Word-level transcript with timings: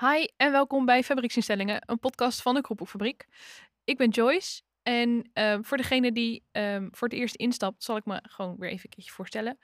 Hi 0.00 0.26
en 0.36 0.52
welkom 0.52 0.84
bij 0.84 1.02
Fabrieksinstellingen, 1.02 1.82
een 1.86 1.98
podcast 1.98 2.42
van 2.42 2.54
de 2.54 2.60
Kroepelfabriek. 2.60 3.26
Ik 3.84 3.96
ben 3.96 4.08
Joyce 4.08 4.62
en 4.82 5.30
ehm, 5.32 5.62
voor 5.62 5.76
degene 5.76 6.12
die 6.12 6.42
ehm, 6.52 6.88
voor 6.90 7.08
het 7.08 7.16
eerst 7.16 7.34
instapt, 7.34 7.84
zal 7.84 7.96
ik 7.96 8.04
me 8.04 8.20
gewoon 8.22 8.56
weer 8.58 8.70
even 8.70 8.84
een 8.84 8.90
keertje 8.90 9.12
voorstellen. 9.12 9.58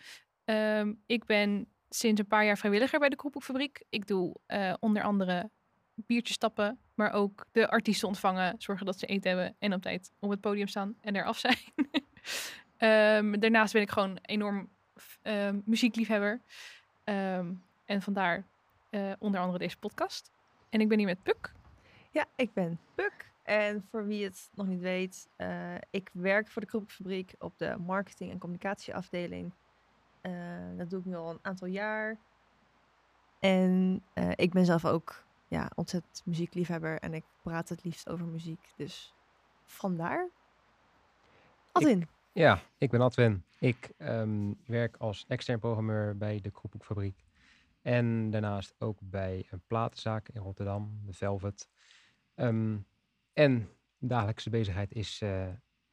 Ehm, 0.45 0.93
ik 1.07 1.25
ben 1.25 1.69
sinds 1.89 2.21
een 2.21 2.27
paar 2.27 2.45
jaar 2.45 2.59
vrijwilliger 2.59 2.99
bij 2.99 3.09
de 3.09 3.17
Kroepelfabriek. 3.17 3.83
Ik 3.89 4.07
doe 4.07 4.35
eh, 4.47 4.75
onder 4.81 5.03
andere 5.03 5.51
biertjes 5.95 6.37
tappen, 6.37 6.79
maar 6.95 7.13
ook 7.13 7.47
de 7.53 7.71
artiesten 7.71 8.09
ontvangen, 8.09 8.55
zorgen 8.59 8.87
dat 8.87 8.99
ze 8.99 9.07
eten 9.07 9.31
hebben 9.31 9.57
en 9.59 9.75
op 9.75 9.83
tijd 9.83 10.13
op 10.19 10.31
het 10.31 10.41
podium 10.41 10.69
staan 10.69 10.97
en 11.01 11.17
eraf 11.17 11.39
zijn. 11.39 11.59
Daarnaast 13.41 13.73
ben 13.73 13.83
ik 13.83 13.91
gewoon 13.91 14.19
enorm 14.23 14.71
muziekliefhebber. 15.65 16.41
En 17.85 18.03
vandaar 18.03 18.47
eh, 18.95 19.13
onder 19.19 19.41
andere 19.41 19.59
deze 19.59 19.79
podcast. 19.79 20.31
En 20.71 20.81
ik 20.81 20.89
ben 20.89 20.99
hier 20.99 21.07
met 21.07 21.23
Puk. 21.23 21.53
Ja, 22.11 22.25
ik 22.37 22.53
ben 22.53 22.79
Puk. 22.95 23.33
En 23.43 23.85
voor 23.91 24.07
wie 24.07 24.25
het 24.25 24.51
nog 24.55 24.67
niet 24.67 24.81
weet, 24.81 25.29
eh, 25.37 25.75
ik 25.91 26.11
werk 26.13 26.49
voor 26.49 26.63
de 26.63 26.69
Kroepelfabriek 26.69 27.35
op 27.39 27.59
de 27.59 27.77
marketing- 27.79 28.31
en 28.31 28.39
communicatieafdeling. 28.39 29.53
Eh, 30.21 30.33
dat 30.77 30.91
doe 30.91 30.99
ik 30.99 31.05
nu 31.05 31.15
al 31.15 31.31
een 31.31 31.39
aantal 31.43 31.69
jaar. 31.69 32.17
En 33.41 34.03
eh, 34.13 34.31
ik 34.35 34.53
ben 34.53 34.65
zelf 34.65 34.85
ook 34.85 35.25
ja, 35.49 35.71
ontzettend 35.75 36.23
muziekliefhebber 36.25 36.99
en 36.99 37.15
ik 37.15 37.25
praat 37.43 37.69
het 37.69 37.85
liefst 37.85 38.09
over 38.09 38.27
muziek. 38.27 38.73
Dus 38.77 39.15
vandaar. 39.65 40.29
Adwin. 41.73 42.09
Ja, 42.33 42.61
ik 42.79 42.91
ben 42.91 43.01
Adwin. 43.01 43.43
Ik 43.59 43.91
ehm, 43.97 44.53
werk 44.67 44.97
als 44.99 45.25
extern 45.29 45.59
programmeur 45.59 46.17
bij 46.17 46.41
de 46.41 46.51
Kroephoekfabriek. 46.51 47.24
En 47.85 48.31
daarnaast 48.31 48.75
ook 48.79 48.99
bij 49.01 49.47
een 49.51 49.63
platenzaak 49.67 50.29
in 50.29 50.41
Rotterdam, 50.41 51.01
de 51.07 51.13
Velvet. 51.13 51.69
Ehm, 52.35 52.79
en 53.33 53.69
dagelijkse 53.99 54.51
bezigheid 54.51 54.93
is 54.93 55.21
eh, 55.23 55.49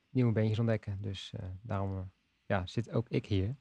nieuwe 0.10 0.32
beentjes 0.32 0.60
ontdekken. 0.60 1.02
Dus 1.02 1.34
eh, 1.34 1.46
daarom 1.62 1.98
eh, 1.98 2.04
ja, 2.46 2.66
zit 2.66 2.92
ook 2.92 3.10
ik 3.10 3.26
hier. 3.26 3.56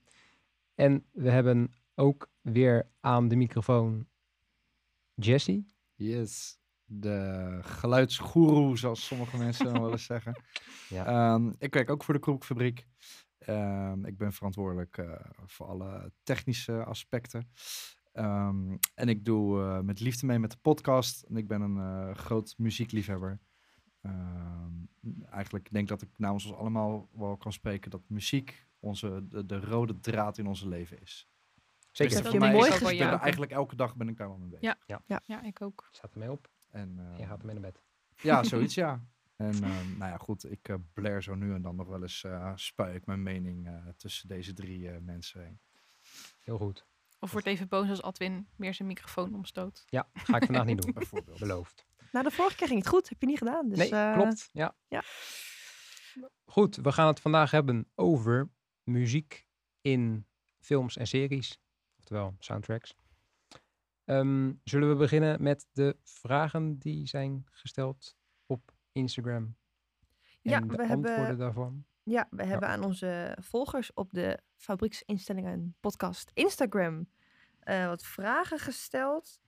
En 0.75 1.05
we 1.13 1.31
hebben 1.31 1.75
ook 1.95 2.31
weer 2.41 2.91
aan 3.01 3.29
de 3.29 3.37
microfoon 3.37 4.07
Jesse. 5.15 5.65
Yes, 5.95 6.59
de 6.85 7.59
geluidsgoeroe, 7.63 8.79
zoals 8.79 9.07
sommige 9.07 9.37
mensen 9.37 9.65
dan 9.65 9.81
wel 9.81 9.91
eens 9.91 10.05
zeggen. 10.05 10.35
Ja. 10.89 11.07
Ehm, 11.07 11.53
ik 11.59 11.75
werk 11.75 11.91
ook 11.91 12.05
voor 12.05 12.15
de 12.15 12.21
Kroepfabriek. 12.21 12.87
Ehm 13.39 14.05
ik 14.05 14.17
ben 14.17 14.33
verantwoordelijk 14.33 15.05
voor 15.47 15.67
alle 15.67 16.13
technische 16.23 16.85
aspecten. 16.85 17.51
Ehm, 18.13 18.77
en 18.95 19.09
ik 19.09 19.25
doe 19.25 19.61
eh, 19.63 19.81
met 19.81 20.01
liefde 20.01 20.27
mee 20.27 20.39
met 20.39 20.51
de 20.51 20.57
podcast. 20.63 21.23
En 21.23 21.37
ik 21.37 21.49
ben 21.49 21.61
een 21.61 21.79
eh, 21.79 22.15
groot 22.15 22.55
muziekliefhebber. 22.59 23.41
Ehm, 24.01 24.73
eigenlijk 25.31 25.71
denk 25.71 25.85
ik 25.85 25.99
dat 25.99 26.03
ik 26.03 26.09
namens 26.17 26.45
ons 26.45 26.55
allemaal 26.57 27.09
wel 27.13 27.37
kan 27.37 27.53
spreken 27.53 27.91
dat 27.91 28.03
muziek 28.07 28.67
onze, 28.79 29.27
de, 29.29 29.47
de 29.47 29.61
rode 29.61 30.01
draad 30.01 30.39
in 30.39 30.47
onze 30.47 30.69
leven 30.69 31.01
is. 31.01 31.29
Zeker. 31.91 32.15
dat 32.15 32.25
voor 32.25 32.33
je 32.33 32.39
mij 32.39 32.53
mooi 32.53 32.71
is 32.71 32.79
ben 32.79 32.97
Ja. 32.97 33.21
eigenlijk 33.21 33.53
elke 33.53 33.77
dag 33.77 33.97
ben 33.97 34.09
ik 34.09 34.17
daar 34.17 34.29
wel 34.29 34.39
mee 34.39 34.49
bezig. 34.49 34.77
Ja. 34.87 35.23
Ja, 35.25 35.43
ik 35.43 35.63
ook. 35.63 35.89
Staat 35.91 36.13
ermee 36.13 36.31
op. 36.31 36.51
En, 36.71 36.99
eh, 36.99 37.19
Je 37.19 37.27
gaat 37.27 37.41
ermee 37.41 37.55
naar 37.55 37.71
bed. 37.73 37.83
Ja, 38.23 38.43
zoiets 38.53 38.75
ja. 38.75 39.05
En 39.37 39.61
nou 39.99 40.11
ja, 40.11 40.17
goed, 40.17 40.51
ik 40.51 40.69
eh 40.69 40.77
blair 40.93 41.23
zo 41.23 41.35
nu 41.35 41.55
en 41.55 41.63
dan 41.63 41.77
nog 41.77 41.89
wel 41.89 42.03
eens, 42.03 42.25
eh 42.25 42.53
spuik 42.55 42.95
ik 42.95 43.07
mijn 43.07 43.23
mening 43.23 43.67
eh, 43.67 43.75
tussen 43.97 44.29
deze 44.29 44.53
drie 44.53 44.91
eh, 44.91 45.01
mensen 45.01 45.43
heen. 45.43 45.61
Heel 46.41 46.59
goed. 46.59 46.87
Of 47.21 47.33
wordt 47.33 47.47
even 47.47 47.69
boos 47.69 47.89
als 47.89 48.03
Adwin 48.03 48.49
weer 48.57 48.75
zijn 48.75 48.89
microfoon 48.89 49.35
omstoot. 49.35 49.85
Ja, 49.87 50.09
ga 50.13 50.37
ik 50.37 50.45
vandaag 50.45 50.65
niet 50.65 50.83
doen. 50.83 50.93
Bijvoorbeeld. 51.03 51.39
Beloofd. 51.39 51.87
Nou, 52.13 52.25
de 52.25 52.31
vorige 52.31 52.57
keer 52.57 52.67
ging 52.67 52.79
het 52.79 52.89
goed. 52.89 53.09
Heb 53.09 53.21
je 53.21 53.27
niet 53.27 53.39
gedaan. 53.39 53.69
Dus, 53.69 53.79
nee, 53.79 53.91
eh, 53.91 54.13
klopt. 54.15 54.49
Ja. 54.53 54.77
ja. 54.89 55.03
Goed, 56.45 56.77
we 56.77 56.93
gaan 56.93 57.07
het 57.07 57.21
vandaag 57.21 57.51
hebben 57.51 57.91
over 57.95 58.51
muziek 58.83 59.47
in 59.81 60.27
films 60.61 60.97
en 60.97 61.07
series. 61.07 61.61
Oftewel 61.99 62.35
soundtracks. 62.39 62.95
Ehm, 64.05 64.53
zullen 64.65 64.89
we 64.89 64.95
beginnen 64.95 65.43
met 65.43 65.67
de 65.73 65.97
vragen 66.05 66.79
die 66.79 67.07
zijn 67.07 67.45
gesteld 67.51 68.17
op 68.47 68.73
Instagram? 68.93 69.35
En 70.43 70.51
Ja, 70.51 70.61
de 70.61 70.67
we 70.67 70.87
hebben- 70.87 71.11
antwoorden 71.11 71.39
daarvan? 71.39 71.85
Ja, 72.11 72.27
we 72.31 72.45
hebben 72.45 72.69
aan 72.69 72.85
onze 72.85 73.37
volgers 73.41 73.93
op 73.95 74.13
de 74.13 74.39
Fabrieksinstellingen 74.57 75.75
podcast 75.81 76.31
Instagram 76.35 77.09
eh, 77.61 77.87
wat 77.87 78.05
vragen 78.05 78.59
gesteld. 78.59 79.41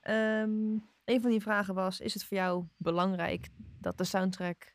Ehm, 0.00 0.78
een 1.04 1.20
van 1.20 1.30
die 1.30 1.40
vragen 1.40 1.74
was, 1.74 2.00
is 2.00 2.14
het 2.14 2.24
voor 2.24 2.36
jou 2.36 2.64
belangrijk 2.76 3.48
dat 3.78 3.98
de 3.98 4.04
soundtrack 4.04 4.74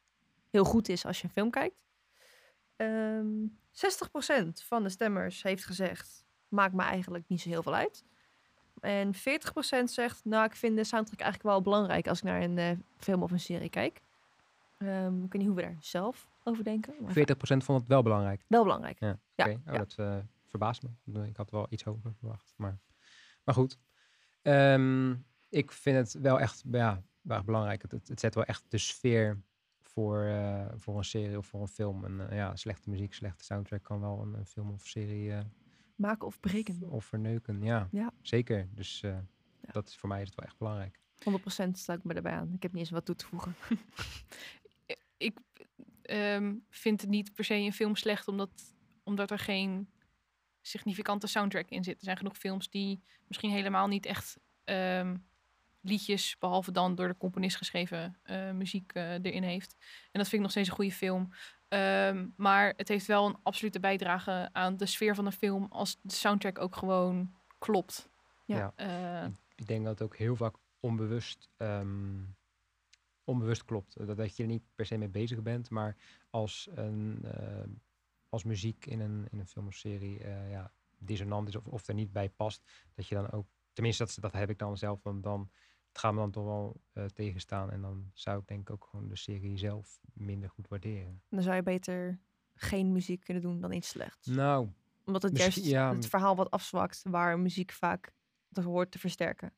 heel 0.50 0.64
goed 0.64 0.90
is 0.90 1.06
als 1.06 1.18
je 1.18 1.24
een 1.24 1.34
film 1.34 1.50
kijkt? 1.50 1.76
Ehm 2.76 3.46
60% 3.72 4.64
van 4.64 4.84
de 4.84 4.90
stemmers 4.90 5.44
heeft 5.44 5.66
gezegd, 5.66 6.26
maakt 6.48 6.74
me 6.74 6.84
eigenlijk 6.84 7.24
niet 7.28 7.42
zo 7.42 7.50
heel 7.50 7.64
veel 7.64 7.76
uit. 7.76 8.04
En 8.80 9.14
40% 9.16 9.18
zegt, 9.84 10.26
nou 10.26 10.46
ik 10.46 10.56
vind 10.56 10.78
de 10.78 10.84
soundtrack 10.84 11.20
eigenlijk 11.20 11.50
wel 11.50 11.62
belangrijk 11.62 12.08
als 12.08 12.18
ik 12.18 12.24
naar 12.24 12.42
een 12.42 12.58
eh, 12.58 12.72
film 12.98 13.24
of 13.24 13.32
een 13.32 13.40
serie 13.40 13.70
kijk. 13.70 14.02
Ehm, 14.78 15.24
ik 15.24 15.32
weet 15.32 15.42
niet 15.42 15.48
hoe 15.48 15.56
we 15.56 15.62
daar 15.62 15.78
zelf 15.80 16.29
over 16.44 16.64
denken. 16.64 16.94
maar 17.02 17.12
40% 17.18 17.38
vond 17.58 17.80
het 17.80 17.88
wel 17.88 18.02
belangrijk. 18.04 18.44
wel 18.48 18.64
belangrijk. 18.64 19.00
Ja, 19.00 19.20
Ja, 19.36 19.46
oké. 19.46 19.54
Oh, 19.54 19.74
ja. 19.74 19.78
Dat 19.78 19.96
eh, 19.98 20.18
verbaast 20.46 20.82
me. 21.04 21.28
Ik 21.28 21.38
had 21.38 21.52
wel 21.52 21.68
iets 21.70 21.84
hoger 21.84 22.14
verwacht. 22.14 22.54
Maar, 22.58 22.80
maar 23.44 23.56
goed. 23.56 23.80
Ehm, 24.42 25.16
ik 25.50 25.72
vind 25.72 25.98
het 25.98 26.22
wel 26.24 26.40
echt 26.40 26.64
ja, 26.72 27.04
wel 27.22 27.36
erg 27.38 27.46
belangrijk. 27.46 27.82
Het, 27.82 27.92
het, 27.92 28.20
zet 28.20 28.36
wel 28.36 28.44
echt 28.44 28.64
de 28.68 28.78
sfeer 28.78 29.42
voor, 29.82 30.24
eh, 30.24 30.66
voor 30.76 30.98
een 30.98 31.04
serie 31.04 31.38
of 31.38 31.48
voor 31.48 31.62
een 31.62 31.68
film. 31.68 32.06
En 32.06 32.30
eh, 32.30 32.38
ja, 32.38 32.56
slechte 32.56 32.90
muziek, 32.90 33.14
slechte 33.14 33.44
soundtrack 33.44 33.84
kan 33.84 34.00
wel 34.00 34.22
een, 34.22 34.34
een 34.34 34.46
film 34.46 34.70
of 34.72 34.88
serie 34.88 35.34
Maken 35.96 36.28
of 36.28 36.40
breken. 36.40 36.90
of 36.90 37.06
verneuken. 37.06 37.64
Ja, 37.64 37.88
Ja. 37.92 38.12
zeker. 38.22 38.68
Dus 38.72 39.04
dat 39.72 39.88
is, 39.88 39.96
voor 39.96 40.10
mij 40.10 40.22
is 40.22 40.28
het 40.28 40.36
wel 40.36 40.46
echt 40.46 40.58
belangrijk. 40.58 41.00
100% 41.20 41.72
sluit 41.72 42.00
ik 42.00 42.06
me 42.06 42.14
erbij 42.14 42.32
aan. 42.34 42.54
Ik 42.54 42.62
heb 42.64 42.72
niet 42.72 42.82
eens 42.82 42.90
wat 42.92 43.06
toe 43.06 43.16
te 43.16 43.26
voegen. 43.26 43.56
ik 45.18 45.40
ehm, 46.10 46.56
vind 46.70 47.02
het 47.02 47.10
niet 47.10 47.34
per 47.34 47.44
se 47.44 47.54
een 47.54 47.74
film 47.74 47.96
slecht 47.96 48.28
omdat, 48.28 48.50
omdat 49.04 49.32
er 49.32 49.40
geen 49.40 49.90
significante 50.62 51.28
soundtrack 51.28 51.70
in 51.70 51.84
zit. 51.84 51.98
Er 51.98 52.04
zijn 52.04 52.18
genoeg 52.18 52.38
films 52.38 52.70
die 52.70 53.02
misschien 53.28 53.52
helemaal 53.52 53.88
niet 53.88 54.06
echt 54.06 54.38
ehm, 54.64 55.16
liedjes, 55.82 56.38
behalve 56.40 56.72
dan 56.72 56.96
door 56.96 57.08
de 57.08 57.18
componist 57.18 57.58
geschreven 57.58 58.20
eh, 58.24 58.52
muziek 58.52 58.92
eh, 58.94 59.12
erin 59.14 59.44
heeft. 59.44 59.76
En 60.12 60.20
dat 60.20 60.28
vind 60.28 60.34
ik 60.34 60.42
nog 60.42 60.52
steeds 60.52 60.70
een 60.70 60.76
goede 60.76 60.92
film. 60.92 61.30
Ehm, 61.68 62.28
maar 62.36 62.74
het 62.78 62.88
heeft 62.88 63.06
wel 63.06 63.26
een 63.26 63.38
absolute 63.44 63.80
bijdrage 63.80 64.50
aan 64.52 64.78
de 64.78 64.86
sfeer 64.86 65.16
van 65.16 65.26
een 65.26 65.32
film 65.32 65.66
als 65.70 65.98
de 66.02 66.14
soundtrack 66.14 66.60
ook 66.60 66.76
gewoon 66.76 67.34
klopt. 67.58 68.10
Ja. 68.46 68.74
Eh, 68.76 69.26
Ik 69.56 69.68
denk 69.68 69.84
dat 69.84 70.00
het 70.00 70.02
ook 70.02 70.18
heel 70.18 70.36
vaak 70.36 70.56
onbewust, 70.80 71.50
ehm, 71.58 72.22
onbewust 73.30 73.66
klopt. 73.66 74.08
Dat, 74.08 74.18
dat 74.18 74.38
je 74.38 74.44
er 74.44 74.50
niet 74.50 74.64
per 74.76 74.86
se 74.86 74.98
mee 74.98 75.10
bezig 75.10 75.42
bent, 75.42 75.70
maar 75.70 75.96
als, 76.30 76.70
een, 76.72 77.20
eh, 77.24 77.64
als 78.30 78.44
muziek 78.44 78.86
in 78.86 79.00
een, 79.00 79.28
in 79.32 79.40
een 79.40 79.48
film 79.48 79.68
of 79.68 79.76
serie 79.76 80.24
eh, 80.24 80.50
ja, 80.50 80.72
dissonant 80.98 81.48
is 81.48 81.56
of, 81.56 81.66
of 81.66 81.88
er 81.88 81.94
niet 81.94 82.12
bij 82.12 82.30
past, 82.30 82.64
dat 82.94 83.08
je 83.08 83.16
dan 83.16 83.32
ook, 83.32 83.48
tenminste 83.74 84.04
dat, 84.04 84.18
dat 84.20 84.34
heb 84.34 84.50
ik 84.50 84.58
dan 84.58 84.78
zelf, 84.78 85.02
dan, 85.02 85.22
dan 85.22 85.50
het 85.88 85.98
gaat 85.98 86.14
me 86.14 86.20
dan 86.20 86.32
toch 86.32 86.46
wel 86.46 86.82
eh, 86.94 87.06
tegenstaan 87.06 87.72
en 87.72 87.82
dan 87.82 88.12
zou 88.14 88.40
ik 88.40 88.48
denk 88.48 88.62
ik 88.62 88.70
ook 88.70 88.88
gewoon 88.90 89.08
de 89.08 89.18
serie 89.18 89.58
zelf 89.58 90.00
minder 90.14 90.50
goed 90.50 90.68
waarderen. 90.68 91.22
Dan 91.30 91.42
zou 91.42 91.56
je 91.56 91.64
beter 91.64 92.20
geen 92.56 92.92
muziek 92.92 93.24
kunnen 93.24 93.44
doen 93.44 93.62
dan 93.62 93.72
iets 93.72 93.90
slechts. 93.90 94.28
Nou, 94.28 94.70
Omdat 95.06 95.22
het 95.22 95.38
juist 95.38 95.66
ja, 95.66 95.96
het 95.96 96.08
verhaal 96.08 96.36
wat 96.36 96.52
afzwakt, 96.52 97.02
waar 97.04 97.40
muziek 97.40 97.72
vaak 97.72 98.14
dat 98.50 98.64
hoort 98.64 98.92
te 98.92 99.00
versterken. 99.00 99.54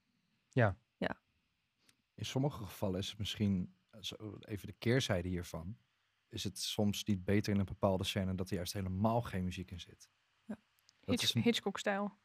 In 2.22 2.28
sommige 2.28 2.64
gevallen 2.64 3.00
is 3.00 3.10
het 3.10 3.18
misschien, 3.18 3.76
eh, 3.90 4.02
zo 4.02 4.38
even 4.40 4.68
de 4.68 4.74
keerzijde 4.74 5.28
hiervan, 5.28 5.78
is 6.30 6.44
het 6.44 6.60
soms 6.60 7.04
niet 7.04 7.24
beter 7.26 7.54
in 7.54 7.60
een 7.60 7.66
bepaalde 7.66 8.04
scène 8.04 8.36
dat 8.36 8.50
er 8.50 8.56
juist 8.56 8.74
helemaal 8.74 9.22
geen 9.22 9.44
muziek 9.44 9.72
in 9.72 9.80
zit. 9.80 10.10
Ja. 10.46 10.56
Dat 11.00 11.10
Hitch- 11.10 11.24
is 11.24 11.34
een- 11.34 11.42
Hitchcock-stijl. 11.42 12.18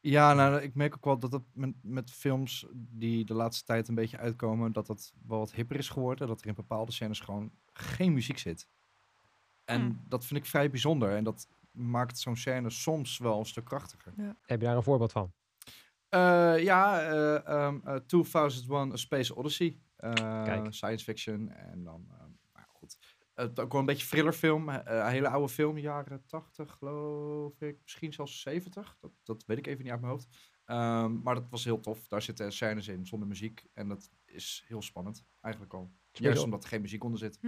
Ja, 0.00 0.32
nou, 0.34 0.60
ik 0.62 0.74
merk 0.74 0.94
ook 0.94 1.04
wel 1.04 1.18
dat 1.18 1.32
het 1.32 1.42
met, 1.54 1.74
met 1.82 2.10
films 2.10 2.66
die 2.74 3.24
de 3.24 3.34
laatste 3.34 3.64
tijd 3.64 3.88
een 3.88 3.94
beetje 3.94 4.18
uitkomen, 4.18 4.72
dat 4.72 4.86
dat 4.86 5.12
wel 5.26 5.38
wat 5.38 5.52
hipper 5.52 5.76
is 5.76 5.88
geworden. 5.88 6.28
Dat 6.28 6.40
er 6.40 6.46
in 6.46 6.54
bepaalde 6.54 6.92
scènes 6.92 7.20
gewoon 7.20 7.52
geen 7.72 8.12
muziek 8.12 8.38
zit. 8.38 8.68
En 9.64 9.80
Hmm. 9.80 10.04
dat 10.08 10.24
vind 10.26 10.40
ik 10.40 10.46
vrij 10.46 10.70
bijzonder. 10.70 11.16
En 11.16 11.24
dat 11.24 11.48
maakt 11.70 12.18
zo'n 12.18 12.36
scène 12.36 12.70
soms 12.70 13.18
wel 13.18 13.38
een 13.38 13.46
stuk 13.46 13.64
krachtiger. 13.64 14.12
heb 14.42 14.60
je 14.60 14.66
daar 14.66 14.76
een 14.76 14.82
voorbeeld 14.82 15.12
van? 15.12 15.32
Eh, 16.12 16.62
ja, 16.62 17.00
eh, 17.00 17.46
ehm, 17.48 17.78
eh, 17.84 17.94
2001 17.96 18.92
A 18.92 18.96
Space 18.96 19.34
Odyssey. 19.36 19.78
Eh, 19.96 20.12
Kijk. 20.44 20.72
Science 20.72 21.04
fiction. 21.04 21.48
En 21.48 21.84
dan, 21.84 22.06
ehm, 22.10 22.30
nou 22.52 22.66
goed. 22.72 22.98
Het 23.34 23.60
ook 23.60 23.72
wel 23.72 23.80
een 23.80 23.86
beetje 23.86 24.06
thrillerfilm. 24.06 24.68
eh, 24.68 24.96
een 24.96 25.06
hele 25.10 25.28
oude 25.28 25.48
film, 25.48 25.78
jaren 25.78 26.26
80 26.26 26.72
geloof 26.72 27.60
ik. 27.60 27.78
Misschien 27.82 28.12
zelfs 28.12 28.40
70. 28.40 28.96
Dat, 29.00 29.10
dat 29.22 29.44
weet 29.46 29.58
ik 29.58 29.66
even 29.66 29.82
niet 29.82 29.92
uit 29.92 30.00
mijn 30.00 30.12
hoofd. 30.12 30.28
Ehm, 30.64 31.22
maar 31.22 31.34
dat 31.34 31.48
was 31.50 31.64
heel 31.64 31.80
tof. 31.80 32.08
Daar 32.08 32.22
zitten 32.22 32.52
scènes 32.52 32.88
in 32.88 33.06
zonder 33.06 33.28
muziek. 33.28 33.64
En 33.74 33.88
dat 33.88 34.10
is 34.24 34.64
heel 34.66 34.82
spannend, 34.82 35.24
eigenlijk 35.40 35.74
al. 35.74 35.92
Juist 36.12 36.38
op? 36.38 36.44
omdat 36.44 36.62
er 36.62 36.68
geen 36.68 36.80
muziek 36.80 37.04
onder 37.04 37.18
zit. 37.18 37.38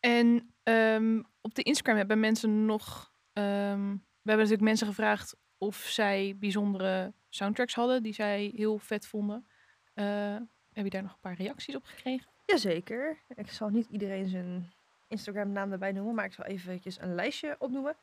En 0.00 0.54
ehm, 0.62 1.22
op 1.40 1.54
de 1.54 1.62
Instagram 1.62 1.96
hebben 1.96 2.20
mensen 2.20 2.64
nog. 2.66 3.12
ehm, 3.32 3.86
we 4.22 4.34
hebben 4.34 4.46
natuurlijk 4.48 4.60
mensen 4.60 4.86
gevraagd 4.86 5.36
of 5.58 5.76
zij 5.76 6.36
bijzondere 6.38 7.14
soundtracks 7.28 7.74
hadden 7.74 8.02
die 8.02 8.12
zij 8.14 8.52
heel 8.54 8.78
vet 8.78 9.06
vonden. 9.06 9.46
Eh, 9.94 10.36
heb 10.72 10.84
je 10.84 10.90
daar 10.90 11.02
nog 11.02 11.12
een 11.12 11.20
paar 11.20 11.34
reacties 11.36 11.74
op 11.76 11.84
gekregen? 11.84 12.26
Jazeker. 12.46 13.18
Ik 13.34 13.50
zal 13.50 13.68
niet 13.68 13.86
iedereen 13.90 14.28
zijn 14.28 14.72
Instagram 15.08 15.52
naam 15.52 15.72
erbij 15.72 15.92
noemen, 15.92 16.14
maar 16.14 16.24
ik 16.24 16.32
zal 16.32 16.44
eventjes 16.44 17.00
een 17.00 17.14
lijstje 17.14 17.56
opnoemen. 17.58 17.96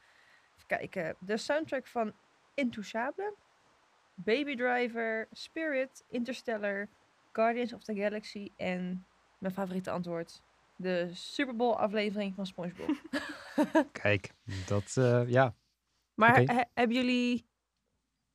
Even 0.56 0.68
kijken. 0.68 1.16
De 1.19 1.38
soundtrack 1.38 1.88
van 1.88 2.13
Intouchable, 2.54 3.33
Baby 4.13 4.56
Driver, 4.56 5.27
Spirit, 5.31 6.04
Interstellar, 6.10 6.88
Guardians 7.31 7.74
of 7.74 7.83
the 7.83 7.95
Galaxy 7.95 8.50
en 8.57 9.06
mijn 9.38 9.54
favoriete 9.54 9.92
antwoord, 9.92 10.42
de 10.75 11.10
Super 11.13 11.56
Bowl 11.56 11.75
aflevering 11.77 12.36
van 12.36 12.45
SpongeBob. 12.45 12.89
Kijk, 14.01 14.31
dat, 14.68 14.95
eh, 14.98 15.30
ja. 15.30 15.56
maar 16.13 16.36
he- 16.36 16.63
hebben 16.74 16.95
jullie 16.95 17.45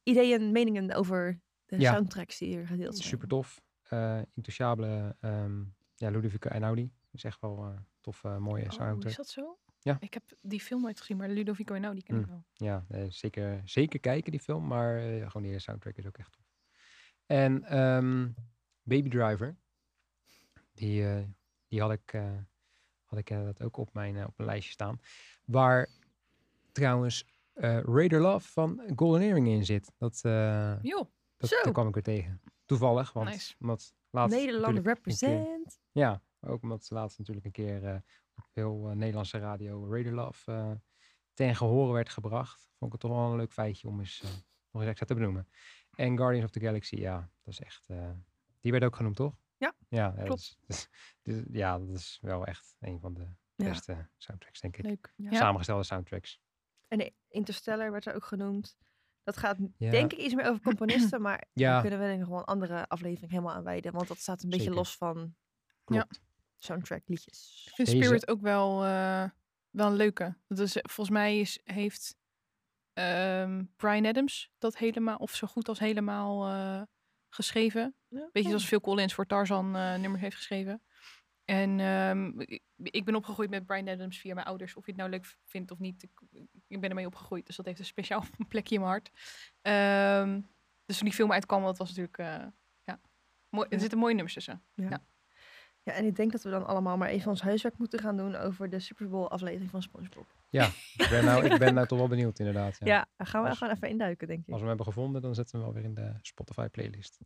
ideeën, 0.02 0.52
meningen 0.52 0.92
over 0.94 1.40
de 1.66 1.78
Ja. 1.80 1.92
soundtracks 1.92 2.38
die 2.38 2.48
hier 2.48 2.66
gedeeld 2.66 2.96
zijn? 2.96 3.08
Super 3.08 3.28
tof. 3.28 3.62
Uh, 3.92 4.20
Intouchable, 4.34 5.16
ehm 5.20 5.62
ja, 5.94 6.08
Ludovico 6.10 6.48
Einaudi. 6.48 6.92
is 7.10 7.24
echt 7.24 7.40
wel 7.40 7.64
eh 7.64 7.78
tof, 8.00 8.24
eh, 8.24 8.36
mooie 8.36 8.64
Oh, 8.64 8.70
soundtrack. 8.70 9.10
is 9.10 9.16
dat 9.16 9.28
zo? 9.28 9.58
Ja. 9.78 9.96
Ik 10.00 10.14
heb 10.14 10.22
die 10.40 10.60
film 10.60 10.80
nooit 10.82 10.98
gezien, 11.00 11.16
maar 11.16 11.28
Ludovico 11.28 11.74
en 11.74 11.94
die 11.94 12.02
ken 12.02 12.16
ik 12.16 12.26
Mm. 12.26 12.28
wel. 12.28 12.44
Ja, 12.52 12.84
eh, 12.88 13.04
zeker, 13.08 13.60
zeker 13.64 14.00
kijken 14.00 14.30
die 14.30 14.40
film, 14.40 14.66
maar 14.66 14.96
eh, 14.98 15.30
gewoon 15.30 15.42
die 15.42 15.58
soundtrack 15.58 15.96
is 15.96 16.06
ook 16.06 16.18
echt 16.18 16.32
tof. 16.32 16.44
En 17.26 17.64
ehm, 17.64 18.28
Baby 18.82 19.08
Driver, 19.08 19.56
die, 20.72 21.06
eh, 21.08 21.24
die 21.68 21.80
had 21.80 21.92
ik, 21.92 22.12
eh, 22.12 22.36
had 23.04 23.18
ik 23.18 23.30
inderdaad 23.30 23.62
ook 23.62 23.76
op 23.76 23.94
mijn, 23.94 24.16
eh, 24.16 24.26
op 24.26 24.36
mijn 24.36 24.48
lijstje 24.48 24.72
staan. 24.72 25.00
Waar 25.44 25.88
trouwens 26.72 27.24
eh 27.24 27.30
Raider 27.68 28.20
Love 28.20 28.48
van 28.48 28.82
Golden 28.96 29.20
Earring 29.20 29.48
in 29.48 29.64
zit. 29.64 29.92
Dat, 29.98 30.20
eh, 30.24 30.82
Joh, 30.82 31.10
dat, 31.36 31.48
Zo. 31.50 31.72
kwam 31.72 31.88
ik 31.88 31.94
weer 31.94 32.02
tegen. 32.02 32.40
Toevallig, 32.64 33.12
want 33.12 33.28
Nice. 33.28 33.54
omdat 33.60 33.94
laatst 34.10 34.36
Nederland 34.36 34.74
natuurlijk 34.74 34.96
een 35.06 35.12
keer- 35.16 35.28
represent. 35.28 35.80
ja, 35.92 36.22
ook 36.40 36.62
omdat 36.62 36.84
ze 36.84 36.94
laatst 36.94 37.18
natuurlijk 37.18 37.46
een 37.46 37.52
keer 37.52 37.84
eh, 37.84 37.94
op 38.34 38.44
heel 38.52 38.88
eh, 38.90 38.96
Nederlandse 38.96 39.38
radio 39.38 39.90
Raider 39.90 40.12
Love 40.14 40.52
eh, 40.52 40.70
ten 41.34 41.56
gehore 41.56 41.92
werd 41.92 42.08
gebracht. 42.08 42.60
Vond 42.78 42.94
ik 42.94 43.00
het 43.02 43.10
toch 43.10 43.20
wel 43.20 43.30
een 43.30 43.36
leuk 43.36 43.52
feitje 43.52 43.88
om 43.88 43.98
eens, 43.98 44.20
eh, 44.22 44.30
nog 44.70 44.82
eens 44.82 44.90
extra 44.90 45.06
te 45.06 45.14
benoemen. 45.14 45.48
En 45.90 46.16
Guardians 46.16 46.44
of 46.44 46.50
the 46.50 46.60
Galaxy, 46.60 46.96
ja, 46.96 47.30
dat 47.42 47.52
is 47.54 47.60
echt... 47.60 47.88
eh, 47.88 48.10
die 48.60 48.72
werd 48.72 48.84
ook 48.84 48.96
genoemd, 48.96 49.16
toch? 49.16 49.36
Ja, 49.56 49.74
ja 49.88 50.10
eh, 50.10 50.16
dat 50.16 50.24
klopt. 50.26 50.40
is- 50.40 50.56
dat 50.66 50.76
is- 50.76 50.88
dit- 51.22 51.46
ja, 51.52 51.78
dat 51.78 51.88
is 51.96 52.18
wel 52.22 52.46
echt 52.46 52.76
een 52.80 53.00
van 53.00 53.14
de 53.14 53.26
Ja. 53.54 53.68
beste 53.68 54.08
soundtracks, 54.16 54.60
denk 54.60 54.76
ik. 54.76 54.84
leuk. 54.84 55.12
Ja. 55.16 55.32
Samengestelde 55.32 55.82
soundtracks. 55.84 56.40
En 56.90 57.12
Interstellar 57.28 57.90
werd 57.90 58.06
er 58.06 58.14
ook 58.14 58.24
genoemd. 58.24 58.76
Dat 59.22 59.36
gaat 59.36 59.56
Ja. 59.76 59.90
denk 59.90 60.12
ik 60.12 60.18
iets 60.18 60.34
meer 60.34 60.44
over 60.46 60.60
componisten, 60.62 61.20
maar 61.26 61.44
Ja. 61.52 61.72
daar 61.72 61.80
kunnen 61.80 61.98
we 62.00 62.04
denk 62.06 62.22
ik 62.22 62.28
wel 62.28 62.38
een 62.38 62.44
andere 62.44 62.88
aflevering 62.88 63.30
helemaal 63.30 63.54
aan 63.54 63.62
wijden. 63.64 63.92
Want 63.92 64.08
dat 64.08 64.18
staat 64.18 64.42
een 64.42 64.50
beetje 64.50 64.70
los 64.70 64.96
van 64.96 65.34
Klopt. 65.84 66.20
soundtrack 66.56 67.02
liedjes. 67.08 67.64
Ik 67.68 67.74
vind 67.74 67.88
Deze- 67.88 68.02
Spirit 68.02 68.28
ook 68.28 68.40
wel, 68.40 68.84
eh, 68.84 69.24
wel 69.70 69.86
een 69.86 69.96
leuke. 69.96 70.36
Dat 70.48 70.58
is, 70.58 70.72
volgens 70.82 71.10
mij 71.16 71.40
is, 71.40 71.60
heeft 71.64 72.16
ehm, 72.92 73.64
Brian 73.76 74.06
Adams 74.06 74.50
dat 74.58 74.76
helemaal, 74.76 75.16
of 75.16 75.34
zo 75.34 75.46
goed 75.46 75.68
als 75.68 75.78
helemaal 75.78 76.46
eh, 76.48 76.82
geschreven. 77.28 77.94
Beetje 78.08 78.48
zoals 78.48 78.64
Phil 78.66 78.80
Collins 78.80 79.14
voor 79.14 79.26
Tarzan 79.26 79.76
eh, 79.76 79.96
nummers 79.96 80.22
heeft 80.22 80.36
geschreven. 80.36 80.82
En 81.50 81.80
ehm, 81.80 82.40
ik- 82.76 83.04
ben 83.04 83.14
opgegroeid 83.14 83.50
met 83.50 83.66
Brian 83.66 83.88
Adams 83.88 84.18
via 84.18 84.34
mijn 84.34 84.46
ouders. 84.46 84.74
Of 84.74 84.84
je 84.84 84.90
het 84.90 85.00
nou 85.00 85.10
leuk 85.12 85.34
vindt 85.44 85.70
of 85.70 85.78
niet. 85.78 86.02
Ik, 86.02 86.10
ik 86.66 86.80
ben 86.80 86.88
ermee 86.90 87.06
opgegroeid. 87.06 87.46
Dus 87.46 87.56
dat 87.56 87.66
heeft 87.66 87.78
een 87.78 87.84
speciaal 87.84 88.24
plekje 88.48 88.74
in 88.74 88.80
mijn 88.80 88.92
hart. 88.92 89.10
Ehm, 89.60 90.40
dus 90.86 90.96
toen 90.98 91.06
die 91.06 91.16
film 91.16 91.32
uitkwam, 91.32 91.62
dat 91.62 91.78
was 91.78 91.88
natuurlijk... 91.88 92.18
eh, 92.18 92.46
ja, 92.84 93.00
mooi, 93.48 93.66
er 93.66 93.74
Ja. 93.74 93.80
zitten 93.80 93.98
mooie 93.98 94.12
nummers 94.14 94.34
tussen. 94.34 94.62
Ja, 94.74 95.92
en 95.92 96.04
ik 96.04 96.16
denk 96.16 96.32
dat 96.32 96.42
we 96.42 96.50
dan 96.50 96.66
allemaal 96.66 96.96
maar 96.96 97.08
even 97.08 97.30
ons 97.30 97.42
huiswerk 97.42 97.78
moeten 97.78 97.98
gaan 97.98 98.16
doen 98.16 98.34
over 98.36 98.68
de 98.70 98.78
Super 98.80 99.08
Bowl 99.08 99.28
aflevering 99.28 99.70
van 99.70 99.82
SpongeBob. 99.82 100.26
Ja, 100.48 100.66
ik 100.96 101.06
ben 101.10 101.24
nou, 101.24 101.44
ik 101.46 101.58
ben 101.58 101.74
nou 101.74 101.86
toch 101.86 101.98
wel 101.98 102.08
benieuwd 102.08 102.38
inderdaad. 102.38 102.76
Ja. 102.78 102.86
Ja, 102.86 103.06
daar 103.16 103.26
gaan 103.26 103.42
we 103.42 103.48
Als- 103.48 103.58
gewoon 103.58 103.74
even 103.74 103.88
induiken, 103.88 104.26
denk 104.26 104.38
ik. 104.40 104.46
Als 104.46 104.54
we 104.54 104.60
hem 104.60 104.68
hebben 104.68 104.86
gevonden, 104.86 105.22
dan 105.22 105.34
zetten 105.34 105.58
we 105.58 105.64
hem 105.64 105.74
wel 105.74 105.82
weer 105.82 105.90
in 105.90 105.94
de 105.94 106.18
Spotify 106.22 106.68
playlist. 106.68 107.18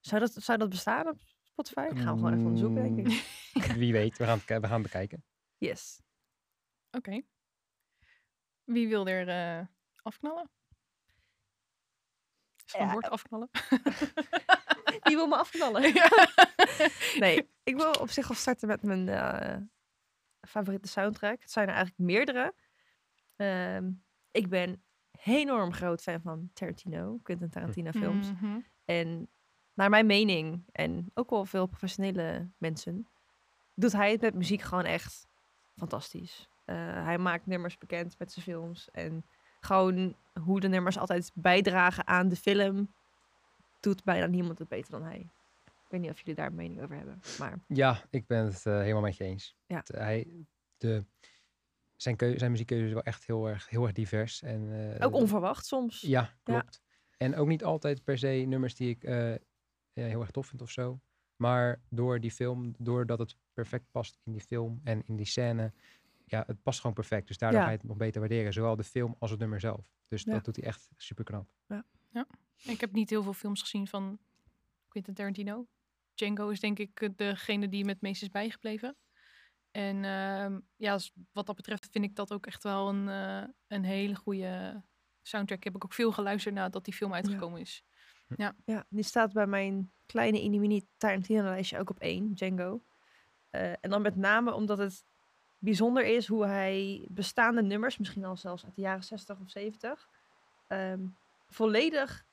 Zou 0.00 0.20
dat, 0.20 0.32
zou 0.32 0.58
dat 0.58 0.68
bestaan 0.68 1.08
op 1.08 1.18
Spotify? 1.56 1.88
Gaan 1.94 2.12
we 2.14 2.18
gewoon 2.18 2.32
even 2.32 2.44
onderzoeken, 2.44 2.82
denk 2.94 2.98
ik. 2.98 3.24
Mm, 3.52 3.78
Wie 3.82 3.92
weet, 3.92 4.18
we 4.18 4.24
gaan 4.24 4.38
het, 4.38 4.48
we 4.48 4.66
gaan 4.66 4.72
het 4.72 4.82
bekijken. 4.82 5.24
Yes. 5.56 6.00
Oké. 6.90 7.22
Wie 8.64 8.88
wil 8.88 9.06
er 9.06 9.28
eh, 9.28 9.66
afknallen? 10.02 10.50
Is 12.56 12.72
het 12.72 12.80
een 12.80 12.86
Ja, 12.86 12.92
woord 12.92 13.04
eh, 13.04 13.10
afknallen? 13.10 13.50
Die 15.06 15.16
wil 15.16 15.26
me 15.26 15.36
afknallen. 15.36 15.82
Ja. 15.94 16.08
Nee, 17.18 17.50
ik 17.62 17.76
wil 17.76 17.90
op 17.90 18.10
zich 18.10 18.28
wel 18.28 18.36
starten 18.36 18.68
met 18.68 18.82
mijn 18.82 19.08
eh, 19.08 19.56
favoriete 20.48 20.88
soundtrack. 20.88 21.40
Het 21.40 21.50
zijn 21.50 21.68
er 21.68 21.74
eigenlijk 21.74 22.10
meerdere. 22.10 22.54
Ehm, 23.36 23.90
ik 24.30 24.48
ben 24.48 24.84
enorm 25.24 25.72
groot 25.72 26.02
fan 26.02 26.20
van 26.20 26.50
Tarantino, 26.52 27.18
Quentin 27.22 27.50
Tarantino 27.50 27.90
films. 27.90 28.32
Mhm. 28.32 28.60
En 28.84 29.30
naar 29.76 29.90
mijn 29.90 30.06
mening, 30.06 30.62
en 30.72 31.10
ook 31.14 31.30
wel 31.30 31.44
veel 31.44 31.66
professionele 31.66 32.48
mensen, 32.58 33.08
doet 33.74 33.92
hij 33.92 34.10
het 34.10 34.20
met 34.20 34.34
muziek 34.34 34.62
gewoon 34.62 34.84
echt 34.84 35.26
fantastisch. 35.76 36.48
Eh, 36.64 36.76
hij 37.04 37.18
maakt 37.18 37.46
nummers 37.46 37.78
bekend 37.78 38.18
met 38.18 38.32
zijn 38.32 38.44
films. 38.44 38.90
En 38.90 39.24
gewoon 39.60 40.16
hoe 40.44 40.60
de 40.60 40.68
nummers 40.68 40.98
altijd 40.98 41.30
bijdragen 41.34 42.06
aan 42.06 42.28
de 42.28 42.36
film, 42.36 42.94
doet 43.80 44.04
bijna 44.04 44.26
niemand 44.26 44.58
het 44.58 44.68
beter 44.68 44.90
dan 44.90 45.02
hij. 45.02 45.28
Ik 45.64 45.92
weet 45.92 46.00
niet 46.00 46.10
of 46.10 46.18
jullie 46.18 46.34
daar 46.34 46.46
een 46.46 46.54
mening 46.54 46.82
over 46.82 46.96
hebben. 46.96 47.20
Maar 47.38 47.58
Ja, 47.68 48.02
ik 48.10 48.26
ben 48.26 48.44
het 48.44 48.66
eh, 48.66 48.78
helemaal 48.80 49.02
met 49.02 49.16
je 49.16 49.24
eens. 49.24 49.56
Ja. 49.66 49.82
Hij, 49.86 50.26
de, 50.78 51.04
zijn, 51.96 52.16
keu, 52.16 52.38
zijn 52.38 52.50
muziekkeuze 52.50 52.86
is 52.86 52.92
wel 52.92 53.02
echt 53.02 53.26
heel 53.26 53.48
erg, 53.48 53.68
heel 53.68 53.82
erg 53.82 53.92
divers. 53.92 54.42
En, 54.42 54.94
eh, 54.98 55.06
ook 55.06 55.14
onverwacht 55.14 55.66
soms. 55.66 56.00
Ja, 56.00 56.34
klopt. 56.42 56.82
En 57.16 57.36
ook 57.36 57.46
niet 57.46 57.64
altijd 57.64 58.04
per 58.04 58.18
se 58.18 58.28
nummers 58.28 58.74
die 58.74 58.88
ik 58.88 59.04
heel 60.04 60.20
erg 60.20 60.30
tof 60.30 60.46
vind 60.46 60.62
of 60.62 60.70
zo. 60.70 61.00
Maar 61.36 61.80
door 61.88 62.20
die 62.20 62.30
film, 62.30 62.74
doordat 62.78 63.18
het 63.18 63.36
perfect 63.52 63.84
past 63.90 64.18
in 64.24 64.32
die 64.32 64.40
film 64.40 64.80
en 64.84 65.02
in 65.06 65.16
die 65.16 65.26
scène. 65.26 65.72
Ja, 66.24 66.44
het 66.46 66.62
past 66.62 66.80
gewoon 66.80 66.94
perfect. 66.96 67.26
Dus 67.28 67.38
daardoor 67.38 67.58
Ja. 67.60 67.64
ga 67.66 67.72
je 67.72 67.78
het 67.78 67.86
nog 67.86 67.96
beter 67.96 68.20
waarderen. 68.20 68.52
Zowel 68.52 68.76
de 68.76 68.84
film 68.84 69.14
als 69.18 69.30
het 69.30 69.40
nummer 69.40 69.60
zelf. 69.60 69.90
Dus 70.08 70.22
Ja. 70.22 70.32
dat 70.32 70.44
doet 70.44 70.56
hij 70.56 70.64
echt 70.64 70.88
super 70.96 71.24
knap. 71.24 71.48
Ik 72.64 72.80
heb 72.80 72.92
niet 72.92 73.10
heel 73.10 73.22
veel 73.22 73.32
films 73.32 73.60
gezien 73.60 73.86
van 73.88 74.18
Quentin 74.88 75.14
Tarantino. 75.14 75.66
Django 76.14 76.48
is 76.48 76.60
denk 76.60 76.78
ik 76.78 77.00
eh, 77.00 77.08
degene 77.16 77.68
die 77.68 77.84
me 77.84 77.90
het 77.90 78.00
meest 78.00 78.22
is 78.22 78.30
bijgebleven. 78.30 78.96
En 79.70 80.04
ehm, 80.04 80.60
ja, 80.76 80.92
als- 80.92 81.12
wat 81.32 81.46
dat 81.46 81.56
betreft 81.56 81.88
vind 81.90 82.04
ik 82.04 82.14
dat 82.16 82.32
ook 82.32 82.46
echt 82.46 82.62
wel 82.62 82.88
een, 82.88 83.08
eh, 83.08 83.48
een 83.66 83.84
hele 83.84 84.14
goede 84.14 84.82
soundtrack. 85.22 85.64
Heb 85.64 85.74
ik 85.74 85.84
ook 85.84 85.92
veel 85.92 86.12
geluisterd 86.12 86.54
nadat 86.54 86.84
die 86.84 86.94
film 86.94 87.14
uitgekomen 87.14 87.60
is. 87.60 87.84
Ja, 88.36 88.54
die 88.88 89.04
staat 89.04 89.32
bij 89.32 89.46
mijn 89.46 89.90
kleine 90.06 90.58
mini 90.58 90.86
Tarantino 90.96 91.42
lijstje 91.42 91.78
ook 91.78 91.90
op 91.90 91.98
één, 91.98 92.34
Django. 92.34 92.80
Eh, 93.50 93.70
en 93.70 93.90
dan 93.90 94.02
met 94.02 94.16
name 94.16 94.54
omdat 94.54 94.78
het 94.78 95.04
bijzonder 95.58 96.04
is 96.04 96.26
hoe 96.26 96.46
hij 96.46 97.06
bestaande 97.10 97.62
nummers, 97.62 97.98
misschien 97.98 98.24
al 98.24 98.36
zelfs 98.36 98.64
uit 98.64 98.74
de 98.74 98.80
jaren 98.80 99.04
60 99.04 99.40
of 99.40 99.50
70, 99.50 100.08
ehm, 100.66 101.00
volledig 101.48 102.26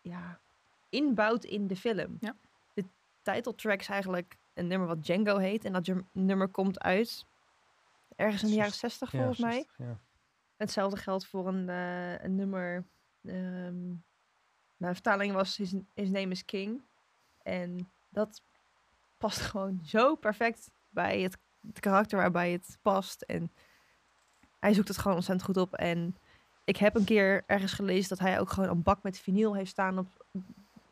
ja, 0.00 0.40
inbouwt 0.88 1.44
in 1.44 1.66
de 1.66 1.76
film. 1.76 2.16
Ja. 2.20 2.36
De 2.74 2.84
titeltrack 3.22 3.80
is 3.80 3.88
eigenlijk 3.88 4.36
een 4.54 4.66
nummer 4.66 4.88
wat 4.88 5.04
Django 5.04 5.36
heet. 5.36 5.64
En 5.64 5.72
dat 5.72 5.92
nummer 6.12 6.48
komt 6.48 6.80
uit 6.80 7.26
ergens 8.16 8.42
in 8.42 8.48
de 8.48 8.54
jaren 8.54 8.72
60 8.72 9.12
Ja, 9.12 9.18
volgens 9.18 9.38
mij. 9.38 9.52
60, 9.52 9.76
ja. 9.78 9.98
Hetzelfde 10.56 10.96
geldt 10.96 11.26
voor 11.26 11.48
een, 11.48 11.68
eh, 11.68 12.22
een 12.24 12.34
nummer. 12.34 12.84
ehm 13.24 13.94
nou, 14.76 14.92
de 14.92 15.00
vertaling 15.00 15.32
was 15.32 15.56
his, 15.56 15.74
his 15.94 16.10
Name 16.10 16.30
is 16.30 16.44
King. 16.44 16.82
En 17.42 17.90
dat 18.08 18.42
past 19.18 19.40
gewoon 19.50 19.80
zo 19.84 20.14
perfect 20.14 20.70
bij 20.88 21.20
het, 21.20 21.38
het 21.66 21.80
karakter 21.80 22.18
waarbij 22.18 22.52
het 22.52 22.78
past. 22.82 23.22
En 23.22 23.52
hij 24.58 24.74
zoekt 24.74 24.88
het 24.88 24.98
gewoon 24.98 25.16
ontzettend 25.16 25.46
goed 25.46 25.56
op. 25.56 25.74
En 25.74 26.16
ik 26.64 26.76
heb 26.76 26.94
een 26.94 27.04
keer 27.04 27.42
ergens 27.46 27.72
gelezen 27.72 28.08
dat 28.08 28.18
hij 28.18 28.40
ook 28.40 28.50
gewoon 28.50 28.68
een 28.68 28.82
bak 28.82 29.02
met 29.02 29.18
vinyl 29.18 29.54
heeft 29.54 29.70
staan. 29.70 29.98
Op 29.98 30.08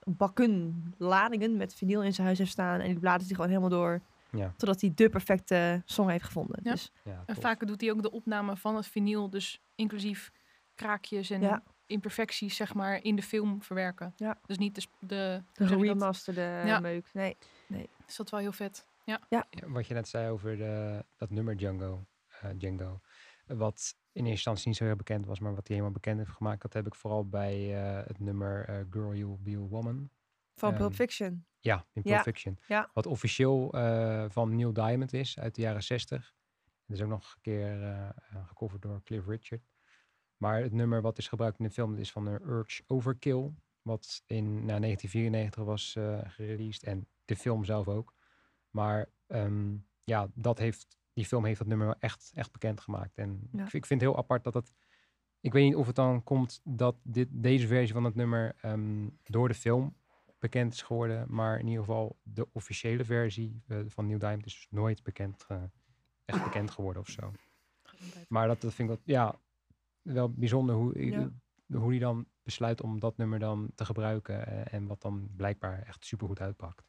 bakken, 0.05 0.95
ladingen 0.99 1.57
met 1.57 1.75
vinyl 1.75 2.03
in 2.03 2.15
zijn 2.15 2.27
huis 2.27 2.39
heeft 2.39 2.51
staan. 2.51 2.81
En 2.81 2.87
die 2.87 2.99
bladert 2.99 3.27
hij 3.27 3.35
gewoon 3.35 3.49
helemaal 3.49 3.69
door. 3.69 4.01
Ja, 4.31 4.53
Totdat 4.57 4.81
hij 4.81 4.93
de 4.95 5.09
perfecte 5.09 5.83
song 5.85 6.09
heeft 6.09 6.25
gevonden. 6.25 6.61
Ja. 6.63 6.71
Dus 6.71 6.93
ja, 7.03 7.23
En 7.27 7.37
vaak 7.37 7.67
doet 7.67 7.81
hij 7.81 7.91
ook 7.91 8.03
de 8.03 8.11
opname 8.11 8.57
van 8.57 8.77
het 8.77 8.87
vinyl, 8.87 9.31
dus 9.31 9.61
inclusief 9.75 10.33
kraakjes 10.75 11.31
en 11.31 11.41
Ja. 11.41 11.63
Imperfecties, 11.87 12.57
zeg 12.57 12.75
maar, 12.75 13.03
in 13.03 13.17
de 13.17 13.23
film 13.23 13.63
verwerken. 13.63 14.13
Ja. 14.17 14.39
Dus 14.47 14.59
niet 14.59 14.75
de, 14.75 14.83
de, 15.07 15.43
De 15.53 15.65
dat? 15.65 15.81
remasterde 15.81 16.41
Ja. 16.41 16.81
meuk. 16.81 17.11
Nee. 17.13 17.37
Dus 18.07 18.17
dat 18.17 18.27
is 18.27 18.33
wel 18.33 18.41
heel 18.41 18.53
vet. 18.53 18.87
Ja, 19.05 19.21
wat 19.67 19.87
je 19.87 19.95
net 19.95 20.09
zei 20.09 20.31
over 20.31 20.57
de, 20.57 21.05
dat 21.17 21.31
nummer 21.31 21.57
Django, 21.57 22.07
eh, 22.41 22.51
Django. 22.57 23.01
eh, 23.47 23.57
Wat 23.57 23.97
in 24.13 24.21
eerste 24.21 24.31
instantie 24.31 24.69
niet 24.69 24.77
zo 24.77 24.85
heel 24.85 24.97
bekend 24.97 25.27
was, 25.27 25.41
maar 25.41 25.55
wat 25.55 25.67
hij 25.67 25.77
helemaal 25.77 25.99
bekend 26.01 26.19
heeft 26.19 26.31
gemaakt. 26.31 26.63
Dat 26.63 26.73
heb 26.73 26.87
ik 26.87 26.95
vooral 26.95 27.29
bij 27.29 27.75
eh, 27.85 28.07
het 28.07 28.19
nummer 28.21 28.65
eh, 28.69 28.77
Girl 28.91 29.15
You'll 29.15 29.39
Be 29.41 29.57
a 29.57 29.59
Woman. 29.59 30.11
Van 30.55 30.69
Ehm, 30.71 30.79
Pulp 30.79 30.95
Fiction. 30.95 31.47
Ja, 31.61 31.77
in 31.93 32.03
Pulp 32.03 32.15
Ja, 32.17 32.23
Fiction. 32.23 32.59
ja. 32.67 32.91
Wat 32.93 33.07
officieel 33.07 33.73
eh, 33.73 34.25
van 34.29 34.57
Neil 34.57 34.73
Diamond 34.73 35.13
is 35.13 35.39
uit 35.39 35.55
de 35.55 35.61
jaren 35.61 35.83
60. 35.83 36.35
Dat 36.87 36.97
is 36.97 37.03
ook 37.03 37.09
nog 37.11 37.33
een 37.35 37.41
keer 37.41 37.83
eh, 37.83 38.09
eh, 38.09 38.13
gecoverd 38.47 38.83
door 38.83 39.03
Cliff 39.03 39.27
Richard. 39.27 39.63
Maar 40.37 40.63
het 40.63 40.73
nummer 40.73 41.01
wat 41.03 41.19
is 41.19 41.29
gebruikt 41.29 41.59
in 41.59 41.65
de 41.65 41.71
film 41.71 41.97
is 41.97 42.13
van 42.13 42.25
de 42.25 42.41
Urge 42.47 42.83
Overkill. 42.87 43.51
Wat 43.83 44.23
in 44.27 44.45
nou, 44.45 44.81
1994 44.81 45.65
was 45.65 45.97
eh 45.97 46.19
gereleased. 46.25 46.83
En 46.83 47.07
de 47.25 47.37
film 47.37 47.65
zelf 47.65 47.89
ook. 47.89 48.15
Maar 48.71 49.09
ehm, 49.27 49.77
ja, 50.05 50.29
dat 50.35 50.59
heeft, 50.59 50.99
die 51.13 51.27
film 51.27 51.45
heeft 51.45 51.59
dat 51.59 51.67
nummer 51.67 51.87
wel 51.87 51.97
echt, 51.99 52.31
echt 52.35 52.53
bekend 52.53 52.81
gemaakt. 52.81 53.19
En 53.19 53.49
Ja. 53.53 53.63
ik, 53.65 53.71
vind, 53.71 53.75
ik 53.75 53.87
vind 53.87 54.01
het 54.01 54.11
heel 54.11 54.19
apart 54.19 54.45
dat 54.45 54.55
het... 54.55 54.73
Ik 55.41 55.53
weet 55.53 55.65
niet 55.65 55.75
of 55.75 55.87
het 55.87 55.97
dan 55.97 56.23
komt 56.23 56.61
dat 56.65 56.97
dit, 57.03 57.29
deze 57.31 57.67
versie 57.67 57.93
van 57.93 58.05
het 58.05 58.15
nummer 58.15 58.55
ehm, 58.61 59.09
door 59.23 59.49
de 59.49 59.55
film 59.55 59.97
bekend 60.39 60.73
is 60.73 60.83
geworden. 60.83 61.27
Maar 61.29 61.59
in 61.59 61.67
ieder 61.67 61.85
geval 61.85 62.19
de 62.23 62.49
officiële 62.53 63.05
versie 63.05 63.63
eh, 63.67 63.79
van 63.87 64.07
Neil 64.07 64.19
Diamond 64.19 64.47
is 64.47 64.55
dus 64.55 64.67
nooit 64.71 65.03
bekend, 65.03 65.45
eh, 65.49 65.63
echt 66.25 66.45
bekend 66.45 66.71
geworden 66.71 67.03
of 67.03 67.09
zo. 67.09 67.33
Maar 68.29 68.47
dat, 68.47 68.61
dat 68.61 68.75
vind 68.75 68.91
ik 68.91 68.97
wel, 68.97 69.15
ja, 69.17 69.39
wel 70.05 70.31
bijzonder 70.33 70.75
hoe, 70.75 71.07
Ja. 71.11 71.31
hoe 71.79 71.91
die 71.91 72.01
dan 72.01 72.27
besluit 72.43 72.83
om 72.83 73.01
dat 73.01 73.17
nummer 73.17 73.39
dan 73.39 73.71
te 73.75 73.85
gebruiken. 73.85 74.47
eh, 74.47 74.75
en 74.75 74.87
wat 74.87 75.03
dan 75.03 75.29
blijkbaar 75.37 75.83
echt 75.83 76.05
supergoed 76.05 76.41
uitpakt. 76.41 76.89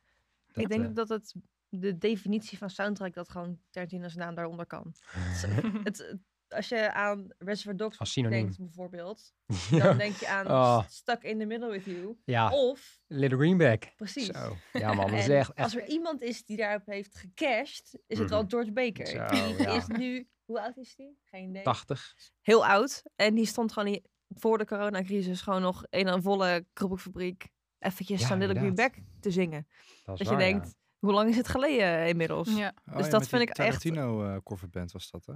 ik 0.54 0.68
denk 0.68 0.86
eh, 0.86 0.94
dat 0.94 1.10
het 1.10 1.36
de 1.70 1.98
definitie 1.98 2.58
van 2.58 2.70
soundtrack 2.70 3.14
dat 3.14 3.30
gewoon 3.30 3.60
Tarantino's 3.70 4.16
naam 4.16 4.36
daaronder 4.36 4.66
kan. 4.66 4.94
het, 5.84 5.98
het- 5.98 6.20
als 6.56 6.70
je 6.70 6.94
aan 6.94 7.28
Reservoir 7.38 7.78
Dogs 7.78 8.14
denkt 8.14 8.58
bijvoorbeeld, 8.58 9.34
dan 9.82 9.98
denk 9.98 10.16
je 10.16 10.28
aan 10.28 10.48
Oh. 10.48 10.84
Stuck 10.88 11.24
in 11.24 11.40
the 11.40 11.46
Middle 11.46 11.70
with 11.72 11.86
You. 11.86 12.18
ja, 12.26 12.52
Of, 12.52 13.00
Little 13.08 13.38
Greenback. 13.38 13.94
precies. 13.96 14.26
Zo. 14.26 14.56
Ja 14.74 14.94
man, 14.94 15.12
dat 15.12 15.20
is 15.20 15.28
echt, 15.30 15.54
echt 15.54 15.58
Als 15.74 15.76
er 15.76 15.88
iemand 15.88 16.22
is 16.22 16.46
die 16.46 16.58
daarop 16.58 16.86
heeft 16.86 17.16
gecashed, 17.16 18.00
is 18.08 18.20
het 18.20 18.30
wel 18.30 18.42
Mhm. 18.42 18.50
George 18.50 18.72
Baker. 18.72 19.08
Zo, 19.08 19.26
die 19.26 19.62
ja. 19.64 19.70
is 19.76 19.88
nu, 19.88 20.28
hoe 20.46 20.62
oud 20.62 20.78
is 20.78 20.96
die? 20.96 21.18
Geen 21.24 21.50
idee. 21.50 21.64
80. 21.64 22.14
Heel 22.42 22.66
oud. 22.66 23.04
En 23.16 23.36
die 23.36 23.46
stond 23.46 23.74
gewoon 23.74 24.00
voor 24.28 24.58
de 24.58 24.66
coronacrisis 24.66 25.42
gewoon 25.42 25.62
nog 25.62 25.86
in 25.90 26.08
een 26.08 26.22
volle 26.22 26.66
kroepelfabriek 26.74 27.48
eventjes 27.80 28.22
Ja, 28.22 28.28
van 28.28 28.38
Little. 28.40 28.58
Greenback 28.60 28.94
te 29.20 29.32
zingen. 29.32 29.68
Dat, 29.70 29.86
is 29.88 30.04
Dat 30.06 30.18
je 30.20 30.26
waar, 30.26 30.38
denkt, 30.38 30.76
hoe 31.06 31.14
lang 31.14 31.30
is 31.30 31.38
het 31.38 31.48
geleden 31.48 32.08
inmiddels? 32.08 32.50
Ja, 32.50 32.58
Ja. 32.58 32.74
Oh, 32.90 32.96
Dus 32.98 33.06
ja, 33.06 33.12
dat 33.12 33.28
vind 33.28 33.42
ik 33.42 33.48
echt- 33.50 33.58
Tarantino 33.58 34.24
eh 34.26 34.38
coverband 34.44 34.92
was 34.92 35.12
dat, 35.12 35.26
hè? 35.26 35.34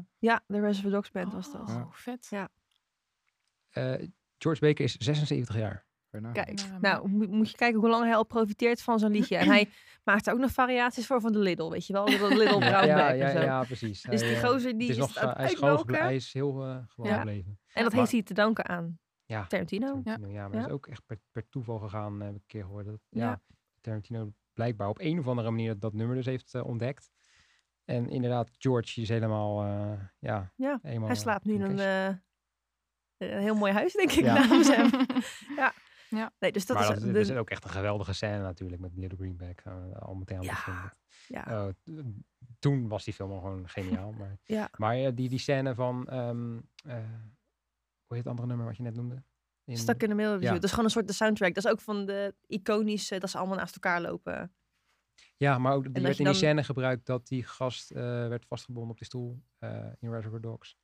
de 0.47 0.59
Reservoir 0.59 0.93
Dogs 0.93 1.11
band 1.11 1.33
was 1.33 1.51
dat. 1.51 1.61
Oh, 1.61 1.67
Ja. 1.67 1.87
vet. 1.91 2.27
Ja. 2.29 2.49
Eh, 3.69 4.07
George 4.37 4.61
Baker 4.61 4.83
is 4.85 4.95
76 4.97 5.55
jaar. 5.55 5.87
Kijk, 6.33 6.59
Ja, 6.59 6.77
nou 6.81 7.07
moet, 7.09 7.49
je 7.51 7.57
kijken 7.57 7.79
hoe 7.79 7.89
lang 7.89 8.03
hij 8.03 8.15
al 8.15 8.25
profiteert 8.25 8.81
van 8.81 8.99
zo'n 8.99 9.11
liedje. 9.11 9.37
En 9.37 9.47
hij 9.47 9.69
maakt 10.03 10.27
er 10.27 10.33
ook 10.33 10.39
nog 10.39 10.51
variaties 10.51 11.05
voor 11.07 11.21
van 11.21 11.31
de 11.31 11.39
Lidl, 11.39 11.69
weet 11.69 11.85
je 11.87 11.93
wel? 11.93 12.05
De 12.05 12.11
Lidl 12.37 12.57
Brown 12.57 12.65
ja, 12.85 13.09
ja, 13.11 13.31
zo. 13.31 13.39
ja, 13.39 13.63
precies. 13.63 14.01
Dus 14.01 14.21
Hij, 14.21 14.29
die 14.29 14.39
gozer 14.47 14.77
die 14.77 14.87
het 14.89 14.97
is 14.97 15.03
is 15.07 15.13
nog, 15.13 15.15
eh, 15.23 15.35
hij 15.35 15.45
is 15.51 15.53
gewoon 15.57 15.77
gebleven. 15.77 15.77
uitmelken. 15.77 16.05
Hij 16.05 16.15
is 16.15 16.33
heel 16.33 16.63
eh, 16.65 16.77
gewoon 16.87 17.09
Ja. 17.11 17.17
gebleven. 17.17 17.59
En 17.73 17.83
dat 17.83 17.91
Maar- 17.91 17.99
heeft 18.01 18.11
hij 18.11 18.23
te 18.23 18.33
danken 18.33 18.67
aan 18.67 18.99
Ja. 19.25 19.45
Tarantino. 19.47 20.01
Tarantino, 20.03 20.27
ja, 20.31 20.41
maar 20.47 20.53
Ja. 20.55 20.59
dat 20.59 20.67
is 20.67 20.73
ook 20.73 20.87
echt 20.87 21.05
per, 21.05 21.19
per 21.31 21.49
toeval 21.49 21.77
gegaan, 21.79 22.19
heb 22.19 22.29
ik 22.29 22.35
een 22.35 22.43
keer 22.47 22.63
gehoord. 22.63 22.85
Dat, 22.85 22.99
ja. 23.09 23.21
Ja. 23.25 23.41
Tarantino 23.81 24.33
blijkbaar 24.59 24.87
op 24.89 24.99
een 24.99 25.19
of 25.19 25.27
andere 25.27 25.49
manier 25.49 25.79
dat, 25.79 25.93
nummer 25.93 26.15
dus 26.15 26.25
heeft 26.25 26.53
eh, 26.53 26.65
ontdekt. 26.65 27.09
En 27.85 28.09
inderdaad, 28.09 28.49
George 28.57 29.01
is 29.01 29.09
helemaal, 29.09 29.63
eh, 29.63 29.99
ja, 30.19 30.53
Ja, 30.55 30.79
helemaal... 30.81 31.07
Hij 31.07 31.15
slaapt 31.17 31.45
nu 31.45 31.53
in 31.53 31.61
een, 31.61 31.79
eh, 31.79 32.15
een 33.17 33.41
heel 33.41 33.55
mooi 33.55 33.71
huis, 33.73 33.93
denk 33.93 34.11
ik, 34.11 34.23
Ja. 34.23 34.33
namens 34.33 34.67
hem. 34.75 34.89
Nee, 36.39 36.51
dus 36.51 36.65
dat 36.65 36.77
maar 36.77 36.85
is 36.87 36.93
dat, 36.93 37.01
de- 37.07 37.11
dat 37.11 37.21
is 37.21 37.31
ook 37.31 37.49
echt 37.49 37.63
een 37.63 37.69
geweldige 37.69 38.13
scène 38.13 38.39
natuurlijk 38.41 38.81
met 38.81 38.95
Little 38.95 39.17
Greenback. 39.17 39.59
eh, 39.59 39.91
al 39.95 40.13
meteen 40.15 40.37
aan 40.37 40.45
het 40.45 40.65
Ja, 40.65 40.93
ja. 41.27 41.65
Oh, 41.65 41.69
t- 41.69 42.03
toen 42.59 42.87
was 42.87 43.03
die 43.03 43.13
film 43.13 43.31
al 43.31 43.39
gewoon 43.39 43.69
geniaal. 43.69 44.11
Maar, 44.11 44.37
Ja. 44.43 44.69
maar 44.77 44.95
eh, 44.95 45.11
die, 45.15 45.29
die 45.29 45.39
scène 45.39 45.75
van, 45.75 46.07
ehm, 46.07 46.57
eh, 46.83 46.93
hoe 48.05 48.15
heet 48.15 48.17
het 48.17 48.27
andere 48.27 48.47
nummer 48.47 48.65
wat 48.65 48.77
je 48.77 48.83
net 48.83 48.95
noemde? 48.95 49.23
In- 49.69 49.77
Stuck 49.77 50.01
in 50.03 50.09
the 50.09 50.15
middle 50.15 50.35
of 50.35 50.39
Ja. 50.41 50.47
you. 50.47 50.53
Dat 50.55 50.63
is 50.63 50.69
gewoon 50.69 50.85
een 50.85 50.91
soort 50.91 51.07
de 51.07 51.13
soundtrack. 51.13 51.53
Dat 51.53 51.65
is 51.65 51.71
ook 51.71 51.81
van 51.81 52.05
de 52.05 52.35
iconische, 52.47 53.17
dat 53.19 53.29
ze 53.29 53.37
allemaal 53.37 53.57
naast 53.57 53.73
elkaar 53.73 54.01
lopen. 54.01 54.53
Ja, 55.37 55.57
maar 55.57 55.73
ook 55.73 55.93
die 55.93 56.03
werd 56.03 56.19
in 56.19 56.25
die 56.25 56.33
scène 56.33 56.63
gebruikt 56.63 57.05
dat 57.05 57.27
die 57.27 57.43
gast 57.43 57.91
eh, 57.91 57.97
werd 58.27 58.45
vastgebonden 58.45 58.91
op 58.91 58.97
die 58.97 59.05
stoel 59.07 59.41
eh, 59.57 59.85
in 59.99 60.11
Reservoir 60.11 60.41
Dogs. 60.41 60.77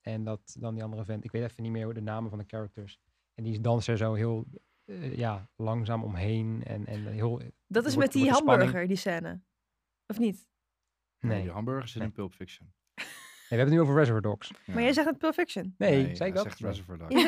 En 0.00 0.24
dat 0.24 0.56
dan 0.58 0.74
die 0.74 0.82
andere 0.84 1.04
vent, 1.04 1.24
ik 1.24 1.30
weet 1.30 1.42
even 1.42 1.62
niet 1.62 1.72
meer 1.72 1.84
hoe 1.84 1.94
de 1.94 2.00
namen 2.00 2.30
van 2.30 2.38
de 2.38 2.44
characters. 2.46 2.98
En 3.34 3.44
die 3.44 3.60
dansen 3.60 3.92
er 3.92 3.98
zo 3.98 4.14
heel 4.14 4.46
eh, 4.84 5.16
ja, 5.16 5.50
langzaam 5.56 6.02
omheen. 6.04 6.62
En, 6.64 6.86
en 6.86 7.06
heel. 7.06 7.40
Dat 7.66 7.84
is 7.86 7.94
wordt- 7.94 7.96
met 7.96 8.12
die 8.22 8.30
de 8.30 8.36
spanning- 8.36 8.58
hamburger, 8.60 8.86
die 8.88 8.96
scène. 8.96 9.40
Of 10.06 10.18
niet? 10.18 10.48
Nee. 11.18 11.42
Die 11.42 11.50
hamburgers 11.50 11.92
zitten 11.92 12.00
Nee. 12.00 12.08
in 12.10 12.14
Pulp 12.28 12.32
Fiction. 12.34 12.72
Nee, 13.48 13.58
we 13.58 13.64
hebben 13.64 13.74
het 13.78 13.84
nu 13.84 13.90
over 13.90 13.94
Reservoir 13.94 14.32
Dogs. 14.32 14.52
Maar 14.74 14.82
jij 14.82 14.92
zegt 14.92 15.06
het 15.08 15.18
Pulp 15.18 15.34
Fiction. 15.34 15.74
Nee, 15.78 16.04
Nee, 16.04 16.16
zei 16.16 16.28
ik 16.28 16.34
dat? 16.34 16.54
Reservoir 16.58 16.98
Dogs. 17.08 17.24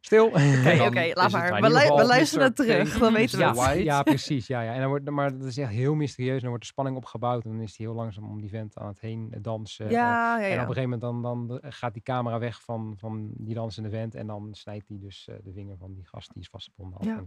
Stil. 0.00 0.26
Oké, 0.26 1.10
laat 1.14 1.30
maar. 1.32 1.60
We, 1.60 1.70
luisteren 2.06 2.54
terug, 2.54 2.98
dan 2.98 3.12
weten 3.12 3.38
we 3.38 3.44
ja, 3.44 3.68
het. 3.68 3.82
Ja, 3.82 4.02
precies. 4.02 4.46
Ja, 4.46 4.60
ja. 4.60 4.72
En 4.72 4.80
dan 4.80 4.88
wordt, 4.88 5.10
maar 5.10 5.38
dat 5.38 5.46
is 5.46 5.58
echt 5.58 5.70
heel 5.70 5.94
mysterieus. 5.94 6.34
En 6.34 6.40
dan 6.40 6.48
wordt 6.48 6.64
de 6.64 6.70
spanning 6.70 6.96
opgebouwd. 6.96 7.44
En 7.44 7.50
dan 7.50 7.60
is 7.60 7.76
hij 7.76 7.86
heel 7.86 7.94
langzaam 7.94 8.28
om 8.28 8.40
die 8.40 8.50
vent 8.50 8.78
aan 8.78 8.86
het 8.86 9.00
heen 9.00 9.34
dansen. 9.40 9.86
eh, 9.86 9.92
Ja, 9.92 10.38
ja, 10.38 10.46
En 10.46 10.52
op 10.52 10.68
een 10.68 10.74
gegeven 10.74 10.82
moment 10.82 11.00
dan, 11.00 11.22
dan 11.22 11.60
eh, 11.60 11.70
gaat 11.72 11.92
die 11.92 12.02
camera 12.02 12.38
weg 12.38 12.62
van, 12.62 12.94
van 12.98 13.30
die 13.36 13.54
dansende 13.54 13.90
vent. 13.90 14.14
En 14.14 14.26
dan 14.26 14.48
snijdt 14.52 14.88
hij 14.88 14.98
dus 15.00 15.28
eh, 15.28 15.34
de 15.44 15.52
vinger 15.52 15.76
van 15.78 15.94
die 15.94 16.06
gast 16.06 16.32
die 16.32 16.42
is 16.42 16.48
vastgebonden. 16.48 16.98
af. 16.98 17.04
Ja. 17.04 17.24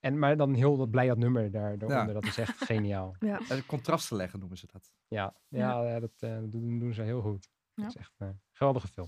En, 0.00 0.18
maar 0.18 0.36
dan 0.36 0.54
heel 0.54 0.76
dat 0.76 0.90
blij 0.90 1.06
dat 1.06 1.18
nummer 1.18 1.50
daar, 1.50 1.78
daaronder. 1.78 2.14
Ja. 2.14 2.20
Dat 2.20 2.24
is 2.30 2.38
echt 2.38 2.64
geniaal. 2.72 3.14
ja. 3.18 3.40
En 3.48 3.66
contrasten 3.66 4.16
leggen 4.16 4.38
noemen 4.38 4.58
ze 4.58 4.66
dat. 4.72 4.92
Ja, 5.08 5.36
ja, 5.48 5.82
ja, 5.82 6.00
dat 6.00 6.12
eh, 6.18 6.38
doen, 6.44 6.78
doen 6.78 6.92
ze 6.92 7.02
heel 7.02 7.20
goed. 7.20 7.48
Ja. 7.74 7.82
Dat 7.82 7.94
is 7.94 7.96
echt 8.00 8.12
een 8.18 8.40
geweldige 8.52 8.88
film. 8.88 9.06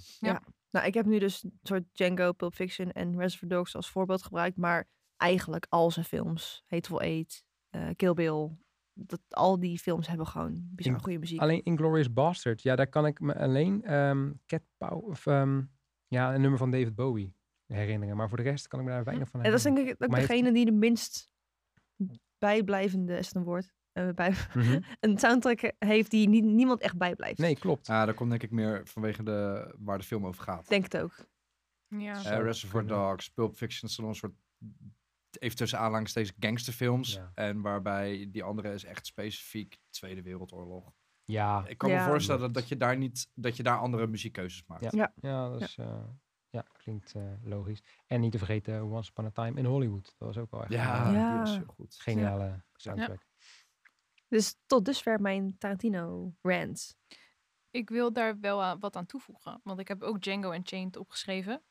Nou, 0.70 0.86
ik 0.86 0.94
heb 0.94 1.06
nu 1.06 1.18
dus 1.18 1.42
een 1.42 1.58
soort 1.62 1.84
Django, 1.92 2.32
Pulp 2.32 2.54
Fiction 2.54 2.92
en 2.92 3.18
Reservoir 3.18 3.50
Dogs 3.50 3.76
als 3.76 3.90
voorbeeld 3.90 4.22
gebruikt. 4.22 4.56
Maar 4.56 4.88
eigenlijk 5.16 5.66
al 5.68 5.90
zijn 5.90 6.04
films, 6.04 6.62
Hateful 6.66 7.00
Eight, 7.00 7.44
eh 7.70 7.88
Kill 7.96 8.14
Bill, 8.14 8.50
dat, 8.92 9.20
al 9.28 9.60
die 9.60 9.78
films 9.78 10.06
hebben 10.08 10.26
gewoon 10.26 10.68
bizar 10.70 10.94
In- 10.94 11.00
goede 11.00 11.18
muziek. 11.18 11.40
Alleen 11.40 11.62
Inglourious 11.64 12.12
Bastard. 12.12 12.62
Ja, 12.62 12.76
daar 12.76 12.88
kan 12.88 13.06
ik 13.06 13.20
me 13.20 13.34
alleen 13.38 13.84
ehm 13.84 14.32
Cat 14.46 14.62
Pow 14.76 15.04
of 15.08 15.26
ehm, 15.26 15.62
ja, 16.06 16.34
een 16.34 16.40
nummer 16.40 16.58
van 16.58 16.70
David 16.70 16.94
Bowie 16.94 17.34
herinneren. 17.76 18.16
Maar 18.16 18.28
voor 18.28 18.36
de 18.36 18.42
rest 18.42 18.68
kan 18.68 18.78
ik 18.80 18.84
me 18.84 18.90
daar 18.90 19.04
weinig 19.04 19.28
van 19.28 19.40
En 19.42 19.50
dat 19.50 19.58
is 19.58 19.64
herinneren. 19.64 19.88
denk 19.98 20.00
ik 20.00 20.04
ook 20.04 20.10
Maar 20.10 20.18
heeft- 20.28 20.40
degene 20.40 20.52
die 20.64 20.64
de 20.72 20.78
minst 20.86 21.30
bijblijvende, 22.38 23.16
is 23.18 23.26
het 23.26 23.34
een 23.36 23.44
woord, 23.44 23.72
eh, 23.92 24.08
bij, 24.10 24.34
Mhm. 24.54 24.80
een 25.00 25.18
soundtrack 25.18 25.72
heeft 25.78 26.10
die 26.10 26.28
nie- 26.28 26.42
niemand 26.42 26.80
echt 26.80 26.96
bijblijft. 26.96 27.38
Nee, 27.38 27.56
klopt. 27.58 27.88
Ah, 27.88 28.06
dat 28.06 28.14
komt 28.14 28.30
denk 28.30 28.42
ik 28.42 28.50
meer 28.50 28.86
vanwege 28.86 29.22
de, 29.22 29.74
waar 29.78 29.98
de 29.98 30.04
film 30.04 30.26
over 30.26 30.42
gaat. 30.42 30.68
Denk 30.68 30.82
het 30.82 30.96
ook. 30.98 31.14
Ja. 31.88 32.14
Zo. 32.14 32.28
Eh, 32.28 32.34
Zou 32.34 32.44
Reservoir. 32.44 32.86
Dogs, 32.86 33.28
Pulp 33.30 33.54
Fiction 33.56 33.90
zijn 33.90 34.06
een 34.06 34.14
soort, 34.14 34.32
even 35.38 35.56
tussen 35.56 35.78
aanhalingstekens, 35.78 36.36
gangsterfilms. 36.40 37.14
Ja. 37.14 37.30
En 37.34 37.60
waarbij 37.60 38.28
die 38.30 38.42
andere 38.42 38.72
is 38.72 38.84
echt 38.84 39.06
specifiek 39.06 39.78
Tweede 39.90 40.22
Wereldoorlog. 40.22 40.92
Ja, 41.24 41.64
Ik 41.66 41.78
kan 41.78 41.90
Ja. 41.90 42.04
me 42.04 42.10
voorstellen 42.10 42.52
dat 42.52 42.68
je 42.68 42.76
daar 42.76 42.96
niet, 42.96 43.30
dat 43.34 43.56
je 43.56 43.62
daar 43.62 43.78
andere 43.78 44.06
muziekkeuzes 44.06 44.64
maakt. 44.66 44.82
Ja. 44.82 44.90
Ja. 44.92 45.12
ja, 45.30 45.48
dat 45.50 45.60
is, 45.60 45.76
eh, 45.78 46.04
ja 46.50 46.64
klinkt 46.72 47.14
eh, 47.14 47.22
logisch. 47.44 47.82
En 48.06 48.20
niet 48.20 48.32
te 48.32 48.38
vergeten 48.38 48.82
Once 48.82 49.10
Upon 49.10 49.24
a 49.24 49.30
Time 49.30 49.58
in 49.58 49.64
Hollywood. 49.64 50.04
Dat 50.18 50.28
was 50.28 50.38
ook 50.38 50.50
wel 50.50 50.60
echt 50.60 50.72
Ja, 50.72 51.06
een 51.06 51.12
Ja. 51.14 51.42
die 51.42 51.52
is 51.52 51.56
heel 51.58 51.66
goed. 51.74 51.94
geniale 51.94 52.62
soundtrack. 52.74 53.26
Dus 54.28 54.56
tot 54.66 54.84
dusver 54.84 55.20
mijn 55.20 55.58
Tarantino 55.58 56.34
rant. 56.42 56.96
Ik 57.70 57.88
wil 57.88 58.12
daar 58.12 58.40
wel 58.40 58.62
aan- 58.62 58.78
wat 58.78 58.96
aan 58.96 59.06
toevoegen. 59.06 59.60
Want 59.64 59.80
ik 59.80 59.88
heb 59.88 60.02
ook 60.02 60.20
Django 60.22 60.52
Unchained 60.52 60.96
opgeschreven. 60.96 61.62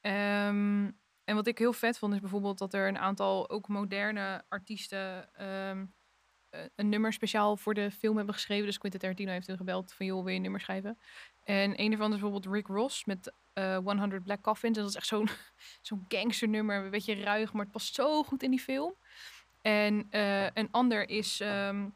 Ehm, 0.00 0.90
en 1.24 1.34
wat 1.34 1.46
ik 1.46 1.58
heel 1.58 1.72
vet 1.72 1.98
vond 1.98 2.14
is 2.14 2.20
bijvoorbeeld 2.20 2.58
dat 2.58 2.74
er 2.74 2.88
een 2.88 2.98
aantal 2.98 3.50
ook 3.50 3.68
moderne 3.68 4.44
artiesten 4.48 5.34
ehm, 5.34 5.86
eh, 6.50 6.60
een 6.74 6.88
nummer 6.88 7.12
speciaal 7.12 7.56
voor 7.56 7.74
de 7.74 7.90
film 7.90 8.16
hebben 8.16 8.34
geschreven. 8.34 8.66
Dus 8.66 8.78
Quentin 8.78 9.00
Tarantino 9.00 9.30
heeft 9.30 9.46
hun 9.46 9.56
gebeld 9.56 9.92
van 9.92 10.06
joh, 10.06 10.18
wil 10.18 10.28
je 10.28 10.36
een 10.36 10.42
nummer 10.42 10.60
schrijven? 10.60 10.98
En 11.46 11.80
een 11.80 11.88
daarvan 11.88 12.12
is 12.12 12.20
bijvoorbeeld 12.20 12.54
Rick 12.54 12.66
Ross 12.66 13.04
met 13.04 13.32
eh 13.52 13.78
100 13.84 14.24
Black 14.24 14.42
Coffins. 14.42 14.76
En 14.76 14.82
dat 14.82 14.90
is 14.90 14.96
echt 14.96 15.06
zo'n 15.06 15.28
zo'n 15.88 16.04
gangster 16.08 16.48
nummer, 16.48 16.84
een 16.84 16.90
beetje 16.90 17.14
ruig, 17.14 17.52
maar 17.52 17.62
het 17.62 17.72
past 17.72 17.94
zo 17.94 18.22
goed 18.22 18.42
in 18.42 18.50
die 18.50 18.60
film. 18.60 18.94
En 19.62 20.06
eh, 20.10 20.44
een 20.44 20.68
ander 20.70 21.08
is 21.08 21.40
ehm, 21.40 21.88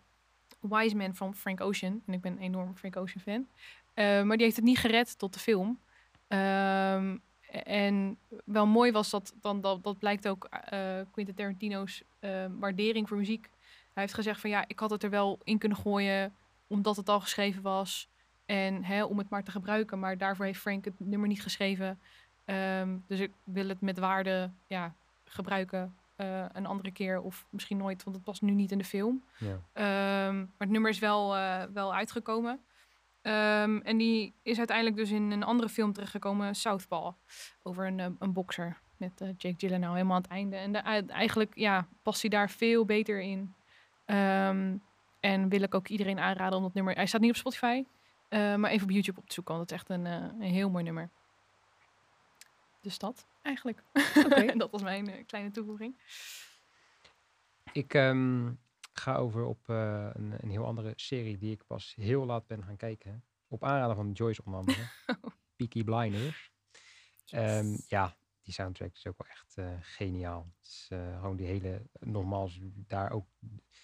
Wise 0.61 0.97
Man 0.97 1.15
van 1.15 1.35
Frank 1.35 1.61
Ocean. 1.61 2.03
En 2.07 2.13
ik 2.13 2.21
ben 2.21 2.33
een 2.33 2.39
enorm 2.39 2.77
Frank 2.77 2.97
Ocean 2.97 3.23
fan. 3.23 3.49
Eh, 3.95 4.23
maar 4.23 4.37
die 4.37 4.45
heeft 4.45 4.57
het 4.57 4.65
niet 4.65 4.79
gered 4.79 5.19
tot 5.19 5.33
de 5.35 5.41
film. 5.41 5.81
Ehm, 6.29 7.17
En 7.65 8.19
wel 8.45 8.67
mooi 8.67 8.93
was 8.93 9.11
dat, 9.11 9.35
dan, 9.41 9.61
dat, 9.61 9.83
dat 9.83 9.99
blijkt 9.99 10.29
ook 10.29 10.45
eh 10.45 11.01
Quentin 11.13 11.35
Tarantino's 11.35 12.03
eh, 12.21 12.47
waardering 12.59 13.09
voor 13.09 13.17
muziek. 13.17 13.51
Hij 13.93 14.03
heeft 14.03 14.15
gezegd 14.15 14.41
van 14.41 14.51
ja, 14.51 14.65
ik 14.67 14.79
had 14.79 14.91
het 14.91 15.03
er 15.03 15.11
wel 15.11 15.41
in 15.45 15.59
kunnen 15.59 15.79
gooien 15.79 16.35
omdat 16.67 16.97
het 16.97 17.09
al 17.09 17.21
geschreven 17.21 17.63
was. 17.63 18.09
En 18.51 18.85
hè, 18.85 19.05
om 19.05 19.19
het 19.19 19.29
maar 19.29 19.43
te 19.45 19.51
gebruiken. 19.51 19.99
Maar 19.99 20.19
daarvoor 20.19 20.45
heeft 20.45 20.61
Frank 20.61 20.85
het 20.85 20.95
nummer 20.99 21.29
niet 21.29 21.43
geschreven. 21.43 22.01
Ehm, 22.45 22.97
dus 23.07 23.19
ik 23.21 23.33
wil 23.45 23.69
het 23.69 23.81
met 23.81 23.99
waarde 23.99 24.51
ja, 24.67 24.95
gebruiken 25.25 25.95
eh, 26.17 26.45
een 26.53 26.67
andere 26.67 26.91
keer. 26.91 27.21
Of 27.21 27.47
misschien 27.51 27.77
nooit, 27.77 28.05
want 28.05 28.17
het 28.17 28.25
past 28.25 28.43
nu 28.43 28.53
niet 28.53 28.73
in 28.73 28.79
de 28.79 28.85
film. 28.85 29.25
Ja. 29.39 29.61
Ehm, 29.73 30.37
maar 30.39 30.49
het 30.59 30.71
nummer 30.71 30.91
is 30.91 30.99
wel, 30.99 31.37
eh, 31.37 31.63
wel 31.73 31.95
uitgekomen. 31.95 32.61
Ehm, 33.23 33.77
en 33.77 33.97
die 33.97 34.33
is 34.43 34.59
uiteindelijk 34.59 34.97
dus 34.97 35.11
in 35.11 35.31
een 35.31 35.43
andere 35.43 35.69
film 35.69 35.93
terechtgekomen, 35.93 36.55
Southpaw. 36.55 37.13
Over 37.63 37.87
een, 37.87 38.01
eh, 38.01 38.07
een 38.19 38.33
bokser 38.33 38.79
met 38.97 39.21
eh, 39.21 39.29
Jake 39.39 39.55
Gyllenhaal 39.59 39.95
helemaal 39.95 40.17
aan 40.17 40.23
het 40.23 40.31
einde. 40.31 40.57
En 40.57 40.73
de- 40.73 40.79
eigenlijk 41.13 41.51
ja, 41.55 41.87
past 42.03 42.21
hij 42.21 42.31
daar 42.31 42.51
veel 42.51 42.85
beter 42.85 43.21
in. 43.21 43.55
En 45.21 45.49
wil 45.49 45.63
ik 45.63 45.75
ook 45.75 45.89
iedereen 45.89 46.19
aanraden 46.19 46.57
om 46.57 46.63
dat 46.65 46.75
nummer... 46.75 46.95
Hij 46.95 47.07
staat 47.07 47.21
niet 47.21 47.31
op 47.31 47.37
Spotify, 47.37 47.85
eh, 48.31 48.55
maar 48.55 48.71
even 48.71 48.87
op 48.87 48.93
YouTube 48.93 49.21
op 49.21 49.27
te 49.27 49.35
zoeken. 49.35 49.55
Want 49.57 49.71
het 49.71 49.81
is 49.81 49.87
echt 49.87 49.99
een, 49.99 50.07
eh, 50.07 50.47
een 50.47 50.53
heel 50.53 50.71
mooi 50.71 50.85
nummer. 50.85 51.11
Dus 52.81 52.99
dat, 52.99 53.27
eigenlijk. 53.43 53.83
Oké. 54.25 54.57
dat 54.59 54.71
was 54.71 54.83
mijn 54.83 55.11
eh, 55.11 55.27
kleine 55.27 55.51
toevoeging. 55.51 56.01
Ik 57.73 57.95
ehm, 57.95 58.53
ga 58.93 59.17
over 59.17 59.45
op 59.45 59.69
eh, 59.69 60.11
een, 60.13 60.35
een 60.41 60.51
heel 60.51 60.67
andere 60.67 60.93
serie 60.97 61.39
die 61.39 61.53
ik 61.53 61.67
pas 61.67 61.95
heel 61.97 62.27
laat 62.27 62.47
ben 62.47 62.65
gaan 62.65 62.77
kijken. 62.77 63.25
Op 63.49 63.65
aanraden 63.65 63.97
van 63.97 64.13
Joyce 64.13 64.43
onder 64.45 64.61
andere. 64.61 64.89
Peaky 65.57 65.85
Blinders. 65.85 66.53
Ehm, 67.31 67.77
ja, 67.87 68.17
die 68.43 68.55
soundtrack 68.55 68.95
is 68.95 69.07
ook 69.07 69.23
wel 69.23 69.33
echt 69.33 69.57
eh, 69.57 69.79
geniaal. 69.81 70.53
Het 70.57 70.67
is, 70.67 70.87
eh, 70.91 71.21
gewoon 71.21 71.37
die 71.37 71.47
hele, 71.47 71.83
nogmaals, 72.01 72.59
daar 72.63 73.11
ook 73.11 73.27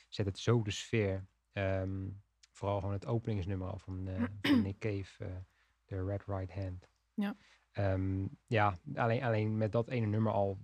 zet 0.09 0.27
het 0.27 0.39
zo 0.39 0.63
de 0.63 0.71
sfeer. 0.71 1.27
Ehm, 1.53 2.09
vooral 2.57 2.79
gewoon 2.79 2.95
het 2.95 3.07
openingsnummer 3.07 3.69
al 3.69 3.79
van, 3.79 4.09
eh, 4.09 4.23
van 4.43 4.63
Nick 4.63 4.79
Cave, 4.79 5.25
eh, 5.25 5.37
The 5.85 6.05
Red 6.05 6.25
Right 6.27 6.53
Hand. 6.53 6.89
Ja. 7.15 7.37
Ehm, 7.73 8.27
ja, 8.47 8.79
alleen, 8.95 9.23
alleen 9.23 9.57
met 9.57 9.73
dat 9.73 9.89
ene 9.89 10.07
nummer 10.07 10.33
al 10.33 10.59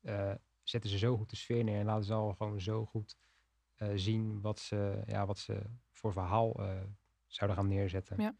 eh, 0.00 0.34
zetten 0.62 0.90
ze 0.90 0.98
zo 0.98 1.16
goed 1.16 1.30
de 1.30 1.36
sfeer 1.36 1.64
neer 1.64 1.78
en 1.78 1.86
laten 1.86 2.04
ze 2.04 2.12
al 2.12 2.34
gewoon 2.34 2.60
zo 2.60 2.86
goed 2.86 3.16
zien 3.94 4.40
wat 4.40 4.58
ze, 4.58 5.02
ja, 5.06 5.26
wat 5.26 5.38
ze 5.38 5.62
voor 5.90 6.12
verhaal 6.12 6.60
zouden 7.26 7.58
gaan 7.58 7.68
neerzetten. 7.68 8.22
Ja. 8.22 8.36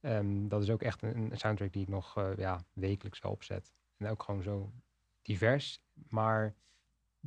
Ehm, 0.00 0.48
dat 0.48 0.62
is 0.62 0.70
ook 0.70 0.82
echt 0.82 1.02
een, 1.02 1.16
een 1.16 1.38
soundtrack 1.38 1.72
die 1.72 1.82
ik 1.82 1.88
nog 1.88 2.34
ja, 2.36 2.64
wekelijks 2.72 3.20
wel 3.20 3.32
opzet. 3.32 3.74
En 3.96 4.08
ook 4.08 4.22
gewoon 4.22 4.42
zo 4.42 4.72
divers, 5.22 5.82
maar 6.08 6.54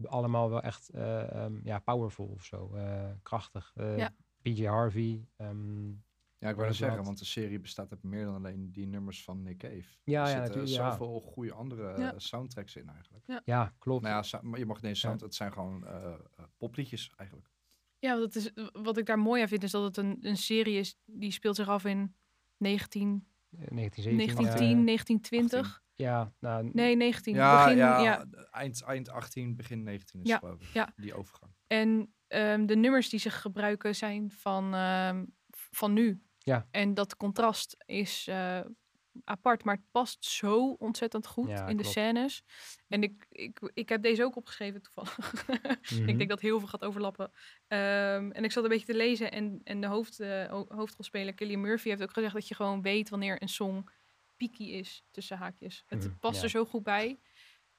allemaal 0.04 0.50
wel 0.50 0.62
echt 0.62 0.90
eh, 0.90 1.32
ehm, 1.32 1.60
ja, 1.64 1.80
powerful 1.80 2.26
of 2.26 2.44
zo. 2.44 2.76
krachtig. 3.24 3.72
Ja. 3.76 4.14
PJ 4.42 4.66
Harvey. 4.66 5.28
ehm, 5.38 5.90
Ja, 6.38 6.50
ik 6.50 6.56
wou 6.56 6.74
zeggen, 6.74 7.04
want 7.04 7.20
de 7.20 7.26
serie 7.26 7.60
bestaat 7.60 7.92
uit 7.92 8.04
meer 8.04 8.26
dan 8.26 8.36
alleen 8.36 8.72
die 8.72 8.88
nummers 8.88 9.24
van 9.24 9.42
Nick 9.44 9.58
Cave. 9.58 9.76
Ja, 9.76 9.82
er 9.84 9.86
ja, 10.04 10.26
zitten 10.26 10.42
natuurlijk, 10.44 10.74
ja. 10.74 10.92
zoveel 10.92 11.20
goede 11.22 11.54
andere 11.54 12.00
Ja. 12.00 12.12
eh, 12.12 12.20
soundtracks 12.20 12.76
in 12.76 12.90
eigenlijk. 12.90 13.42
ja, 13.46 13.74
klopt. 13.80 14.04
Nou 14.04 14.26
ja, 14.32 14.58
je 14.58 14.66
mag 14.66 14.76
het 14.78 14.86
niet 14.86 14.98
sound, 14.98 15.22
het 15.22 15.36
zijn 15.36 15.54
gewoon 15.54 15.86
eh, 15.88 16.04
eh, 16.14 16.20
popliedjes 16.58 17.12
eigenlijk. 17.16 17.50
Ja, 18.00 18.14
wat, 18.20 18.34
het 18.34 18.36
is, 18.36 18.52
wat 18.72 18.98
ik 18.98 19.06
daar 19.06 19.20
mooi 19.20 19.42
aan 19.42 19.48
vind, 19.48 19.64
is 19.64 19.72
dat 19.72 19.84
het 19.84 19.98
een, 19.98 20.18
een 20.22 20.38
serie 20.38 20.78
is 20.80 20.98
die 21.06 21.32
speelt 21.32 21.56
zich 21.56 21.68
af 21.68 21.86
in 21.86 22.16
19, 22.58 23.28
Eh, 23.52 23.68
1917. 23.68 24.16
1910, 24.18 24.78
ja. 24.78 24.84
1920. 24.86 25.84
Ja, 25.96 26.34
nou, 26.40 26.70
Nee, 26.74 26.96
19. 26.96 27.36
Ja, 27.36 27.64
Begin, 27.64 27.78
ja, 27.78 28.00
ja. 28.04 28.26
Eind, 28.52 28.82
eind 28.82 29.10
18, 29.10 29.56
begin 29.56 29.84
19 29.84 30.22
is 30.22 30.28
Ja, 30.28 30.34
het 30.36 30.44
geloof 30.44 30.62
ik. 30.62 30.68
ja. 30.74 30.94
Die 30.96 31.14
overgang. 31.14 31.52
En 31.68 32.14
ehm, 32.32 32.66
de 32.66 32.76
nummers 32.76 33.10
die 33.10 33.20
ze 33.20 33.30
gebruiken 33.30 33.96
zijn 33.96 34.32
van, 34.32 34.74
ehm, 34.74 35.26
van 35.50 35.94
nu. 35.94 36.22
Ja. 36.40 36.68
En 36.72 36.94
dat 36.94 37.18
contrast 37.18 37.76
is 37.86 38.28
eh, 38.28 38.60
apart, 39.24 39.64
maar 39.64 39.76
het 39.76 39.92
past 39.92 40.26
zo 40.26 40.70
ontzettend 40.72 41.28
goed 41.28 41.48
Ja, 41.50 41.68
in 41.68 41.78
de 41.78 41.84
scènes. 41.84 42.44
En 42.88 43.04
ik, 43.04 43.26
ik, 43.30 43.72
ik 43.74 43.90
heb 43.90 44.02
deze 44.02 44.24
ook 44.24 44.36
opgeschreven 44.36 44.82
toevallig. 44.82 45.18
Mhm. 45.92 46.10
Ik 46.10 46.18
denk 46.18 46.30
dat 46.30 46.42
heel 46.42 46.60
veel 46.60 46.68
gaat 46.68 46.84
overlappen. 46.84 47.32
Ehm, 47.68 48.32
en 48.32 48.44
ik 48.44 48.52
zat 48.52 48.64
een 48.64 48.70
beetje 48.70 48.86
te 48.86 48.96
lezen 48.96 49.32
en, 49.32 49.62
en 49.64 49.82
de 49.82 49.88
hoofd, 49.88 50.20
eh, 50.20 50.46
ho- 50.50 50.66
hoofdrolspeler 50.70 51.34
Killian 51.34 51.62
Murphy 51.62 51.90
heeft 51.90 52.02
ook 52.04 52.14
gezegd 52.14 52.34
dat 52.34 52.48
je 52.48 52.56
gewoon 52.56 52.82
weet 52.82 53.10
wanneer 53.10 53.42
een 53.42 53.50
song 53.50 53.88
picky 54.38 54.64
is, 54.64 55.04
tussen 55.12 55.38
haakjes. 55.38 55.84
Het 55.88 56.04
Mhm, 56.06 56.18
past 56.20 56.38
ja. 56.38 56.44
er 56.44 56.50
zo 56.50 56.66
goed 56.66 56.84
bij. 56.84 57.20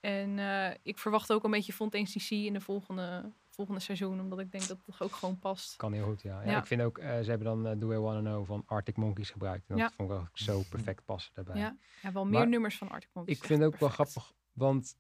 En 0.01 0.39
eh, 0.39 0.71
ik 0.83 0.99
verwacht 0.99 1.33
ook 1.33 1.45
een 1.45 1.51
beetje 1.51 1.73
Fontaine 1.73 2.09
CC 2.09 2.31
in 2.31 2.53
de 2.53 2.61
volgende, 2.61 3.33
volgende 3.55 3.81
seizoen, 3.81 4.21
omdat 4.21 4.39
ik 4.39 4.51
denk 4.53 4.67
dat 4.69 4.83
het 4.87 5.01
ook 5.01 5.13
gewoon 5.13 5.39
past. 5.39 5.77
Kan 5.77 5.93
heel 5.93 6.05
goed, 6.05 6.23
ja. 6.23 6.43
ja. 6.43 6.51
Ja. 6.51 6.59
Ik 6.59 6.67
vind 6.67 6.83
ook, 6.83 6.99
eh, 6.99 7.09
ze 7.21 7.31
hebben 7.31 7.47
dan 7.47 7.67
eh, 7.67 7.79
Do 7.79 7.93
I 7.93 7.97
Wanna 7.97 8.21
Know 8.21 8.47
van 8.47 8.63
Arctic 8.67 8.97
Monkeys 8.97 9.31
gebruikt. 9.31 9.69
En 9.71 9.77
dat 9.77 9.89
Ja. 9.91 9.97
vond 9.97 10.11
ik 10.11 10.17
ook 10.17 10.29
zo 10.33 10.63
perfect 10.71 11.05
passen 11.05 11.33
daarbij. 11.35 11.57
Ja, 11.57 11.77
ja 12.03 12.13
wel 12.13 12.25
Maar 12.25 12.41
meer 12.41 12.49
nummers 12.49 12.79
van 12.79 12.89
Arctic 12.91 13.11
Monkeys. 13.13 13.37
Ik 13.39 13.45
vind 13.45 13.63
het 13.63 13.73
ook 13.75 13.81
wel 13.81 13.89
grappig, 13.89 14.33
want 14.53 14.97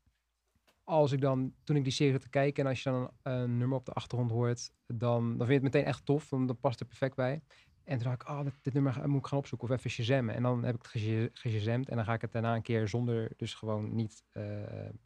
als 0.84 1.12
ik 1.12 1.20
dan, 1.20 1.54
toen 1.64 1.76
ik 1.76 1.82
die 1.84 1.92
serie 1.92 2.18
te 2.18 2.28
kijken 2.28 2.64
en 2.64 2.70
als 2.70 2.82
je 2.82 2.90
dan 2.90 3.10
een, 3.22 3.32
een 3.32 3.58
nummer 3.58 3.78
op 3.78 3.84
de 3.86 3.92
achtergrond 3.92 4.30
hoort, 4.30 4.70
dan, 4.86 5.28
dan 5.28 5.46
vind 5.46 5.48
je 5.48 5.54
het 5.54 5.62
meteen 5.62 5.84
echt 5.84 6.04
tof, 6.04 6.28
dan, 6.28 6.46
dan 6.46 6.58
past 6.60 6.78
het 6.78 6.88
perfect 6.88 7.16
bij. 7.16 7.42
En 7.84 7.98
toen 7.98 8.06
dacht 8.08 8.22
ik, 8.22 8.28
oh, 8.28 8.42
dit, 8.42 8.54
dit 8.62 8.72
nummer 8.74 9.08
moet 9.08 9.18
ik 9.20 9.26
gaan 9.26 9.38
opzoeken 9.38 9.68
of 9.68 9.74
even 9.74 9.90
shazammen. 9.90 10.34
En 10.34 10.42
dan 10.42 10.64
heb 10.64 10.74
ik 10.74 10.82
het 10.82 10.90
gesha- 10.90 11.28
geshazamd 11.32 11.88
en 11.88 11.96
dan 11.96 12.04
ga 12.04 12.14
ik 12.14 12.20
het 12.20 12.32
daarna 12.32 12.54
een 12.54 12.62
keer 12.62 12.88
zonder, 12.88 13.32
dus 13.36 13.54
gewoon 13.54 13.94
niet 13.94 14.24
eh, 14.30 14.44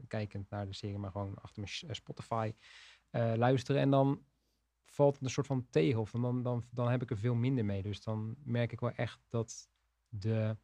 kijkend 0.09 0.50
naar 0.50 0.66
de 0.66 0.74
serie, 0.74 0.98
maar 0.98 1.11
gewoon 1.11 1.35
achter 1.42 1.62
mijn 1.62 1.74
eh, 1.92 1.94
Spotify 1.94 2.52
eh, 3.11 3.33
luisteren. 3.37 3.81
En 3.81 3.90
dan 3.90 4.23
valt 4.85 5.14
het 5.14 5.25
een 5.25 5.31
soort 5.31 5.47
van 5.47 5.66
tegen 5.71 6.01
of 6.01 6.11
dan, 6.11 6.42
dan, 6.42 6.64
dan 6.71 6.90
heb 6.90 7.03
ik 7.03 7.11
er 7.11 7.19
veel 7.19 7.35
minder 7.35 7.64
mee. 7.64 7.83
Dus 7.83 8.03
dan 8.03 8.37
merk 8.45 8.73
ik 8.73 8.81
wel 8.81 8.90
echt 8.90 9.21
dat 9.29 9.69
de 10.09 10.57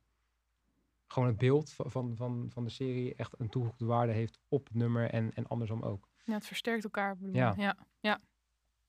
gewoon 1.06 1.28
het 1.28 1.38
beeld 1.38 1.72
va- 1.72 1.88
van, 1.88 2.16
van, 2.16 2.46
van 2.52 2.64
de 2.64 2.70
serie 2.70 3.14
echt 3.14 3.34
een 3.38 3.48
toegevoegde 3.48 3.84
waarde 3.84 4.12
heeft 4.12 4.38
op 4.48 4.64
het 4.66 4.74
nummer 4.74 5.10
en, 5.10 5.34
en 5.34 5.46
andersom 5.46 5.82
ook. 5.82 6.08
Ja, 6.24 6.34
het 6.34 6.46
versterkt 6.46 6.84
elkaar. 6.84 7.16
bedoel 7.16 7.34
Ja. 7.34 7.54
ja. 7.56 7.76
ja. 8.00 8.20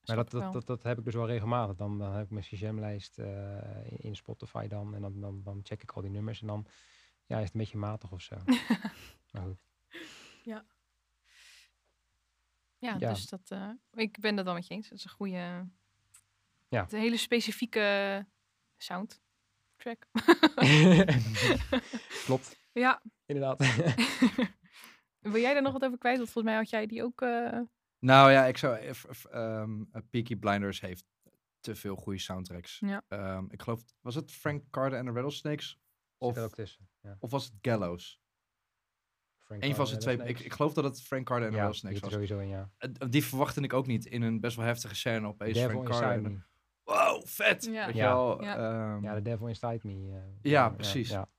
Maar 0.05 0.15
dat, 0.15 0.31
dat, 0.31 0.53
dat, 0.53 0.65
dat 0.65 0.83
heb 0.83 0.97
ik 0.97 1.03
dus 1.03 1.13
wel 1.13 1.27
regelmatig. 1.27 1.75
Dan, 1.75 1.97
dan 1.97 2.11
heb 2.13 2.23
ik 2.23 2.29
mijn 2.29 2.43
Shazam-lijst 2.43 3.19
eh, 3.19 3.85
in, 3.85 3.97
in 3.97 4.15
Spotify 4.15 4.67
dan. 4.67 4.95
En 4.95 5.01
dan, 5.01 5.19
dan, 5.19 5.41
dan 5.43 5.59
check 5.63 5.83
ik 5.83 5.91
al 5.91 6.01
die 6.01 6.11
nummers. 6.11 6.41
En 6.41 6.47
dan 6.47 6.65
ja, 7.25 7.37
is 7.37 7.43
het 7.43 7.53
een 7.53 7.59
beetje 7.59 7.77
matig 7.77 8.11
of 8.11 8.21
zo. 8.21 8.35
maar 9.31 9.43
goed. 9.43 9.59
Ja, 10.43 10.65
Ja. 12.83 12.97
dus 13.13 13.25
dat, 13.27 13.51
eh, 13.51 13.69
ik 13.93 14.19
ben 14.19 14.35
dat 14.35 14.45
wel 14.45 14.53
met 14.53 14.67
je 14.67 14.73
eens. 14.73 14.89
Dat 14.89 14.97
is 14.97 15.03
een 15.03 15.09
goede, 15.09 15.67
Ja. 16.67 16.85
een 16.89 16.99
hele 16.99 17.17
specifieke 17.17 18.25
soundtrack. 18.77 20.07
Klopt, 22.25 22.59
ja, 22.71 23.01
inderdaad. 23.25 23.59
wil 25.19 25.41
jij 25.41 25.53
daar 25.53 25.61
nog 25.61 25.73
wat 25.73 25.83
over 25.85 25.97
kwijt? 25.97 26.17
Want 26.17 26.29
volgens 26.29 26.53
mij 26.53 26.63
had 26.63 26.69
jij 26.69 26.85
die 26.85 27.03
ook. 27.03 27.21
eh, 27.21 27.59
Nou 27.99 28.31
ja, 28.31 28.45
ik 28.45 28.57
zou... 28.57 28.77
if- 28.77 29.05
if, 29.09 29.25
ehm, 29.25 29.81
eh, 29.91 30.01
Peaky 30.09 30.35
Blinders 30.35 30.81
heeft 30.81 31.05
te 31.59 31.75
veel 31.75 31.95
goede 31.95 32.19
soundtracks. 32.19 32.79
Ja. 32.79 33.01
Ehm, 33.07 33.45
ik 33.49 33.61
geloof, 33.61 33.83
was 34.01 34.15
het 34.15 34.31
Frank 34.31 34.63
Carter 34.69 34.99
en 34.99 35.05
de 35.05 35.11
Rattlesnakes? 35.11 35.79
Of, 36.17 36.37
ook 36.37 36.53
tussen. 36.53 36.87
Ja. 37.01 37.17
of 37.19 37.31
was 37.31 37.45
het 37.45 37.53
Gallows? 37.61 38.21
Frank 39.43 39.63
Eén 39.63 39.75
van 39.75 39.87
en 39.87 39.99
twee. 39.99 40.17
Ik, 40.17 40.39
ik 40.39 40.53
geloof 40.53 40.73
dat 40.73 40.83
het 40.83 41.01
Frank 41.01 41.25
Carter 41.25 41.47
en 41.47 41.53
ja, 41.53 41.59
er 41.61 41.67
was. 41.67 41.83
sowieso 42.11 42.39
in, 42.39 42.47
ja. 42.47 42.69
Eh, 42.77 42.89
Die 43.09 43.23
verwachtte 43.23 43.61
ik 43.61 43.73
ook 43.73 43.87
niet 43.87 44.05
in 44.05 44.21
een 44.21 44.39
best 44.39 44.55
wel 44.55 44.65
heftige 44.65 44.95
scène 44.95 45.27
opeens. 45.27 45.53
Devil 45.53 45.69
Frank 45.69 45.87
Carter. 45.89 46.23
En-. 46.25 46.45
Wow, 46.83 47.25
vet! 47.25 47.65
Ja. 47.65 47.85
Weet 47.85 47.95
je 47.95 48.01
Ja. 48.01 48.13
wel? 48.13 48.43
Ja. 48.43 48.55
ehm, 48.95 49.03
Ja, 49.03 49.13
de 49.15 49.21
Devil 49.21 49.47
Inside 49.47 49.79
Me. 49.83 50.11
eh, 50.11 50.51
Ja, 50.51 50.69
precies. 50.69 51.09
Ja, 51.09 51.29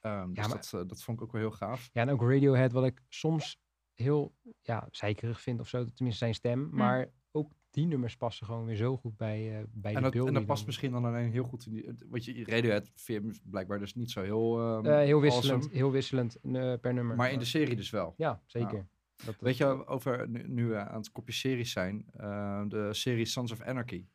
ehm, 0.00 0.26
dus 0.28 0.36
Ja, 0.36 0.46
maar- 0.48 0.56
dat, 0.56 0.72
eh, 0.82 0.88
dat 0.88 1.02
vond 1.02 1.18
ik 1.18 1.24
ook 1.24 1.32
wel 1.32 1.40
heel 1.40 1.50
gaaf. 1.50 1.90
Ja, 1.92 2.00
en 2.02 2.10
ook 2.10 2.22
Radiohead, 2.22 2.72
wat 2.72 2.84
ik 2.84 3.00
soms 3.08 3.60
heel 3.94 4.34
ja, 4.60 4.88
zeikerig 4.90 5.40
vind 5.40 5.60
of 5.60 5.68
zo, 5.68 5.84
tenminste 5.84 6.24
zijn 6.24 6.34
stem. 6.34 6.68
Maar 6.72 7.10
ook 7.32 7.52
die 7.70 7.86
nummers 7.86 8.16
passen 8.16 8.46
gewoon 8.46 8.64
weer 8.64 8.76
zo 8.76 8.96
goed 8.96 9.16
bij, 9.16 9.58
eh 9.58 9.64
bij 9.72 9.90
En 9.90 9.96
de 9.96 10.02
dat, 10.02 10.12
beelden. 10.12 10.28
en 10.28 10.32
dat 10.34 10.34
die 10.34 10.44
past 10.44 10.58
dan- 10.58 10.66
misschien 10.66 10.90
dan 10.92 11.04
alleen 11.04 11.30
heel 11.30 11.44
goed 11.44 11.66
in 11.66 11.72
die... 11.72 11.90
Want 12.08 12.24
je 12.24 12.44
Radiohead 12.44 12.90
vind 12.94 13.36
je 13.36 13.40
blijkbaar 13.50 13.78
dus 13.78 13.94
niet 13.94 14.10
zo 14.10 14.22
heel... 14.22 14.60
ehm, 14.60 14.86
Eh, 14.86 14.96
heel 14.96 15.20
wisselend, 15.20 15.52
awesome. 15.52 15.74
heel 15.76 15.90
wisselend 15.90 16.36
eh, 16.40 16.74
per 16.80 16.94
nummer. 16.94 17.16
Maar 17.16 17.32
in 17.32 17.38
de 17.38 17.44
serie 17.44 17.76
dus 17.76 17.90
wel. 17.90 18.14
Ja, 18.16 18.42
zeker. 18.46 18.86
Dat, 19.24 19.36
Weet 19.40 19.56
je, 19.56 19.86
over 19.86 20.28
nu, 20.28 20.48
nu 20.48 20.66
we 20.66 20.76
aan 20.78 20.98
het 20.98 21.12
kopje 21.12 21.32
series 21.32 21.72
zijn, 21.72 22.04
eh, 22.12 22.62
de 22.68 22.94
serie 22.94 23.24
Sons 23.24 23.52
of 23.52 23.60
Anarchy. 23.60 24.06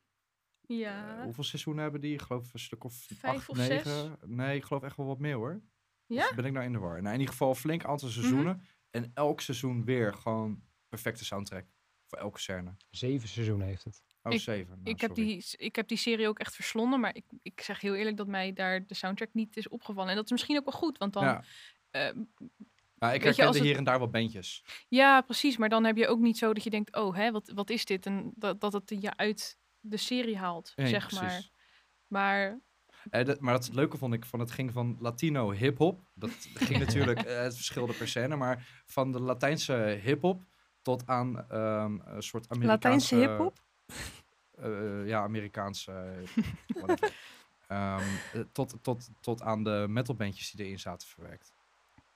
ja. 0.61 1.23
Hoeveel 1.23 1.43
seizoenen 1.43 1.83
hebben 1.83 2.01
die? 2.01 2.13
Ik 2.13 2.21
geloof 2.21 2.53
een 2.53 2.59
stuk 2.59 2.83
of 2.83 2.93
Vijf 2.95 3.35
acht, 3.35 3.49
of 3.49 3.57
negen. 3.57 3.91
zes? 3.91 4.09
Nee, 4.25 4.55
ik 4.55 4.63
geloof 4.63 4.83
echt 4.83 4.97
wel 4.97 5.05
wat 5.05 5.19
meer 5.19 5.35
hoor. 5.35 5.61
Ja? 6.05 6.23
Of 6.29 6.35
ben 6.35 6.45
ik 6.45 6.51
nou 6.51 6.65
in 6.65 6.71
de 6.71 6.77
war? 6.79 7.01
Nou, 7.01 7.13
in 7.13 7.19
ieder 7.19 7.33
geval 7.33 7.49
een 7.49 7.55
flink 7.55 7.85
aantal 7.85 8.09
seizoenen. 8.09 8.61
En 8.89 9.11
elk 9.13 9.41
seizoen 9.41 9.83
weer 9.85 10.13
gewoon 10.13 10.61
perfecte 10.89 11.25
soundtrack. 11.25 11.65
Voor 12.07 12.17
elke 12.17 12.39
scène. 12.39 12.75
Zeven 12.89 13.27
seizoenen 13.29 13.67
heeft 13.67 13.83
het. 13.83 14.01
Oh, 14.23 14.33
Ik- 14.33 14.39
zeven. 14.41 14.77
Nou, 14.83 14.89
ik, 14.89 15.01
heb 15.01 15.15
die, 15.15 15.45
ik 15.57 15.75
heb 15.75 15.87
die 15.87 15.97
serie 15.97 16.27
ook 16.27 16.39
echt 16.39 16.55
verslonden, 16.55 16.99
maar 16.99 17.15
ik, 17.15 17.23
ik 17.41 17.61
zeg 17.61 17.81
heel 17.81 17.95
eerlijk 17.95 18.17
dat 18.17 18.27
mij 18.27 18.53
daar 18.53 18.85
de 18.85 18.93
soundtrack 18.93 19.29
niet 19.33 19.57
is 19.57 19.69
opgevallen. 19.69 20.09
En 20.09 20.15
dat 20.15 20.25
is 20.25 20.31
misschien 20.31 20.57
ook 20.57 20.65
wel 20.65 20.79
goed, 20.79 20.97
want 20.97 21.13
dan 21.13 21.23
Ja, 21.23 21.43
eh, 21.91 22.01
Maar 22.99 23.13
ik 23.15 23.21
Weet 23.21 23.35
je, 23.35 23.41
herkende 23.41 23.47
als 23.47 23.55
het- 23.57 23.65
hier 23.65 23.77
en 23.77 23.83
daar 23.83 23.99
wel 23.99 24.09
bandjes. 24.09 24.63
ja, 24.87 25.21
precies. 25.21 25.57
Maar 25.57 25.69
dan 25.69 25.83
heb 25.83 25.97
je 25.97 26.07
ook 26.07 26.19
niet 26.19 26.37
zo 26.37 26.53
dat 26.53 26.63
je 26.63 26.69
denkt, 26.69 26.95
oh, 26.95 27.15
hè, 27.15 27.31
wat, 27.31 27.51
wat 27.55 27.69
is 27.69 27.85
dit? 27.85 28.05
En 28.05 28.31
dat, 28.35 28.61
dat 28.61 28.73
het 28.73 28.95
je 28.99 29.17
uit 29.17 29.57
de 29.79 29.97
serie 29.97 30.37
haalt, 30.37 30.73
Nee, 30.75 30.87
zeg 30.87 31.07
precies. 31.07 31.21
maar. 31.21 31.49
Maar 32.07 32.59
Eh, 33.09 33.25
dat- 33.25 33.39
maar 33.39 33.53
het 33.53 33.73
leuke 33.73 33.97
vond 33.97 34.13
ik 34.13 34.25
van 34.25 34.39
het 34.39 34.51
ging 34.51 34.71
van 34.73 34.97
Latino 34.99 35.51
hip-hop. 35.51 36.01
Dat 36.13 36.31
ging 36.53 36.79
natuurlijk, 36.85 37.19
eh, 37.21 37.41
het 37.41 37.55
verschilde 37.55 37.93
per 37.93 38.07
scène, 38.07 38.35
maar 38.35 38.81
van 38.85 39.11
de 39.11 39.19
Latijnse 39.21 39.99
hip-hop 40.03 40.43
tot 40.87 41.07
aan 41.07 41.49
ehm, 41.49 41.99
een 42.05 42.23
soort 42.23 42.49
Amerikaanse. 42.49 43.15
Latijnse 43.15 43.15
hip-hop? 43.15 43.59
eh, 44.51 45.07
ja, 45.07 45.21
Amerikaanse. 45.21 45.91
eh. 45.91 46.93
Ehm, 47.67 48.03
eh, 48.33 48.41
tot, 48.51 48.75
tot, 48.81 49.09
tot 49.21 49.41
aan 49.41 49.63
de 49.63 49.85
metalbandjes 49.89 50.51
die 50.51 50.65
erin 50.65 50.79
zaten 50.79 51.07
verwerkt. 51.07 51.53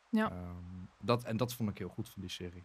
Ja. 0.10 0.32
Ehm, 0.32 0.86
dat, 1.00 1.24
en 1.24 1.38
dat 1.38 1.54
vond 1.54 1.70
ik 1.70 1.78
heel 1.78 1.90
goed 1.90 2.10
van 2.10 2.22
die 2.22 2.32
serie. 2.32 2.64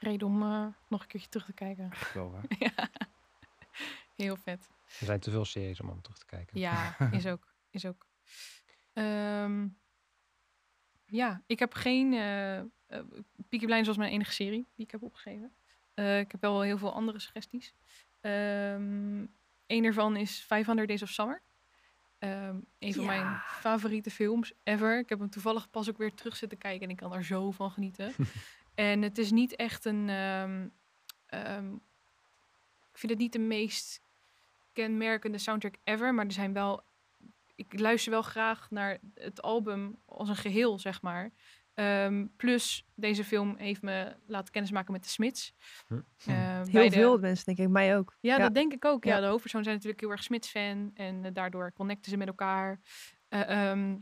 reden 0.00 0.26
om 0.26 0.42
eh, 0.42 0.66
nog 0.88 1.02
een 1.02 1.08
keertje 1.08 1.28
terug 1.28 1.46
te 1.46 1.52
kijken. 1.52 1.90
Wel, 2.14 2.32
hè? 2.34 2.40
ja. 2.66 2.88
Heel 4.16 4.36
vet. 4.36 4.68
Er 5.00 5.06
zijn 5.06 5.20
te 5.20 5.30
veel 5.30 5.44
series 5.44 5.80
om 5.80 5.90
aan 5.90 6.00
terug 6.00 6.18
te 6.18 6.26
kijken. 6.26 6.60
Ja, 6.60 6.96
is 7.10 7.26
ook. 7.26 7.54
Is 7.70 7.84
ook. 7.86 8.06
Ehm, 8.92 9.68
ja, 11.06 11.42
ik 11.46 11.58
heb 11.58 11.74
geen... 11.74 12.12
eh 12.14 12.62
uh, 12.90 12.98
Peaky 13.48 13.64
Blinders 13.64 13.86
was 13.86 13.96
mijn 13.96 14.12
enige 14.12 14.32
serie 14.32 14.66
die 14.74 14.84
ik 14.84 14.90
heb 14.90 15.02
opgeschreven. 15.02 15.52
Eh, 15.94 16.18
ik 16.18 16.32
heb 16.32 16.40
wel 16.40 16.60
heel 16.60 16.78
veel 16.78 16.92
andere 16.92 17.18
suggesties. 17.18 17.74
Ehm 18.20 19.24
een 19.68 19.82
daarvan 19.82 20.16
is 20.16 20.40
500 20.40 20.88
Days 20.88 21.02
of 21.02 21.08
Summer. 21.08 21.42
Ehm, 22.18 22.56
een 22.78 22.94
van 22.94 23.04
mijn 23.04 23.40
favoriete 23.46 24.10
films 24.10 24.52
ever. 24.62 24.98
Ik 24.98 25.08
heb 25.08 25.18
hem 25.18 25.30
toevallig 25.30 25.70
pas 25.70 25.88
ook 25.88 25.98
weer 25.98 26.14
terug 26.14 26.36
zitten 26.36 26.58
kijken 26.58 26.84
en 26.84 26.90
ik 26.90 26.96
kan 26.96 27.14
er 27.14 27.24
zo 27.24 27.50
van 27.50 27.70
genieten. 27.70 28.12
en 28.74 29.02
het 29.02 29.18
is 29.18 29.30
niet 29.30 29.56
echt 29.56 29.84
een... 29.84 30.08
ehm, 30.08 31.72
ik 32.92 33.04
vind 33.04 33.12
het 33.12 33.20
niet 33.20 33.32
de 33.32 33.38
meest 33.38 34.00
kenmerkende 34.72 35.38
soundtrack 35.38 35.74
ever, 35.84 36.14
maar 36.14 36.26
er 36.26 36.32
zijn 36.32 36.52
wel... 36.52 36.82
Ik 37.54 37.80
luister 37.80 38.12
wel 38.12 38.22
graag 38.22 38.70
naar 38.70 38.98
het 39.14 39.42
album 39.42 39.98
als 40.04 40.28
een 40.28 40.36
geheel, 40.36 40.78
zeg 40.78 41.02
maar. 41.02 41.30
Ehm, 41.78 42.26
plus, 42.36 42.84
deze 42.94 43.24
film 43.24 43.54
heeft 43.56 43.82
me 43.82 44.16
laten 44.26 44.52
kennismaken 44.52 44.92
met 44.92 45.02
de 45.02 45.08
Smits. 45.08 45.54
Hm. 45.86 45.94
Ehm, 45.94 46.34
Heel 46.62 46.72
beide- 46.72 46.94
veel 46.96 47.18
mensen, 47.18 47.44
denk 47.44 47.58
ik. 47.58 47.68
Mij 47.68 47.96
ook. 47.96 48.16
ja, 48.20 48.38
dat 48.38 48.54
denk 48.54 48.72
ik 48.72 48.84
ook. 48.84 49.04
Ja, 49.04 49.14
Ja. 49.14 49.20
de 49.20 49.26
hoofdpersonen 49.26 49.64
zijn 49.66 49.76
natuurlijk 49.76 50.02
heel 50.04 50.12
erg 50.12 50.22
Smits-fan. 50.22 50.90
En 50.94 51.24
eh, 51.24 51.30
daardoor 51.34 51.72
connecten 51.72 52.10
ze 52.10 52.16
met 52.16 52.28
elkaar. 52.28 52.80
Eh, 53.28 53.70
ehm, 53.70 53.96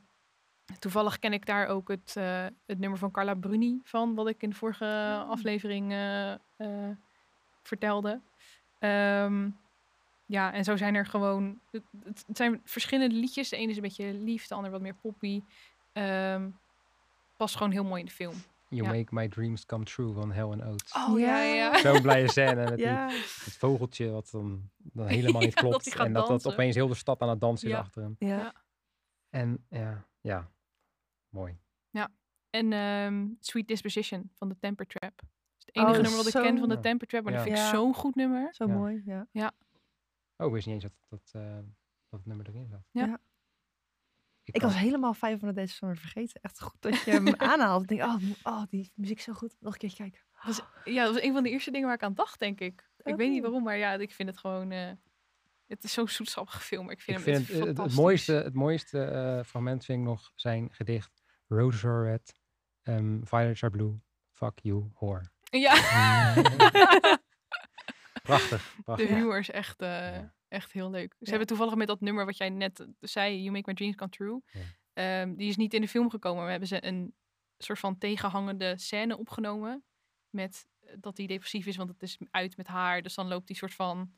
toevallig 0.79 1.19
ken 1.19 1.33
ik 1.33 1.47
daar 1.47 1.67
ook 1.67 1.89
het, 1.89 2.15
eh, 2.17 2.47
het 2.67 2.79
nummer 2.79 2.99
van 2.99 3.11
Carla 3.11 3.35
Bruni 3.35 3.81
van. 3.83 4.15
Wat 4.15 4.29
ik 4.29 4.43
in 4.43 4.51
de 4.51 4.57
vorige 4.57 4.85
Oh. 4.85 5.31
aflevering 5.31 5.93
eh, 5.93 6.33
eh, 6.33 6.39
vertelde. 7.63 8.21
Ehm, 8.79 9.51
ja, 10.27 10.53
en 10.53 10.65
zo 10.65 10.77
zijn 10.77 10.95
er 10.95 11.07
gewoon... 11.07 11.61
Het, 12.05 12.25
zijn 12.33 12.61
verschillende 12.65 13.15
liedjes. 13.15 13.49
De 13.49 13.57
ene 13.57 13.71
is 13.71 13.77
een 13.77 13.83
beetje 13.83 14.15
lief, 14.15 14.47
de 14.47 14.55
ander 14.55 14.71
wat 14.71 14.81
meer 14.81 14.95
poppy. 14.95 15.43
Ehm 15.93 16.49
past 17.37 17.57
gewoon 17.57 17.73
heel 17.73 17.85
mooi 17.85 18.01
in 18.01 18.07
de 18.07 18.13
film. 18.13 18.35
You 18.69 18.83
Ja. 18.85 18.93
Make 18.97 19.15
My 19.15 19.29
Dreams 19.29 19.67
Come 19.67 19.85
True 19.85 20.13
van 20.13 20.33
Hell 20.33 20.45
and 20.45 20.63
Oates. 20.63 20.93
Oh 20.93 21.19
ja, 21.19 21.43
ja. 21.43 21.79
Zo'n 21.79 22.03
blije 22.03 22.29
scène 22.31 22.55
met 22.65 22.77
die, 22.77 22.85
Ja, 22.87 23.07
het 23.09 23.57
vogeltje 23.59 24.11
wat 24.11 24.29
dan, 24.33 24.71
dan 24.77 25.07
helemaal 25.17 25.41
niet 25.41 25.55
Ja, 25.55 25.61
dat 25.61 25.71
klopt. 25.71 25.95
gaat 25.95 26.07
en 26.07 26.13
dat, 26.13 26.27
dat 26.27 26.47
opeens 26.47 26.75
heel 26.75 26.89
de 26.89 26.95
stad 26.95 27.21
aan 27.23 27.29
het 27.29 27.41
dansen 27.41 27.69
Ja. 27.69 27.75
is 27.79 27.81
achter 27.81 28.03
hem. 28.03 28.17
ja. 28.19 28.53
En 29.31 29.65
ja, 29.69 30.05
ja, 30.21 30.51
mooi. 31.29 31.59
En 32.51 32.73
ehm, 32.73 33.27
Sweet 33.41 33.69
Disposition 33.69 34.31
van 34.35 34.49
de 34.49 34.59
Temper 34.59 34.87
Trap. 34.87 35.17
Dat 35.17 35.29
is 35.59 35.65
het 35.67 35.77
Oh, 35.77 35.83
enige 35.83 36.01
nummer 36.01 36.17
wat 36.17 36.27
ik 36.27 36.33
ken 36.43 36.59
van 36.59 36.69
de 36.69 36.75
zo- 36.75 36.81
Temper 36.81 37.07
Trap. 37.07 37.23
Maar 37.25 37.33
dat 37.33 37.41
Ja. 37.43 37.47
vind 37.49 37.59
ik 37.59 37.65
Ja. 37.65 37.71
zo'n 37.79 37.95
goed 37.95 38.15
nummer. 38.15 38.55
Zo 38.55 38.67
Ja. 38.67 38.73
mooi, 38.75 39.03
ja. 39.33 39.53
Oh, 40.37 40.47
ik 40.47 40.53
wist 40.53 40.67
niet 40.67 40.75
eens 40.75 40.85
dat, 40.85 40.93
dat, 41.09 41.43
eh, 41.43 41.55
dat 42.09 42.19
het 42.19 42.27
nummer 42.27 42.49
erin 42.49 42.67
zat. 42.69 42.81
Ja. 42.91 43.21
Ik 44.55 44.61
kan- 44.61 44.71
was 44.71 44.79
helemaal 44.79 45.15
vijf 45.15 45.41
van 45.41 45.55
deze 45.55 45.75
zomer 45.75 45.97
vergeten. 45.97 46.41
Echt 46.43 46.61
goed 46.63 46.77
dat 46.81 47.01
je 47.01 47.11
hem 47.11 47.35
aanhaalt. 47.53 47.83
Ik 47.83 47.89
denk, 47.89 48.03
oh, 48.03 48.15
oh, 48.43 48.63
die 48.69 48.93
muziek 48.95 49.19
is 49.19 49.25
zo 49.25 49.33
goed. 49.33 49.55
Nog 49.61 49.73
een 49.73 49.79
keer 49.79 49.95
kijken. 49.95 50.21
Dat 50.45 50.51
is, 50.85 50.93
ja, 50.95 51.05
dat 51.05 51.15
was 51.15 51.23
een 51.23 51.33
van 51.33 51.43
de 51.43 51.51
eerste 51.51 51.71
dingen 51.71 51.87
waar 51.87 51.97
ik 51.97 52.03
aan 52.03 52.15
dacht, 52.15 52.39
denk 52.39 52.61
ik. 52.61 52.89
Ik 53.03 53.17
weet 53.17 53.31
niet 53.31 53.43
waarom, 53.43 53.63
maar 53.63 53.77
ja, 53.77 53.93
ik 53.93 54.15
vind 54.15 54.29
het 54.29 54.39
gewoon... 54.39 54.71
eh, 54.71 54.91
het 55.67 55.85
is 55.85 55.93
zo'n 55.93 56.09
zoetsappige 56.09 56.61
film, 56.61 56.85
maar 56.85 56.95
ik 56.95 57.01
vind 57.01 57.19
Ik 57.19 57.25
hem 57.25 57.35
vind 57.35 57.49
echt 57.49 57.59
het, 57.59 57.69
het, 57.69 57.79
het 57.87 57.95
mooiste, 57.95 58.33
het 58.33 58.55
mooiste 58.55 59.05
eh, 59.05 59.45
fragment 59.45 59.85
vind 59.85 59.99
ik 59.99 60.05
nog 60.05 60.33
zijn 60.35 60.69
gedicht 60.73 61.23
Roses 61.49 61.85
are 61.85 62.03
red, 62.11 62.35
ehm, 62.83 63.19
violets 63.25 63.63
are 63.63 63.73
blue, 63.73 64.01
fuck 64.31 64.59
you, 64.63 64.91
whore. 64.95 65.31
Ja, 65.51 65.75
Prachtig, 68.23 68.73
de 68.77 68.83
prachtig. 68.83 69.09
humor 69.09 69.39
is 69.39 69.51
echt, 69.51 69.81
eh, 69.81 69.89
Ja. 70.15 70.35
Echt 70.49 70.73
heel 70.73 70.91
leuk. 70.91 71.13
Ze 71.13 71.17
Ja. 71.25 71.29
hebben 71.31 71.47
toevallig 71.47 71.75
met 71.75 71.87
dat 71.87 72.01
nummer 72.01 72.25
wat 72.25 72.37
jij 72.37 72.49
net 72.49 72.81
eh, 72.81 72.87
zei, 73.01 73.37
You 73.43 73.51
Make 73.51 73.65
My 73.71 73.75
Dreams 73.75 73.95
Come 73.97 74.11
True. 74.11 74.41
Ja. 74.53 74.61
ehm, 74.93 75.35
die 75.35 75.49
is 75.49 75.57
niet 75.57 75.75
in 75.75 75.81
de 75.81 75.89
film 75.89 76.11
gekomen, 76.11 76.41
maar 76.43 76.51
hebben 76.51 76.69
ze 76.69 76.87
een 76.87 77.15
soort 77.59 77.79
van 77.79 77.99
tegenhangende 77.99 78.79
scène 78.79 79.17
opgenomen. 79.19 79.85
Met 80.31 80.67
eh, 80.81 80.95
dat 81.01 81.17
hij 81.17 81.27
depressief 81.27 81.67
is, 81.67 81.77
want 81.77 81.89
het 81.91 82.03
is 82.03 82.19
uit 82.31 82.57
met 82.57 82.67
haar. 82.67 83.03
Dus 83.03 83.15
dan 83.15 83.29
loopt 83.29 83.49
hij 83.49 83.57
soort 83.57 83.75
van 83.75 84.13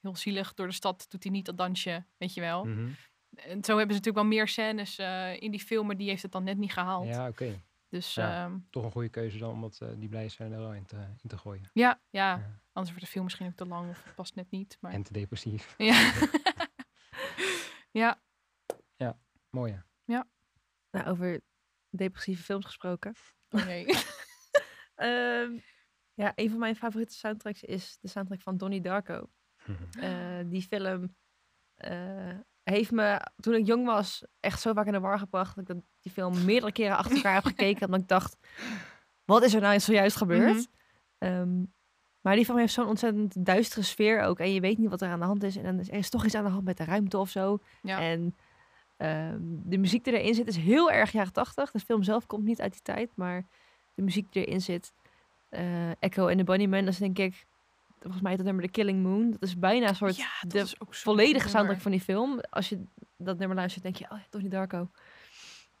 heel 0.00 0.16
zielig 0.16 0.54
door 0.54 0.66
de 0.66 0.72
stad. 0.72 1.06
Doet 1.08 1.22
hij 1.22 1.32
niet 1.32 1.46
dat 1.46 1.56
dansje, 1.56 2.04
weet 2.16 2.34
je 2.34 2.40
wel. 2.40 2.64
Mhm. 2.64 2.88
En 3.36 3.64
zo 3.64 3.76
hebben 3.76 3.94
ze 3.96 4.00
natuurlijk 4.02 4.14
wel 4.16 4.24
meer 4.24 4.48
scènes 4.48 4.98
eh, 4.98 5.40
in 5.42 5.50
die 5.50 5.60
film, 5.60 5.86
maar 5.86 5.96
die 5.96 6.08
heeft 6.08 6.22
het 6.22 6.32
dan 6.32 6.44
net 6.44 6.56
niet 6.58 6.72
gehaald. 6.72 7.06
Ja, 7.06 7.28
oké. 7.28 7.62
Dus 7.88 8.14
Ja. 8.14 8.28
ja. 8.30 8.60
Toch 8.70 8.84
een 8.84 8.90
goede 8.90 9.08
keuze 9.08 9.38
dan 9.38 9.50
om 9.50 9.60
dat, 9.60 9.80
eh, 9.80 9.88
die 9.96 10.08
blije 10.08 10.28
scène 10.28 10.54
er 10.54 10.60
wel 10.60 10.74
in 10.74 10.84
te, 10.86 10.96
in 11.22 11.28
te 11.28 11.38
gooien. 11.38 11.70
ja, 11.72 12.00
ja, 12.10 12.36
Ja. 12.36 12.60
anders 12.72 12.90
wordt 12.94 13.00
de 13.06 13.10
film 13.12 13.24
misschien 13.24 13.46
ook 13.46 13.54
te 13.56 13.66
lang 13.66 13.90
of 13.90 14.04
het 14.04 14.14
past 14.14 14.34
net 14.34 14.50
niet. 14.50 14.76
Maar 14.80 14.92
En 14.92 15.02
te 15.02 15.12
depressief. 15.12 15.74
ja. 17.90 18.20
ja, 18.96 19.18
Mooi 19.50 19.72
ja. 20.04 20.26
Nou, 20.90 21.06
over 21.08 21.40
depressieve 21.90 22.42
films 22.42 22.64
gesproken. 22.64 23.14
oh 23.50 23.64
nee. 23.64 23.86
Ehm, 24.94 25.58
ja, 26.14 26.32
een 26.34 26.50
van 26.50 26.58
mijn 26.58 26.76
favoriete 26.76 27.14
soundtracks 27.14 27.62
is 27.62 27.98
de 28.00 28.08
soundtrack 28.08 28.40
van 28.40 28.56
Donnie 28.56 28.80
Darko. 28.80 29.30
Eh, 30.00 30.40
die 30.46 30.62
film 30.62 31.16
eh, 31.74 32.38
heeft 32.74 32.90
me, 32.90 33.20
toen 33.40 33.54
ik 33.54 33.66
jong 33.66 33.86
was, 33.86 34.24
echt 34.40 34.60
zo 34.60 34.72
vaak 34.72 34.86
in 34.86 34.92
de 34.92 35.00
war 35.00 35.18
gebracht. 35.18 35.56
Dat 35.56 35.76
ik 35.76 35.82
die 36.00 36.12
film 36.12 36.44
meerdere 36.44 36.72
keren 36.72 36.96
achter 36.96 37.16
elkaar 37.16 37.34
heb 37.34 37.44
gekeken. 37.54 37.84
Omdat 37.86 38.00
ik 38.00 38.08
dacht, 38.08 38.36
wat 39.24 39.42
is 39.42 39.54
er 39.54 39.60
nou 39.60 39.80
zojuist 39.80 40.16
gebeurd? 40.16 40.68
Ehm, 41.18 41.62
maar 42.20 42.34
die 42.36 42.44
film 42.44 42.58
heeft 42.58 42.72
zo'n 42.72 42.86
ontzettend 42.86 43.44
duistere 43.46 43.82
sfeer 43.82 44.20
ook. 44.22 44.38
En 44.38 44.52
je 44.54 44.60
weet 44.60 44.78
niet 44.78 44.90
wat 44.90 45.00
er 45.02 45.08
aan 45.08 45.18
de 45.18 45.24
hand 45.24 45.42
is. 45.42 45.56
En 45.56 45.62
dan 45.62 45.78
is 45.78 45.88
er 45.88 45.94
is 45.94 46.10
toch 46.10 46.24
iets 46.24 46.34
aan 46.34 46.44
de 46.44 46.50
hand 46.50 46.64
met 46.64 46.76
de 46.76 46.84
ruimte 46.84 47.18
of 47.18 47.28
zo. 47.30 47.58
Ja. 47.82 48.00
En 48.00 48.36
ehm, 48.96 49.38
de 49.40 49.78
muziek 49.78 50.04
die 50.04 50.18
erin 50.20 50.34
zit 50.34 50.46
is 50.48 50.56
heel 50.56 50.90
erg 50.90 51.12
jaren 51.12 51.32
tachtig. 51.32 51.70
De 51.70 51.78
film 51.78 52.02
zelf 52.02 52.26
komt 52.26 52.44
niet 52.44 52.60
uit 52.60 52.72
die 52.72 52.82
tijd. 52.82 53.10
Maar 53.14 53.46
de 53.94 54.02
muziek 54.02 54.32
die 54.32 54.44
erin 54.44 54.60
zit. 54.60 54.92
eh, 55.48 55.90
Echo 56.02 56.26
en 56.26 56.36
the 56.36 56.44
Bunnymen, 56.44 56.84
dat 56.84 56.92
is 56.92 56.98
denk 56.98 57.18
ik... 57.18 57.46
Volgens 58.12 58.22
mij 58.22 58.30
heet 58.30 58.40
dat 58.44 58.46
nummer 58.52 58.64
The 58.64 58.70
Killing 58.80 59.02
Moon. 59.02 59.30
Dat 59.30 59.42
is 59.42 59.58
bijna 59.58 59.88
een 59.88 59.94
soort 59.96 60.16
ja, 60.16 60.28
de 60.48 60.74
volledige 60.90 61.48
soundtrack 61.48 61.80
van 61.80 61.90
die 61.90 62.00
film. 62.00 62.40
Als 62.50 62.68
je 62.68 62.82
dat 63.16 63.38
nummer 63.38 63.56
luistert, 63.56 63.82
denk 63.84 63.96
je, 63.96 64.04
oh 64.04 64.18
ja, 64.18 64.26
Donnie 64.30 64.50
Darko. 64.50 64.88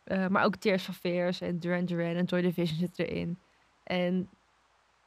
Eh, 0.04 0.26
maar 0.26 0.44
ook 0.44 0.56
Tears 0.56 0.82
for 0.84 0.94
Fears 0.94 1.40
en 1.40 1.58
Duran 1.58 1.84
Duran 1.84 2.14
en 2.16 2.24
Joy 2.24 2.40
Division 2.42 2.78
zitten 2.78 3.06
erin. 3.08 3.38
En 3.82 4.28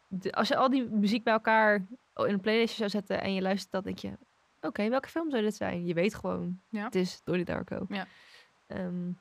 de- 0.08 0.32
als 0.32 0.48
je 0.48 0.56
al 0.56 0.70
die 0.70 0.86
muziek 0.90 1.24
bij 1.24 1.34
elkaar 1.34 1.76
in 1.76 1.86
een 2.34 2.40
playlistje 2.40 2.78
zou 2.78 2.90
zetten 2.90 3.22
en 3.22 3.34
je 3.34 3.42
luistert 3.42 3.72
dat, 3.72 3.84
denk 3.84 3.98
je, 3.98 4.12
oké, 4.62 4.90
welke 4.90 5.10
film 5.10 5.30
zou 5.30 5.42
dit 5.44 5.56
zijn? 5.56 5.86
Je 5.86 5.94
weet 5.94 6.16
gewoon, 6.16 6.60
Ja. 6.70 6.84
het 6.84 6.96
is 6.96 7.22
Donnie 7.24 7.46
Darko. 7.46 7.86
Ja. 7.90 8.08
Ehm, 8.68 9.12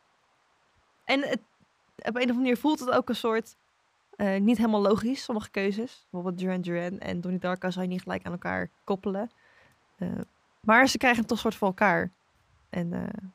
en 1.04 1.20
het, 1.20 1.40
op 1.96 2.04
een 2.04 2.08
of 2.08 2.14
andere 2.14 2.32
manier 2.32 2.56
voelt 2.56 2.80
het 2.80 2.90
ook 2.90 3.08
een 3.08 3.14
soort, 3.16 3.56
eh, 4.18 4.40
niet 4.40 4.56
helemaal 4.56 4.80
logisch, 4.80 5.22
sommige 5.24 5.50
keuzes. 5.50 6.06
Bijvoorbeeld 6.10 6.38
Duran 6.42 6.60
Duran 6.60 6.98
en 6.98 7.20
Donnie 7.20 7.40
Darko 7.40 7.70
zou 7.70 7.84
je 7.84 7.90
niet 7.90 8.02
gelijk 8.02 8.26
aan 8.26 8.32
elkaar 8.32 8.70
koppelen. 8.84 9.30
Eh, 9.96 10.08
maar 10.60 10.88
ze 10.88 10.98
krijgen 10.98 11.20
het 11.20 11.28
toch 11.28 11.38
soort 11.38 11.54
voor 11.54 11.68
elkaar. 11.68 12.10
En 12.68 12.92
eh, 12.92 13.28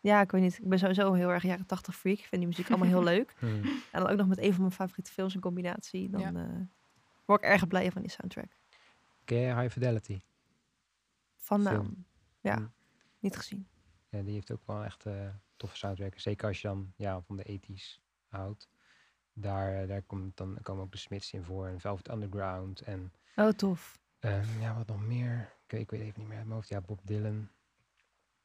ja, 0.00 0.20
ik 0.20 0.30
weet 0.30 0.42
niet. 0.42 0.58
Ik 0.58 0.68
ben 0.68 0.78
sowieso 0.78 1.08
een 1.12 1.18
heel 1.18 1.30
erg 1.30 1.42
jaren 1.42 1.66
80 1.66 1.96
freak. 1.96 2.18
Ik 2.18 2.24
vind 2.26 2.40
die 2.40 2.46
muziek 2.50 2.68
allemaal 2.68 2.88
heel 2.88 3.02
leuk. 3.14 3.34
Mhm. 3.38 3.52
En 3.92 4.00
dan 4.02 4.06
ook 4.08 4.16
nog 4.16 4.26
met 4.26 4.38
een 4.38 4.52
van 4.52 4.60
mijn 4.60 4.72
favoriete 4.74 5.12
films 5.12 5.34
in 5.34 5.40
combinatie. 5.40 6.10
Dan 6.10 6.20
Ja. 6.20 6.32
eh, 6.34 6.44
word 7.24 7.42
ik 7.42 7.48
erg 7.48 7.66
blij 7.68 7.90
van 7.92 8.02
die 8.02 8.10
soundtrack. 8.10 8.50
Ken 9.24 9.38
je 9.38 9.54
High 9.54 9.72
Fidelity? 9.72 10.20
Van 11.36 11.60
Film. 11.62 11.74
naam. 11.74 12.04
Ja, 12.40 12.56
Mm. 12.56 12.72
niet 13.18 13.36
gezien. 13.36 13.66
Ja, 14.08 14.22
die 14.22 14.32
heeft 14.34 14.50
ook 14.52 14.62
wel 14.66 14.84
echt 14.84 15.06
eh 15.06 15.28
toffe 15.56 15.76
soundtrack. 15.76 16.18
Zeker 16.18 16.48
als 16.48 16.60
je 16.60 16.68
dan 16.68 16.92
ja, 16.96 17.20
van 17.20 17.36
de 17.36 17.44
80s 17.44 18.00
houdt. 18.28 18.68
Daar, 19.36 19.80
eh, 19.82 19.88
daar 19.88 20.02
komt 20.02 20.36
dan 20.36 20.58
komen 20.62 20.84
ook 20.84 20.92
de 20.92 20.98
Smiths 20.98 21.32
in 21.32 21.44
voor. 21.44 21.66
En 21.66 21.80
Velvet 21.80 22.10
Underground. 22.10 22.80
En 22.80 23.12
Oh, 23.36 23.48
tof. 23.48 23.98
ehm, 24.18 24.60
ja, 24.60 24.76
wat 24.76 24.86
nog 24.86 25.06
meer? 25.06 25.52
Ik, 25.64 25.70
weet- 25.70 25.80
ik 25.80 25.90
weet 25.90 26.00
even 26.00 26.18
niet 26.20 26.28
meer 26.28 26.36
uit 26.36 26.46
mijn 26.46 26.56
hoofd. 26.56 26.68
Ja, 26.68 26.80
Bob 26.80 27.00
Dylan. 27.04 27.48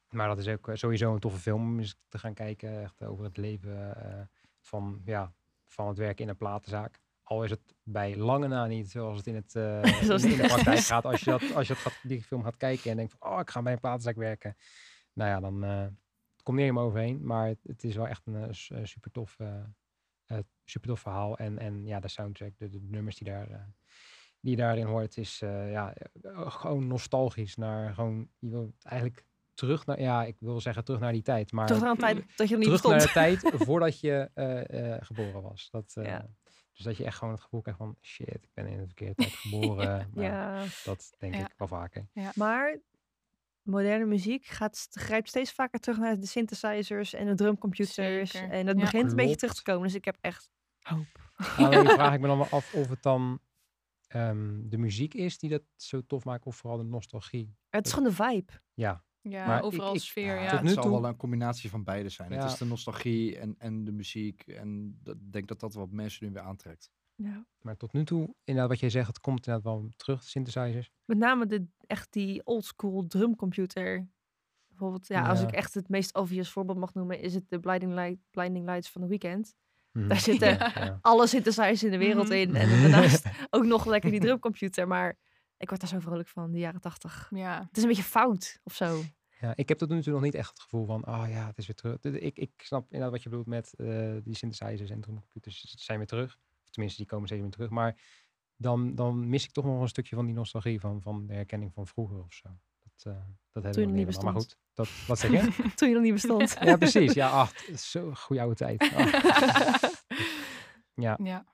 Maar 0.09 0.27
dat 0.27 0.37
is 0.37 0.47
ook 0.47 0.67
eh, 0.67 0.75
sowieso 0.75 1.13
een 1.13 1.19
toffe 1.19 1.39
film 1.39 1.61
om 1.61 1.79
eens 1.79 1.95
te 2.07 2.19
gaan 2.19 2.33
kijken. 2.33 2.81
Echt 2.81 3.03
over 3.03 3.23
het 3.23 3.37
leven 3.37 3.95
eh, 4.05 4.21
van, 4.59 5.01
ja, 5.05 5.33
van 5.65 5.87
het 5.87 5.97
werken 5.97 6.23
in 6.23 6.29
een 6.29 6.37
platenzaak. 6.37 6.99
Al 7.23 7.43
is 7.43 7.49
het 7.49 7.75
bij 7.83 8.17
lange 8.17 8.47
na 8.47 8.65
niet 8.65 8.89
zoals 8.91 9.17
het 9.17 9.27
in, 9.27 9.35
het, 9.35 9.51
Zoals 10.05 10.23
in, 10.23 10.29
de- 10.29 10.35
in 10.35 10.35
de 10.35 10.41
het 10.43 10.51
praktijk 10.51 10.79
gaat. 10.93 11.05
Als 11.05 11.19
je, 11.19 11.31
dat, 11.31 11.53
als 11.55 11.67
je 11.67 11.73
dat 11.73 11.81
gaat, 11.83 11.99
die 12.03 12.23
film 12.23 12.43
gaat 12.43 12.57
kijken 12.57 12.91
en 12.91 12.97
denkt 12.97 13.15
van, 13.19 13.31
oh, 13.31 13.39
ik 13.39 13.49
ga 13.49 13.61
bij 13.61 13.73
een 13.73 13.79
platenzaak 13.79 14.15
werken. 14.15 14.57
Nou 15.13 15.29
ja, 15.29 15.39
dan 15.39 15.61
het 15.61 16.43
komt 16.43 16.57
niet 16.57 16.65
helemaal 16.65 16.85
overheen. 16.87 17.25
Maar 17.25 17.47
het, 17.47 17.59
het 17.63 17.83
is 17.83 17.95
wel 17.95 18.07
echt 18.07 18.25
een 18.27 18.43
eh, 18.43 18.83
super 18.83 19.11
tof, 19.11 19.37
super 20.69 20.89
tof 20.89 20.99
verhaal. 20.99 21.37
En, 21.37 21.59
en 21.59 21.85
ja, 21.85 21.99
de 21.99 22.07
soundtrack, 22.07 22.51
de, 22.57 22.69
de 22.69 22.79
nummers 22.81 23.15
die, 23.17 23.27
daar, 23.27 23.49
eh, 23.49 23.59
die 24.39 24.51
je 24.51 24.57
daarin 24.57 24.85
hoort, 24.85 25.17
is 25.17 25.41
eh, 25.41 25.71
ja, 25.71 25.93
eh, 25.93 26.51
gewoon 26.51 26.87
nostalgisch 26.87 27.55
naar 27.55 27.93
gewoon, 27.93 28.29
je 28.39 28.49
wil 28.49 28.73
eigenlijk 28.83 29.25
terug 29.53 29.85
naar, 29.85 30.01
ja, 30.01 30.23
ik 30.23 30.35
wil 30.39 30.61
zeggen 30.61 30.83
terug 30.83 30.99
naar 30.99 31.11
die 31.11 31.21
tijd. 31.21 31.51
Maar 31.51 31.67
Toch 31.67 31.83
aan 31.83 31.89
een 31.89 31.97
tijd 31.97 32.23
dat 32.37 32.47
je 32.47 32.53
er 32.53 32.59
niet 32.59 32.67
terug 32.67 32.83
naar 32.83 32.99
de 32.99 33.11
tijd 33.11 33.39
voordat 33.67 33.99
je 33.99 34.29
eh, 34.33 34.93
eh, 34.93 35.01
geboren 35.01 35.41
was. 35.41 35.69
Dat, 35.71 35.91
eh, 35.95 36.05
Ja. 36.05 36.27
Dus 36.73 36.87
dat 36.87 36.97
je 36.97 37.05
echt 37.05 37.17
gewoon 37.17 37.33
het 37.33 37.43
gevoel 37.43 37.61
krijgt 37.61 37.79
van 37.79 37.95
shit, 38.01 38.27
ik 38.43 38.49
ben 38.53 38.67
in 38.67 38.77
de 38.77 38.85
verkeerde 38.85 39.15
tijd 39.15 39.29
geboren. 39.33 40.09
Ja, 40.13 40.63
Dat 40.83 41.13
denk 41.17 41.33
Ja. 41.35 41.39
ik 41.39 41.53
wel 41.57 41.67
vaker. 41.67 42.07
maar 42.35 42.79
moderne 43.61 44.05
muziek 44.05 44.45
gaat, 44.45 44.87
grijpt 44.91 45.27
steeds 45.27 45.51
vaker 45.51 45.79
terug 45.79 45.97
naar 45.99 46.19
de 46.19 46.25
synthesizers 46.25 47.13
en 47.13 47.25
de 47.25 47.35
drumcomputers. 47.35 47.93
Zeker. 48.31 48.49
En 48.49 48.65
dat 48.65 48.75
Ja. 48.75 48.81
begint 48.81 49.09
een 49.09 49.15
beetje 49.15 49.35
terug 49.35 49.53
te 49.53 49.63
komen. 49.63 49.83
Dus 49.83 49.95
ik 49.95 50.05
heb 50.05 50.17
echt 50.21 50.49
hoop. 50.81 51.31
Alleen 51.57 51.87
vraag 51.87 52.13
ik 52.13 52.19
me 52.19 52.27
dan 52.27 52.37
wel 52.37 52.49
af 52.49 52.73
of 52.73 52.89
het 52.89 53.01
dan 53.03 53.39
ehm, 54.07 54.69
de 54.69 54.77
muziek 54.77 55.13
is 55.13 55.37
die 55.37 55.49
dat 55.49 55.63
zo 55.75 56.01
tof 56.05 56.23
maakt 56.25 56.45
of 56.45 56.55
vooral 56.55 56.77
de 56.77 56.83
nostalgie. 56.85 57.55
Het 57.69 57.85
is 57.85 57.93
gewoon 57.93 58.09
de 58.09 58.15
vibe. 58.15 58.51
Ja, 58.73 59.03
Ja, 59.21 59.47
Maar 59.47 59.61
overal 59.61 59.93
ik- 59.95 60.01
sfeer, 60.01 60.35
Ja, 60.35 60.41
ja. 60.41 60.49
Tot 60.49 60.51
het 60.59 60.67
nu 60.67 60.73
zal 60.73 60.83
toe- 60.83 60.91
wel 60.91 61.05
een 61.05 61.15
combinatie 61.17 61.69
van 61.69 61.83
beide 61.83 62.09
zijn. 62.09 62.31
Ja. 62.31 62.41
Het 62.43 62.51
is 62.51 62.57
de 62.57 62.65
nostalgie 62.65 63.37
en, 63.39 63.55
en 63.57 63.83
de 63.83 63.91
muziek. 63.91 64.41
En 64.47 64.99
dat- 65.03 65.15
ik 65.15 65.31
denk 65.31 65.47
dat 65.47 65.59
dat 65.59 65.73
wat 65.73 65.91
mensen 65.91 66.25
nu 66.27 66.33
weer 66.33 66.41
aantrekt. 66.43 66.91
Ja. 67.15 67.45
maar 67.61 67.77
tot 67.77 67.93
nu 67.93 68.03
toe, 68.05 68.35
inderdaad 68.43 68.69
wat 68.71 68.79
jij 68.79 68.89
zegt, 68.89 69.07
het 69.07 69.19
komt 69.19 69.47
inderdaad 69.47 69.71
wel 69.73 69.89
terug, 69.95 70.21
de 70.21 70.27
synthesizers. 70.27 70.91
Met 71.05 71.17
name 71.17 71.45
de, 71.45 71.67
echt 71.87 72.11
die 72.13 72.45
oldschool 72.45 73.07
drumcomputer. 73.07 74.09
Bijvoorbeeld, 74.67 75.07
ja, 75.07 75.27
als 75.29 75.41
ik 75.41 75.51
echt 75.51 75.73
het 75.73 75.89
meest 75.89 76.15
obvious 76.15 76.49
voorbeeld 76.51 76.77
mag 76.77 76.93
noemen, 76.93 77.19
is 77.19 77.33
het 77.33 77.49
de 77.49 77.59
Blinding, 77.59 77.93
Light, 77.93 78.17
Blinding 78.31 78.65
Lights 78.65 78.89
van 78.91 79.01
de 79.01 79.07
Weekend. 79.07 79.55
Mhm. 79.91 80.07
Daar 80.07 80.19
zitten 80.19 80.49
Ja. 80.57 80.97
Alle 81.01 81.27
synthesizers 81.27 81.83
in 81.83 81.91
de 81.91 81.97
wereld 81.97 82.27
Mhm. 82.27 82.35
in. 82.37 82.55
En 82.55 82.69
daarnaast 82.69 83.25
ook 83.49 83.65
nog 83.65 83.85
lekker 83.85 84.11
die 84.11 84.19
drumcomputer. 84.19 84.87
Maar 84.87 85.17
ik 85.57 85.69
word 85.69 85.81
daar 85.81 85.89
zo 85.89 85.99
vrolijk 85.99 86.27
van, 86.27 86.51
de 86.51 86.57
jaren 86.59 86.81
tachtig. 86.81 87.27
Ja, 87.35 87.59
Het 87.67 87.77
is 87.77 87.83
een 87.83 87.89
beetje 87.89 88.03
fout 88.03 88.59
of 88.63 88.73
zo. 88.75 89.01
Ja, 89.39 89.53
ik 89.55 89.69
heb 89.69 89.77
tot 89.77 89.89
nu 89.89 90.01
toe 90.01 90.13
nog 90.13 90.21
niet 90.21 90.35
echt 90.35 90.49
het 90.49 90.59
gevoel 90.59 90.85
van, 90.85 91.03
ah 91.03 91.29
ja, 91.29 91.45
het 91.45 91.57
is 91.57 91.67
weer 91.67 91.75
terug. 91.75 92.01
Ik, 92.21 92.37
ik 92.37 92.51
snap 92.57 92.83
inderdaad 92.83 93.11
wat 93.11 93.23
je 93.23 93.29
bedoelt 93.29 93.47
met 93.47 93.73
eh, 93.73 94.15
die 94.23 94.35
synthesizers 94.35 94.89
en 94.89 95.01
drumcomputers 95.01 95.63
zijn 95.77 95.97
weer 95.97 96.07
terug. 96.07 96.37
Of 96.63 96.69
tenminste, 96.69 96.97
die 97.01 97.09
komen 97.09 97.27
steeds 97.27 97.41
weer 97.41 97.51
terug. 97.51 97.69
Maar 97.69 98.01
dan, 98.55 98.95
dan 98.95 99.29
mis 99.29 99.43
ik 99.43 99.51
toch 99.51 99.65
nog 99.65 99.81
een 99.81 99.87
stukje 99.87 100.15
van 100.15 100.25
die 100.25 100.35
nostalgie 100.35 100.79
van, 100.79 101.01
van 101.01 101.27
de 101.27 101.33
herkenning 101.33 101.73
van 101.73 101.87
vroeger 101.87 102.23
of 102.23 102.33
zo. 102.33 102.49
Dat, 102.79 103.13
eh 103.13 103.21
dat 103.51 103.63
hebben 103.63 103.85
we 103.85 103.91
niet 103.91 104.05
helemaal. 104.07 104.23
Maar 104.23 104.41
goed, 104.41 104.57
dat, 104.87 105.05
wat 105.07 105.19
zeg 105.19 105.31
je? 105.31 105.51
Toen 105.75 105.87
je 105.89 105.93
nog 105.93 106.03
niet 106.03 106.13
bestond. 106.13 106.57
ja, 106.61 106.77
precies. 106.77 107.13
Ja, 107.13 107.29
ach, 107.29 107.53
zo 107.77 108.11
goede 108.13 108.41
oude 108.41 108.55
tijd. 108.55 108.91
Ja, 110.93 111.17
ja. 111.23 111.45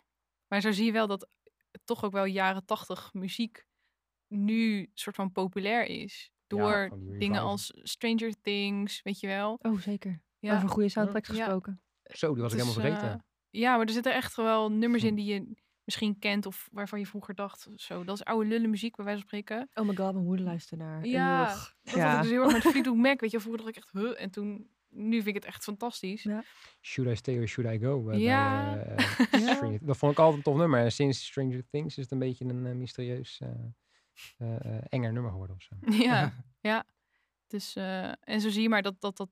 Maar 0.47 0.61
zo 0.61 0.71
zie 0.71 0.85
je 0.85 0.91
wel 0.91 1.07
dat 1.07 1.27
toch 1.83 2.03
ook 2.03 2.11
wel 2.11 2.25
jaren 2.25 2.65
tachtig 2.65 3.09
muziek 3.13 3.65
nu 4.27 4.89
soort 4.93 5.15
van 5.15 5.31
populair 5.31 5.85
is. 5.85 6.31
Door 6.47 6.89
dingen 6.91 7.19
revival. 7.19 7.47
als 7.49 7.71
Stranger 7.75 8.33
Things, 8.41 9.01
weet 9.01 9.19
je 9.19 9.27
wel. 9.27 9.57
Oh, 9.61 9.79
zeker. 9.79 10.21
Ja, 10.39 10.55
Over 10.55 10.69
goede 10.69 10.89
soundtracks 10.89 11.27
Ja. 11.29 11.35
gesproken. 11.35 11.81
zo, 12.03 12.33
die 12.33 12.41
was 12.43 12.53
ik 12.53 12.59
helemaal 12.59 12.81
vergeten. 12.81 13.09
eh, 13.11 13.19
ja, 13.49 13.77
maar 13.77 13.85
er 13.85 13.91
zitten 13.93 14.13
echt 14.13 14.35
wel 14.35 14.71
nummers 14.71 15.01
Hm. 15.01 15.07
in 15.07 15.15
die 15.15 15.25
je 15.33 15.55
misschien 15.85 16.19
kent 16.19 16.45
of 16.45 16.69
waarvan 16.71 16.99
je 16.99 17.05
vroeger 17.05 17.35
dacht, 17.35 17.67
zo, 17.75 18.03
dat 18.03 18.15
is 18.15 18.23
oude 18.23 18.49
lullen 18.49 18.69
muziek, 18.69 18.95
bij 18.95 19.05
wijze 19.05 19.19
van 19.19 19.27
spreken. 19.29 19.69
Oh 19.73 19.87
my 19.87 19.95
god, 19.95 20.13
mijn 20.13 20.25
moeder 20.25 20.45
luistert 20.45 20.79
naar. 20.79 21.05
Ja, 21.05 21.43
Ugh. 21.51 21.69
Dat 21.83 21.93
had 22.01 22.15
ik 22.15 22.21
dus 22.21 22.31
heel 22.31 22.43
erg 22.43 22.53
met 22.53 22.61
Fleetwood 22.71 22.97
Mac, 22.97 23.19
weet 23.19 23.31
je, 23.31 23.39
vroeger 23.39 23.63
dacht 23.63 23.77
ik 23.77 23.83
echt, 23.83 23.91
huh, 23.91 24.21
en 24.21 24.29
toen, 24.31 24.69
nu 24.89 25.15
vind 25.15 25.27
ik 25.27 25.33
het 25.35 25.45
echt 25.45 25.63
fantastisch. 25.63 26.23
Ja. 26.23 26.43
Should 26.81 27.11
I 27.11 27.15
Stay 27.15 27.39
or 27.39 27.47
Should 27.47 27.73
I 27.75 27.79
Go? 27.85 27.99
eh, 27.99 28.05
bij, 28.05 28.19
Ja. 28.19 28.77
eh, 28.77 28.97
Ja. 29.45 29.53
Stranger- 29.55 29.85
Dat 29.85 29.97
vond 29.97 30.11
ik 30.11 30.19
altijd 30.19 30.37
een 30.37 30.43
tof 30.43 30.57
nummer. 30.57 30.79
En 30.79 30.91
sinds 30.91 31.25
Stranger 31.25 31.63
Things 31.69 31.97
is 31.97 32.03
het 32.03 32.11
een 32.11 32.19
beetje 32.19 32.45
een 32.45 32.65
eh, 32.65 32.73
mysterieus 32.73 33.39
eh, 33.41 33.49
eh, 34.37 34.65
eh, 34.75 34.83
enger 34.89 35.13
nummer 35.13 35.31
geworden 35.31 35.55
of 35.55 35.61
zo. 35.61 35.75
Ja, 36.03 36.33
ja. 36.61 36.83
Dus, 37.47 37.75
eh, 37.75 38.11
en 38.19 38.41
zo 38.41 38.49
zie 38.49 38.61
je 38.61 38.69
maar 38.69 38.81
dat, 38.81 39.01
dat 39.01 39.17
dat 39.17 39.29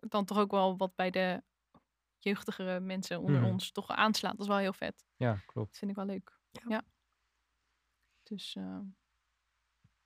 dan 0.00 0.24
toch 0.24 0.38
ook 0.38 0.50
wel 0.50 0.76
wat 0.76 0.94
bij 0.94 1.10
de 1.10 1.42
jeugdigere 2.18 2.80
mensen 2.80 3.20
onder 3.20 3.40
Mhm. 3.40 3.50
ons 3.50 3.70
toch 3.72 3.88
aanslaat. 3.88 4.32
Dat 4.32 4.40
is 4.40 4.46
wel 4.46 4.56
heel 4.56 4.72
vet. 4.72 5.04
Ja, 5.16 5.34
klopt. 5.46 5.68
Dat 5.68 5.78
vind 5.78 5.90
ik 5.90 5.96
wel 5.96 6.06
leuk. 6.06 6.38
Ja. 6.50 6.62
Ja. 6.68 6.82
Dus, 8.22 8.56
eh, 8.56 8.78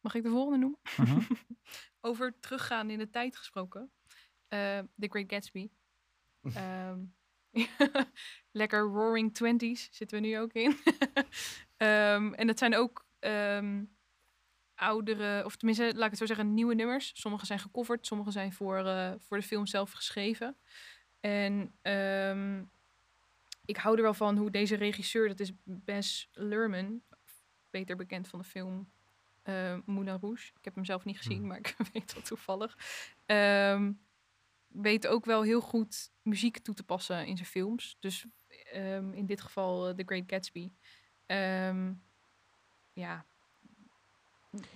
mag 0.00 0.14
ik 0.14 0.22
de 0.22 0.28
volgende 0.28 0.58
noemen? 0.58 0.78
Mhm. 0.96 1.20
Over 2.00 2.38
teruggaan 2.40 2.90
in 2.90 2.98
de 2.98 3.10
tijd 3.10 3.36
gesproken. 3.36 3.92
Eh, 4.48 4.78
The 4.98 5.08
Great 5.08 5.32
Gatsby. 5.32 5.70
Ehm, 6.54 7.00
lekker 8.62 8.80
roaring 8.80 9.34
twenties 9.34 9.88
zitten 9.92 10.20
we 10.20 10.26
nu 10.26 10.38
ook 10.38 10.52
in. 10.52 10.76
Ehm, 11.76 12.32
en 12.32 12.46
dat 12.46 12.58
zijn 12.58 12.74
ook 12.76 13.06
ehm, 13.18 13.84
oudere, 14.74 15.44
of 15.44 15.56
tenminste, 15.56 15.84
laat 15.84 16.04
ik 16.04 16.10
het 16.10 16.18
zo 16.18 16.26
zeggen, 16.26 16.54
nieuwe 16.54 16.74
nummers. 16.74 17.20
Sommige 17.20 17.46
zijn 17.46 17.58
gecoverd, 17.58 18.06
sommige 18.06 18.30
zijn 18.30 18.52
voor, 18.52 18.76
eh, 18.86 19.12
voor 19.18 19.36
de 19.36 19.42
film 19.42 19.66
zelf 19.66 19.92
geschreven. 19.92 20.56
En 21.22 21.72
ehm, 21.82 22.62
ik 23.64 23.76
hou 23.76 23.96
er 23.96 24.02
wel 24.02 24.14
van 24.14 24.36
hoe 24.36 24.50
deze 24.50 24.74
regisseur, 24.74 25.28
dat 25.28 25.40
is 25.40 25.52
Bess 25.64 26.28
Luhrmann, 26.32 27.02
beter 27.70 27.96
bekend 27.96 28.28
van 28.28 28.38
de 28.38 28.44
film 28.44 28.90
eh 29.42 29.78
Moulin 29.84 30.18
Rouge. 30.20 30.50
Ik 30.58 30.64
heb 30.64 30.74
hem 30.74 30.84
zelf 30.84 31.04
niet 31.04 31.16
gezien, 31.16 31.38
Hmm. 31.38 31.46
maar 31.46 31.58
ik 31.64 31.76
weet 31.92 32.14
dat 32.14 32.24
toevallig. 32.24 32.78
Ehm, 33.26 33.92
weet 34.66 35.06
ook 35.06 35.24
wel 35.24 35.42
heel 35.42 35.60
goed 35.60 36.10
muziek 36.22 36.58
toe 36.58 36.74
te 36.74 36.82
passen 36.84 37.26
in 37.26 37.36
zijn 37.36 37.48
films. 37.48 37.96
Dus 38.00 38.24
ehm, 38.72 39.12
in 39.12 39.26
dit 39.26 39.40
geval 39.40 39.88
eh, 39.88 39.94
The 39.94 40.02
Great 40.06 40.24
Gatsby. 40.26 40.72
Ja, 42.92 43.24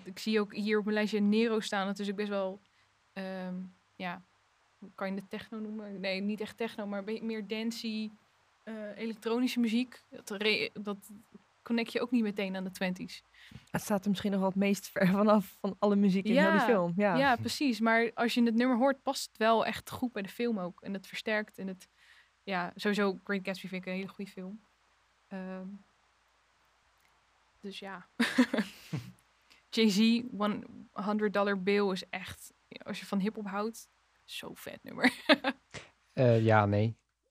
ik 0.02 0.18
zie 0.18 0.40
ook 0.40 0.54
hier 0.54 0.78
op 0.78 0.84
mijn 0.84 0.96
lijstje 0.96 1.20
Nero 1.20 1.60
staan. 1.60 1.86
Dat 1.86 1.98
is 1.98 2.10
ook 2.10 2.16
best 2.16 2.28
wel, 2.28 2.60
ja, 3.96 4.22
kan 4.94 5.14
je 5.14 5.20
het 5.20 5.30
techno 5.30 5.58
noemen? 5.58 6.00
Nee, 6.00 6.20
niet 6.20 6.40
echt 6.40 6.56
techno, 6.56 6.86
maar 6.86 7.04
meer 7.04 7.46
dancey, 7.46 8.10
eh, 8.62 8.74
elektronische 8.96 9.60
muziek. 9.60 10.02
Dat, 10.24 10.28
dat 10.72 11.10
connect 11.62 11.92
je 11.92 12.00
ook 12.00 12.10
niet 12.10 12.22
meteen 12.22 12.56
aan 12.56 12.64
de 12.64 12.70
twenties. 12.70 13.22
Het 13.70 13.82
staat 13.82 14.02
er 14.02 14.08
misschien 14.08 14.30
nog 14.30 14.40
wel 14.40 14.48
het 14.48 14.58
meest 14.58 14.88
ver 14.88 15.06
vanaf 15.08 15.56
van 15.60 15.76
alle 15.78 15.96
muziek 15.96 16.24
in 16.24 16.38
heel 16.38 16.50
die 16.50 16.60
Ja, 16.60 16.66
film. 16.66 16.92
Ja. 16.96 17.16
Ja. 17.16 17.36
precies. 17.36 17.80
Maar 17.80 18.10
als 18.14 18.34
je 18.34 18.42
het 18.42 18.54
nummer 18.54 18.76
hoort, 18.76 19.02
past 19.02 19.28
het 19.28 19.36
wel 19.36 19.66
echt 19.66 19.90
goed 19.90 20.12
bij 20.12 20.22
de 20.22 20.28
film 20.28 20.58
ook. 20.58 20.80
En 20.82 20.92
het 20.92 21.06
versterkt 21.06 21.58
en 21.58 21.66
het... 21.66 21.88
Ja, 22.42 22.72
sowieso 22.74 23.20
Great 23.24 23.46
Gatsby 23.46 23.68
vind 23.68 23.82
ik 23.82 23.88
een 23.88 23.98
hele 23.98 24.08
goede 24.08 24.30
film. 24.30 24.60
Ehm, 25.28 25.66
dus 27.60 27.78
ja. 27.78 28.06
Jay-Z, 29.70 30.22
100 30.92 31.32
Dollar 31.32 31.62
Bill 31.62 31.90
is 31.90 32.08
echt... 32.10 32.52
Als 32.82 33.00
je 33.00 33.06
van 33.06 33.18
hip-hop 33.18 33.46
houdt, 33.46 33.88
zo 34.26 34.54
vet 34.54 34.82
nummer. 34.82 35.12
Eh, 36.12 36.44
ja, 36.44 36.66
nee. 36.66 36.96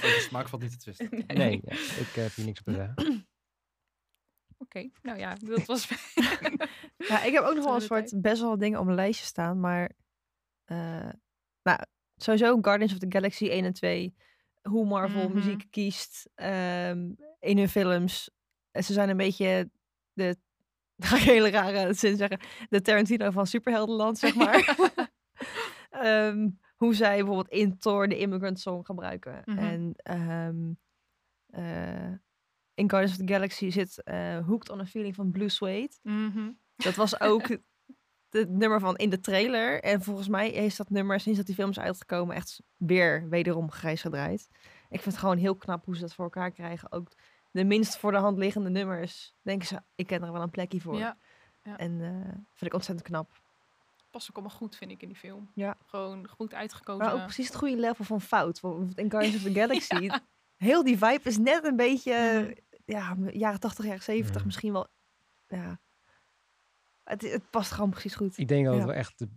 De 0.00 0.16
smaak 0.28 0.48
valt 0.48 0.62
niet 0.62 0.70
te 0.70 0.76
twisten. 0.78 1.24
nee, 1.26 1.60
ja, 1.64 1.72
ik 1.72 2.08
heb 2.14 2.34
hier 2.34 2.44
niks 2.44 2.58
op 2.60 2.64
te 2.66 2.72
zeggen. 2.72 2.94
Oké, 4.58 4.90
nou 5.02 5.18
ja, 5.18 5.34
dat 5.34 5.64
was... 5.66 5.88
Ja, 7.08 7.22
ik 7.22 7.32
heb 7.32 7.44
ook 7.44 7.54
nog 7.54 7.64
wel 7.64 7.74
een 7.74 7.80
soort 7.80 8.20
best 8.22 8.40
wel 8.40 8.58
dingen 8.58 8.78
op 8.78 8.84
mijn 8.84 8.96
lijstje 8.96 9.26
staan, 9.26 9.60
maar 9.60 9.90
eh, 10.64 11.08
nou, 11.62 11.78
sowieso 12.16 12.58
Guardians 12.60 12.92
of 12.92 12.98
the 12.98 13.06
Galaxy 13.08 13.48
1 13.48 13.64
en 13.64 13.72
2, 13.72 14.14
hoe 14.62 14.86
Marvel 14.86 15.24
Mhm. 15.28 15.34
muziek 15.34 15.66
kiest 15.70 16.28
ehm, 16.34 17.10
in 17.40 17.58
hun 17.58 17.68
films. 17.68 18.30
En 18.70 18.84
ze 18.84 18.92
zijn 18.92 19.08
een 19.08 19.16
beetje 19.16 19.70
de, 20.12 20.36
ga 21.06 21.16
ik 21.16 21.22
een 21.22 21.28
hele 21.28 21.50
rare 21.50 21.92
zin 21.92 22.16
zeggen, 22.16 22.40
de 22.68 22.80
Tarantino 22.80 23.30
van 23.30 23.46
superheldenland, 23.46 24.18
zeg 24.18 24.34
maar. 24.34 24.76
Ehm, 25.90 26.48
hoe 26.76 26.94
zij 26.94 27.16
bijvoorbeeld 27.16 27.48
in 27.48 27.78
Thor 27.78 28.08
de 28.08 28.18
Immigrant 28.18 28.60
Song 28.60 28.84
gebruiken. 28.84 29.42
Mhm. 29.44 29.58
En 29.58 29.92
ehm, 29.96 30.72
eh, 31.46 32.12
in 32.74 32.90
Guardians 32.90 33.18
of 33.18 33.26
the 33.26 33.32
Galaxy 33.32 33.70
zit 33.70 34.02
eh, 34.02 34.38
Hooked 34.46 34.70
on 34.70 34.80
a 34.80 34.86
Feeling 34.86 35.14
van 35.14 35.30
Blue 35.30 35.48
Suede. 35.48 35.98
Mhm. 36.02 36.50
Dat 36.76 36.94
was 36.94 37.20
ook 37.20 37.48
het 38.30 38.50
nummer 38.50 38.80
van 38.80 38.96
in 38.96 39.10
de 39.10 39.20
trailer. 39.20 39.82
En 39.82 40.02
volgens 40.02 40.28
mij 40.28 40.50
is 40.50 40.76
dat 40.76 40.90
nummer, 40.90 41.20
sinds 41.20 41.38
dat 41.38 41.46
die 41.46 41.54
film 41.54 41.70
is 41.70 41.78
uitgekomen, 41.78 42.36
echt 42.36 42.62
weer 42.76 43.28
wederom 43.28 43.70
grijs 43.70 44.00
gedraaid. 44.00 44.48
Ik 44.88 45.00
vind 45.00 45.04
het 45.04 45.18
gewoon 45.18 45.36
heel 45.36 45.56
knap 45.56 45.84
hoe 45.84 45.94
ze 45.94 46.00
dat 46.00 46.14
voor 46.14 46.24
elkaar 46.24 46.50
krijgen. 46.50 46.92
Ook 46.92 47.12
de 47.58 47.64
minst 47.64 47.96
voor 47.98 48.12
de 48.12 48.18
hand 48.18 48.38
liggende 48.38 48.70
nummers. 48.70 49.34
Denken 49.42 49.66
ze, 49.68 49.82
ik 49.94 50.06
ken 50.06 50.22
er 50.22 50.32
wel 50.32 50.42
een 50.42 50.50
plekje 50.50 50.80
voor. 50.80 50.98
Ja, 50.98 51.16
ja. 51.62 51.76
En 51.76 52.00
eh 52.00 52.32
vind 52.32 52.60
ik 52.70 52.74
ontzettend 52.74 53.08
knap. 53.08 53.28
past 53.30 54.10
past 54.10 54.30
ook 54.30 54.36
allemaal 54.36 54.56
goed, 54.56 54.76
vind 54.76 54.90
ik, 54.90 55.02
in 55.02 55.08
die 55.08 55.16
film. 55.16 55.50
Ja. 55.54 55.76
Gewoon 55.86 56.28
goed 56.28 56.54
uitgekozen. 56.54 57.04
Maar 57.04 57.14
ook 57.14 57.22
precies 57.22 57.46
het 57.46 57.56
goede 57.56 57.76
level 57.76 58.04
van 58.04 58.20
fout. 58.20 58.60
Want 58.60 58.98
in 58.98 59.10
Guardians 59.10 59.36
of 59.36 59.42
the 59.42 59.52
Galaxy, 59.60 59.94
Ja. 60.04 60.20
heel 60.56 60.84
die 60.84 60.98
vibe 60.98 61.20
is 61.22 61.38
net 61.38 61.64
een 61.64 61.76
beetje, 61.76 62.40
Mhm. 62.40 62.52
ja, 62.84 63.16
jaren 63.32 63.60
80, 63.60 63.84
jaren 63.84 64.02
70, 64.02 64.34
Mhm. 64.36 64.46
misschien 64.46 64.72
wel. 64.72 64.86
Ja. 65.48 65.78
Het, 67.04 67.22
het 67.22 67.50
past 67.50 67.70
gewoon 67.72 67.90
precies 67.90 68.14
goed. 68.14 68.38
Ik 68.38 68.48
denk 68.48 68.64
dat 68.64 68.72
het 68.74 68.82
Ja. 68.82 68.88
wel 68.88 68.98
echt 68.98 69.18
de, 69.18 69.28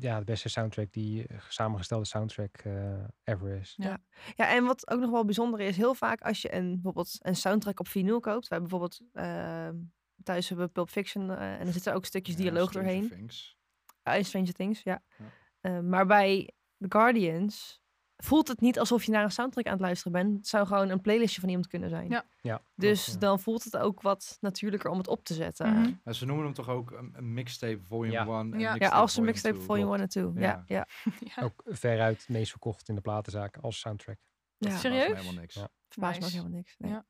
ja, 0.00 0.18
de 0.18 0.24
beste 0.24 0.48
soundtrack, 0.48 0.92
die 0.92 1.26
eh, 1.26 1.38
samengestelde 1.48 2.04
soundtrack 2.04 2.56
eh, 2.56 3.04
ever 3.24 3.48
is. 3.48 3.74
Ja. 3.76 3.98
Ja, 4.34 4.48
en 4.48 4.64
wat 4.64 4.90
ook 4.90 5.00
nog 5.00 5.10
wel 5.10 5.24
bijzonder 5.24 5.60
is, 5.60 5.76
heel 5.76 5.94
vaak 5.94 6.20
als 6.20 6.42
je 6.42 6.54
een, 6.54 6.72
bijvoorbeeld 6.72 7.16
een 7.18 7.36
soundtrack 7.36 7.80
op 7.80 7.88
vinyl 7.88 8.20
koopt. 8.20 8.48
Wij 8.48 8.58
hebben 8.58 8.68
bijvoorbeeld 8.68 9.00
ehm, 9.12 9.76
thuis 10.22 10.48
hebben 10.48 10.66
we 10.66 10.72
Pulp 10.72 10.90
Fiction 10.90 11.30
eh, 11.30 11.60
en 11.60 11.66
er 11.66 11.72
zitten 11.72 11.94
ook 11.94 12.04
stukjes 12.04 12.36
Ja, 12.36 12.42
dialoog 12.42 12.68
Stranger 12.68 12.90
doorheen. 12.90 13.10
Things. 13.10 13.56
In 14.02 14.24
Stranger 14.24 14.52
Things, 14.52 14.82
ja. 14.82 15.02
Ja. 15.18 15.24
Eh, 15.60 15.80
maar 15.80 16.06
bij 16.06 16.50
The 16.78 16.86
Guardians 16.88 17.81
voelt 18.24 18.48
het 18.48 18.60
niet 18.60 18.78
alsof 18.78 19.04
je 19.04 19.12
naar 19.12 19.24
een 19.24 19.30
soundtrack 19.30 19.66
aan 19.66 19.72
het 19.72 19.80
luisteren 19.80 20.12
bent. 20.12 20.36
Het 20.36 20.46
zou 20.46 20.66
gewoon 20.66 20.88
een 20.88 21.00
playlistje 21.00 21.40
van 21.40 21.48
iemand 21.48 21.66
kunnen 21.68 21.88
zijn. 21.88 22.08
Ja. 22.08 22.24
Ja, 22.40 22.62
Dus 22.74 23.06
ja. 23.06 23.18
dan 23.18 23.40
voelt 23.40 23.64
het 23.64 23.76
ook 23.76 24.00
wat 24.02 24.36
natuurlijker 24.40 24.90
om 24.90 24.98
het 24.98 25.08
op 25.08 25.24
te 25.24 25.34
zetten. 25.34 25.72
Mhm. 25.72 25.92
Maar 26.04 26.14
ze 26.14 26.24
noemen 26.26 26.44
hem 26.44 26.54
toch 26.54 26.68
ook 26.68 26.90
een, 26.90 27.10
een 27.16 27.32
mixtape 27.34 27.82
volume 27.82 28.12
Ja. 28.12 28.26
1 28.26 28.52
en 28.52 28.58
Ja. 28.58 28.74
Ja, 28.78 28.88
als 28.88 29.16
een 29.16 29.24
mixtape 29.24 29.54
2. 29.54 29.66
volume 29.66 29.96
Klopt. 29.96 30.14
1 30.16 30.24
en 30.26 30.32
2. 30.34 30.44
Ja, 30.44 30.64
ja. 30.66 30.86
ja. 31.20 31.42
Ook 31.46 31.62
veruit 31.66 32.18
het 32.20 32.28
meest 32.28 32.50
verkocht 32.50 32.88
in 32.88 32.94
de 32.94 33.00
platenzaak 33.00 33.56
als 33.56 33.78
soundtrack. 33.80 34.18
ja. 34.56 34.70
Dat 34.70 34.78
Serieus? 34.78 35.08
me 35.08 35.14
helemaal 35.14 35.40
niks. 35.40 35.54
Ja. 35.54 35.68
Verbaast 35.88 36.20
me 36.20 36.26
helemaal 36.26 36.50
niks. 36.50 36.74
Nee. 36.78 36.90
Ja. 36.90 37.06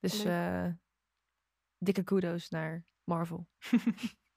Dus 0.00 0.24
eh, 0.24 0.66
dikke 1.78 2.02
kudos 2.02 2.48
naar 2.48 2.84
Marvel. 3.04 3.46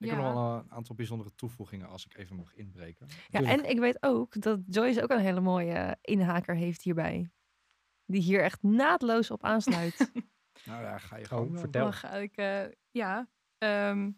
Ik 0.00 0.06
Ja. 0.06 0.14
heb 0.14 0.24
nog 0.24 0.34
wel 0.34 0.58
een 0.58 0.70
aantal 0.72 0.94
bijzondere 0.94 1.34
toevoegingen 1.34 1.88
als 1.88 2.04
ik 2.06 2.16
even 2.16 2.36
mag 2.36 2.54
inbreken. 2.54 3.06
Ja, 3.28 3.42
en 3.42 3.70
ik 3.70 3.78
weet 3.78 4.02
ook 4.02 4.40
dat 4.40 4.60
Joyce 4.66 5.02
ook 5.02 5.10
een 5.10 5.18
hele 5.20 5.40
mooie 5.40 5.96
inhaker 6.00 6.54
heeft 6.56 6.82
hierbij. 6.82 7.30
Die 8.06 8.20
hier 8.22 8.42
echt 8.42 8.62
naadloos 8.62 9.30
op 9.30 9.44
aansluit. 9.44 10.10
Nou 10.64 10.82
ja, 10.82 10.98
ga 10.98 11.16
je 11.16 11.22
Oh, 11.22 11.28
gewoon. 11.28 11.54
eh, 11.54 11.60
vertel. 11.60 11.82
Dan 11.82 11.92
ga 11.92 12.14
ik, 12.14 12.36
eh, 12.36 12.64
ja, 12.90 13.28
ehm, 13.58 14.10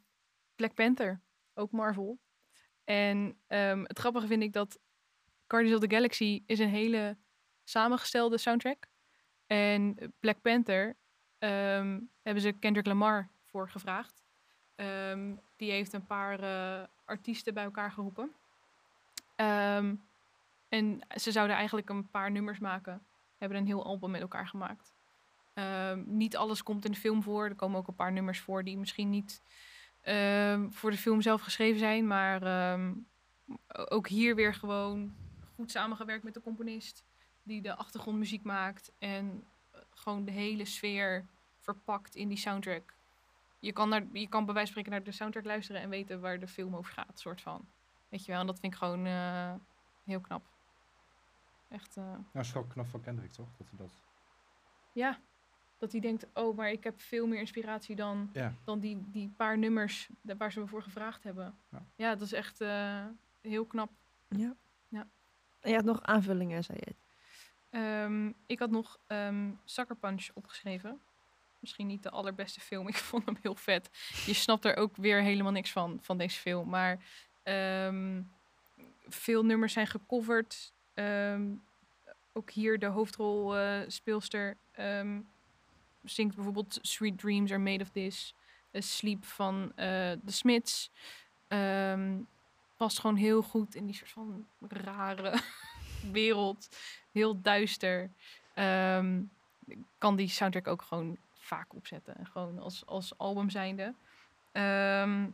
Black 0.55 0.75
Panther, 0.75 1.23
ook 1.55 1.71
Marvel. 1.71 2.21
En 2.85 3.39
ehm, 3.47 3.83
het 3.83 3.99
grappige 3.99 4.27
vind 4.27 4.43
ik 4.43 4.53
dat 4.53 4.79
Guardians 5.47 5.77
of 5.83 5.89
the 5.89 5.95
Galaxy 5.95 6.43
is 6.47 6.59
een 6.59 6.69
hele 6.69 7.19
samengestelde 7.65 8.39
soundtrack. 8.39 8.87
En 9.47 9.97
Black 10.21 10.41
Panther 10.41 10.97
ehm, 11.39 12.01
hebben 12.23 12.43
ze 12.43 12.53
Kendrick 12.53 12.87
Lamar 12.87 13.31
voor 13.45 13.71
gevraagd. 13.71 14.23
Ehm, 14.75 15.37
die 15.63 15.71
heeft 15.71 15.93
een 15.93 16.07
paar 16.07 16.41
eh, 16.41 16.87
artiesten 17.05 17.55
bij 17.55 17.65
elkaar 17.65 17.93
geroepen. 17.93 18.33
Ehm, 19.37 19.95
en 20.69 21.01
ze 21.17 21.33
zouden 21.33 21.57
eigenlijk 21.57 21.89
een 21.89 22.11
paar 22.11 22.31
nummers 22.31 22.59
maken. 22.59 23.03
Hebben 23.39 23.59
een 23.59 23.67
heel 23.67 23.85
album 23.85 24.11
met 24.11 24.21
elkaar 24.21 24.49
gemaakt. 24.49 24.93
Ehm, 25.55 26.03
niet 26.07 26.37
alles 26.37 26.63
komt 26.63 26.85
in 26.85 26.93
de 26.93 26.99
film 26.99 27.23
voor. 27.23 27.45
Er 27.45 27.55
komen 27.55 27.79
ook 27.79 27.89
een 27.89 27.95
paar 27.95 28.13
nummers 28.13 28.41
voor 28.41 28.65
die 28.65 28.77
misschien 28.77 29.11
niet 29.11 29.43
ehm, 30.01 30.71
voor 30.71 30.91
de 30.91 30.97
film 30.97 31.21
zelf 31.21 31.41
geschreven 31.41 31.79
zijn. 31.79 32.07
Maar 32.07 32.43
ook 33.89 34.09
hier 34.09 34.35
weer 34.35 34.55
gewoon 34.55 35.15
goed 35.55 35.71
samengewerkt 35.71 36.25
met 36.25 36.35
de 36.35 36.43
componist. 36.43 37.05
Die 37.43 37.63
de 37.63 37.77
achtergrondmuziek 37.77 38.43
maakt. 38.43 38.93
En 38.99 39.45
eh, 39.71 39.81
gewoon 39.91 40.25
de 40.25 40.33
hele 40.33 40.65
sfeer 40.65 41.27
verpakt 41.59 42.15
in 42.15 42.29
die 42.29 42.39
soundtrack. 42.39 42.95
Je 43.63 43.73
kan, 43.73 43.89
naar, 43.89 44.07
je 44.13 44.29
kan 44.29 44.45
bij 44.45 44.55
wijze 44.55 44.73
van 44.73 44.83
spreken 44.83 44.91
naar 44.91 45.03
de 45.03 45.17
soundtrack 45.19 45.45
luisteren 45.45 45.81
en 45.81 45.89
weten 45.89 46.21
waar 46.21 46.39
de 46.39 46.47
film 46.49 46.77
over 46.77 46.93
gaat. 46.93 47.19
Soort 47.19 47.41
van. 47.41 47.69
Weet 48.09 48.25
je 48.25 48.33
wel, 48.33 48.41
en 48.41 48.47
dat 48.47 48.59
vind 48.61 48.73
ik 48.73 48.79
gewoon 48.79 49.07
eh, 49.07 49.55
heel 50.05 50.21
knap. 50.21 50.47
Echt, 51.69 51.97
eh, 51.97 52.05
Nou, 52.05 52.19
is 52.33 52.53
wel 52.53 52.65
knap 52.65 52.87
van 52.87 53.01
Kendrick, 53.01 53.33
toch? 53.33 53.49
Dat 53.57 53.69
hij 53.69 53.79
dat... 53.79 53.91
ja, 54.93 55.19
dat 55.79 55.93
hij 55.93 56.01
denkt, 56.01 56.27
oh, 56.35 56.57
maar 56.57 56.71
ik 56.71 56.85
heb 56.85 57.01
veel 57.01 57.27
meer 57.27 57.39
inspiratie 57.39 57.97
dan, 57.97 58.31
Ja. 58.33 58.55
dan 58.65 58.79
die, 58.81 59.05
die 59.11 59.29
paar 59.37 59.59
nummers 59.59 60.09
waar 60.39 60.53
ze 60.53 60.61
me 60.61 60.67
voor 60.67 60.83
gevraagd 60.83 61.23
hebben. 61.23 61.59
Ja. 61.69 61.83
Ja, 61.97 62.11
dat 62.15 62.21
is 62.27 62.33
echt 62.33 62.61
eh, 62.61 63.05
heel 63.41 63.65
knap. 63.67 63.91
ja. 64.29 64.55
Ja. 64.89 65.09
En 65.61 65.71
je 65.71 65.77
had 65.77 65.85
nog 65.85 66.03
aanvullingen, 66.03 66.65
zei 66.65 66.79
je. 66.81 66.95
Ehm, 67.71 68.33
ik 68.47 68.59
had 68.59 68.71
nog 68.71 68.99
ehm 69.07 69.51
Sucker 69.65 69.97
Punch 69.97 70.29
opgeschreven. 70.35 71.01
Misschien 71.63 71.87
niet 71.87 72.03
de 72.03 72.11
allerbeste 72.11 72.61
film. 72.61 72.89
Ik 72.93 72.97
vond 72.97 73.25
hem 73.25 73.37
heel 73.43 73.55
vet. 73.55 73.91
Je 74.27 74.35
snapt 74.35 74.65
er 74.65 74.77
ook 74.77 74.97
weer 74.97 75.23
helemaal 75.23 75.53
niks 75.53 75.71
van, 75.71 75.99
van 76.03 76.19
deze 76.19 76.41
film. 76.41 76.69
Maar 76.69 77.05
ehm, 77.43 78.23
veel 79.09 79.45
nummers 79.45 79.73
zijn 79.73 79.87
gecoverd. 79.87 80.73
Ehm, 80.95 81.43
ook 82.33 82.51
hier 82.51 82.79
de 82.79 82.87
hoofdrolspeelster 82.87 84.57
ehm 84.73 85.21
zingt 86.05 86.35
bijvoorbeeld 86.35 86.79
Sweet 86.83 87.19
Dreams 87.19 87.51
Are 87.51 87.61
Made 87.61 87.83
of 87.83 87.91
This. 87.91 88.35
A 88.77 88.81
Sleep 88.81 89.25
van 89.25 89.73
eh 89.77 90.13
The 90.25 90.33
Smiths. 90.33 90.91
Past 92.77 92.99
gewoon 92.99 93.17
heel 93.17 93.43
goed 93.43 93.75
in 93.75 93.87
die 93.87 93.95
soort 93.95 94.11
van 94.11 94.47
rare 94.61 95.41
wereld. 96.13 96.69
Heel 97.13 97.41
duister. 97.41 98.11
Kan 99.99 100.17
die 100.17 100.29
soundtrack 100.29 100.67
ook 100.67 100.83
gewoon 100.83 101.19
vaak 101.57 101.75
opzetten. 101.75 102.27
Gewoon 102.27 102.59
als, 102.59 102.87
als 102.87 103.19
album 103.19 103.51
zijnde. 103.51 103.95
Ehm, 104.53 105.27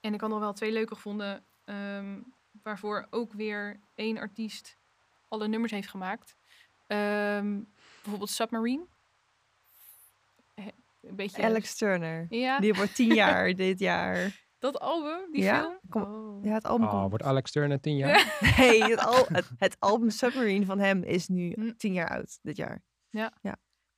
en 0.00 0.14
ik 0.14 0.20
had 0.20 0.30
nog 0.30 0.38
wel 0.38 0.52
twee 0.52 0.72
leuke 0.72 0.94
gevonden. 0.94 1.44
ehm, 1.64 2.18
waarvoor 2.62 3.06
ook 3.10 3.32
weer 3.32 3.76
één 3.94 4.18
artiest 4.18 4.76
alle 5.28 5.48
nummers 5.48 5.72
heeft 5.72 5.88
gemaakt. 5.88 6.36
Ehm, 6.86 7.60
bijvoorbeeld 8.02 8.30
Submarine. 8.30 8.84
Een 10.54 11.16
beetje... 11.16 11.42
Alex 11.42 11.76
Turner. 11.76 12.26
Ja, 12.28 12.58
Die 12.58 12.74
wordt 12.74 12.94
tien 12.94 13.14
jaar 13.24 13.54
dit 13.54 13.78
jaar. 13.78 14.44
dat 14.58 14.80
album, 14.80 15.32
die 15.32 15.42
Ja, 15.42 15.60
film. 15.60 15.78
kom- 15.88 16.02
Oh. 16.02 16.44
Ja, 16.44 16.52
het 16.52 16.64
album 16.64 16.86
Oh, 16.88 17.08
wordt 17.08 17.24
Alex 17.24 17.50
Turner 17.50 17.80
tien 17.80 17.96
jaar? 17.96 18.38
Nee, 18.58 18.82
het, 18.82 18.98
al, 18.98 19.26
het, 19.28 19.50
het 19.58 19.76
album 19.78 20.10
Submarine 20.10 20.64
van 20.64 20.78
hem 20.78 21.02
is 21.02 21.28
nu 21.28 21.52
Hm. 21.52 21.72
tien 21.76 21.92
jaar 21.92 22.08
oud 22.10 22.38
dit 22.42 22.56
jaar. 22.56 22.82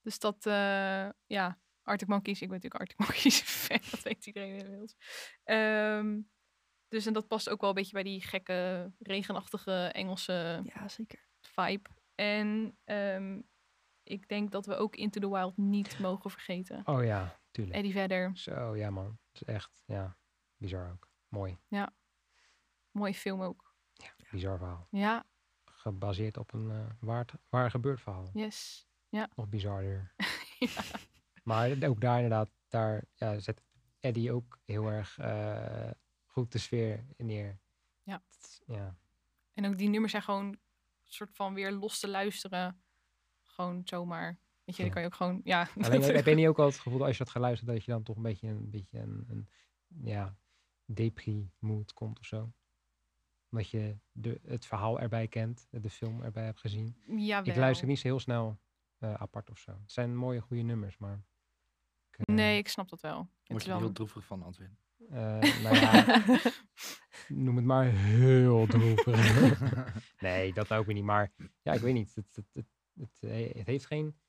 Dus 0.09 0.19
dat, 0.19 0.47
eh, 0.47 1.09
ja, 1.27 1.59
Arctic 1.83 2.09
Monkeys. 2.09 2.41
Ik 2.43 2.49
ben 2.49 2.61
natuurlijk 2.61 2.81
Arctic 2.81 2.99
Monkeys 3.09 3.41
fan, 3.41 3.81
dat 3.91 4.03
weet 4.03 4.27
iedereen 4.27 4.57
inmiddels. 4.59 4.97
Ehm, 5.45 6.21
dus 6.89 7.07
en 7.07 7.13
dat 7.13 7.27
past 7.29 7.49
ook 7.49 7.61
wel 7.61 7.69
een 7.69 7.75
beetje 7.75 7.93
bij 7.93 8.03
die 8.03 8.23
gekke, 8.23 8.93
regenachtige 8.99 9.73
Engelse 9.93 10.61
Ja, 10.65 10.89
zeker. 10.89 11.29
vibe. 11.41 11.91
En 12.15 12.79
ehm, 12.85 13.41
ik 14.03 14.29
denk 14.29 14.51
dat 14.51 14.67
we 14.67 14.77
ook 14.77 14.97
Into 14.97 15.21
the 15.21 15.31
Wild 15.31 15.57
niet 15.57 15.99
mogen 15.99 16.31
vergeten. 16.31 16.83
Oh 16.87 17.05
ja, 17.05 17.41
tuurlijk. 17.51 17.77
Eddie 17.77 17.93
Vedder, 17.93 18.37
Zo, 18.37 18.77
ja 18.77 18.91
man. 18.91 19.19
Het 19.33 19.41
is 19.49 19.55
echt, 19.55 19.83
ja, 19.87 20.19
bizar 20.57 20.91
ook. 20.93 21.11
Mooi, 21.29 21.59
mooie 22.91 23.15
film 23.15 23.43
ook. 23.43 23.75
bizar 24.31 24.59
verhaal. 24.59 24.87
Ja, 24.91 25.27
Gebaseerd 25.65 26.37
op 26.37 26.53
een 26.53 26.71
eh, 26.71 26.87
waar, 27.01 27.27
waar 27.49 27.71
gebeurd 27.71 28.01
verhaal. 28.01 28.31
yes. 28.33 28.88
Nog 29.11 29.49
bizarder. 29.49 30.13
Ja. 30.59 30.83
Maar 31.43 31.71
ook 31.85 32.01
daar 32.01 32.15
inderdaad, 32.15 32.51
daar 32.69 33.05
ja, 33.15 33.39
zet 33.39 33.63
Eddie 34.01 34.33
ook 34.33 34.59
heel 34.65 34.91
erg 34.91 35.19
eh, 35.19 35.91
goed 36.27 36.53
de 36.53 36.59
sfeer 36.59 37.05
neer. 37.17 37.59
Ja. 38.03 38.23
Ja. 38.67 38.97
En 39.55 39.67
ook 39.67 39.79
die 39.79 39.89
nummers 39.89 40.11
zijn 40.13 40.23
gewoon 40.23 40.59
soort 41.03 41.31
van 41.33 41.55
weer 41.55 41.73
los 41.73 42.01
te 42.01 42.09
luisteren. 42.09 42.83
Gewoon 43.43 43.81
zomaar. 43.85 44.39
Weet 44.65 44.77
je, 44.77 44.83
dan 44.83 44.87
Ja. 44.87 44.93
kan 44.93 45.03
je 45.03 45.09
ook 45.09 45.15
gewoon, 45.15 45.41
ja. 45.45 45.69
Alleen 45.81 46.03
heb 46.17 46.27
je 46.27 46.35
niet 46.35 46.47
ook 46.47 46.59
al 46.59 46.67
het 46.67 46.79
gevoel 46.79 46.99
dat 46.99 47.07
als 47.07 47.17
je 47.17 47.25
dat 47.25 47.33
gaat 47.33 47.43
luisteren, 47.43 47.75
dat 47.75 47.85
je 47.85 47.91
dan 47.91 48.03
toch 48.03 48.17
een 48.17 48.23
beetje 48.23 48.49
een, 48.49 48.71
beetje 48.71 48.99
een, 48.99 49.27
een 49.29 49.49
ja, 50.05 50.37
depri 50.85 51.51
mood 51.59 51.93
komt 51.93 52.19
of 52.19 52.27
zo? 52.27 52.53
Omdat 53.51 53.69
je 53.71 53.97
de, 54.13 54.41
het 54.47 54.67
verhaal 54.67 55.01
erbij 55.01 55.29
kent, 55.29 55.67
de 55.71 55.91
film 55.91 56.23
erbij 56.23 56.45
hebt 56.45 56.61
gezien. 56.61 56.97
Jawel. 57.17 57.53
Ik 57.53 57.59
luister 57.59 57.87
niet 57.87 57.99
zo 57.99 58.09
heel 58.09 58.21
snel 58.21 58.59
eh, 58.99 59.15
apart 59.15 59.51
of 59.51 59.59
zo. 59.59 59.71
Het 59.81 59.93
zijn 59.93 60.17
mooie, 60.17 60.41
goede 60.41 60.63
nummers, 60.63 60.99
maar... 60.99 61.23
ik, 62.11 62.19
eh, 62.19 62.35
Nee, 62.35 62.59
ik 62.59 62.69
snap 62.69 62.89
dat 62.89 63.01
wel. 63.01 63.19
Het 63.19 63.29
Word 63.49 63.63
je 63.63 63.69
er 63.69 63.75
wel 63.75 63.85
heel 63.85 63.95
droevig 63.95 64.25
van, 64.25 64.43
Antwin? 64.43 64.79
eh, 65.09 65.61
nou 65.63 65.75
ja, 65.77 66.23
noem 67.45 67.57
het 67.57 67.65
maar 67.65 67.85
heel 67.93 68.67
droevig. 68.67 69.93
nee, 70.21 70.53
dat 70.53 70.73
ook 70.73 70.87
weer 70.87 70.95
niet. 70.95 71.05
Maar 71.05 71.33
ja, 71.63 71.73
ik 71.73 71.81
weet 71.81 71.95
niet. 71.95 72.15
Het, 72.15 72.37
het, 72.37 72.51
het, 72.53 72.67
het, 72.95 73.19
he- 73.21 73.51
het 73.55 73.67
heeft 73.67 73.87
geen 73.87 74.21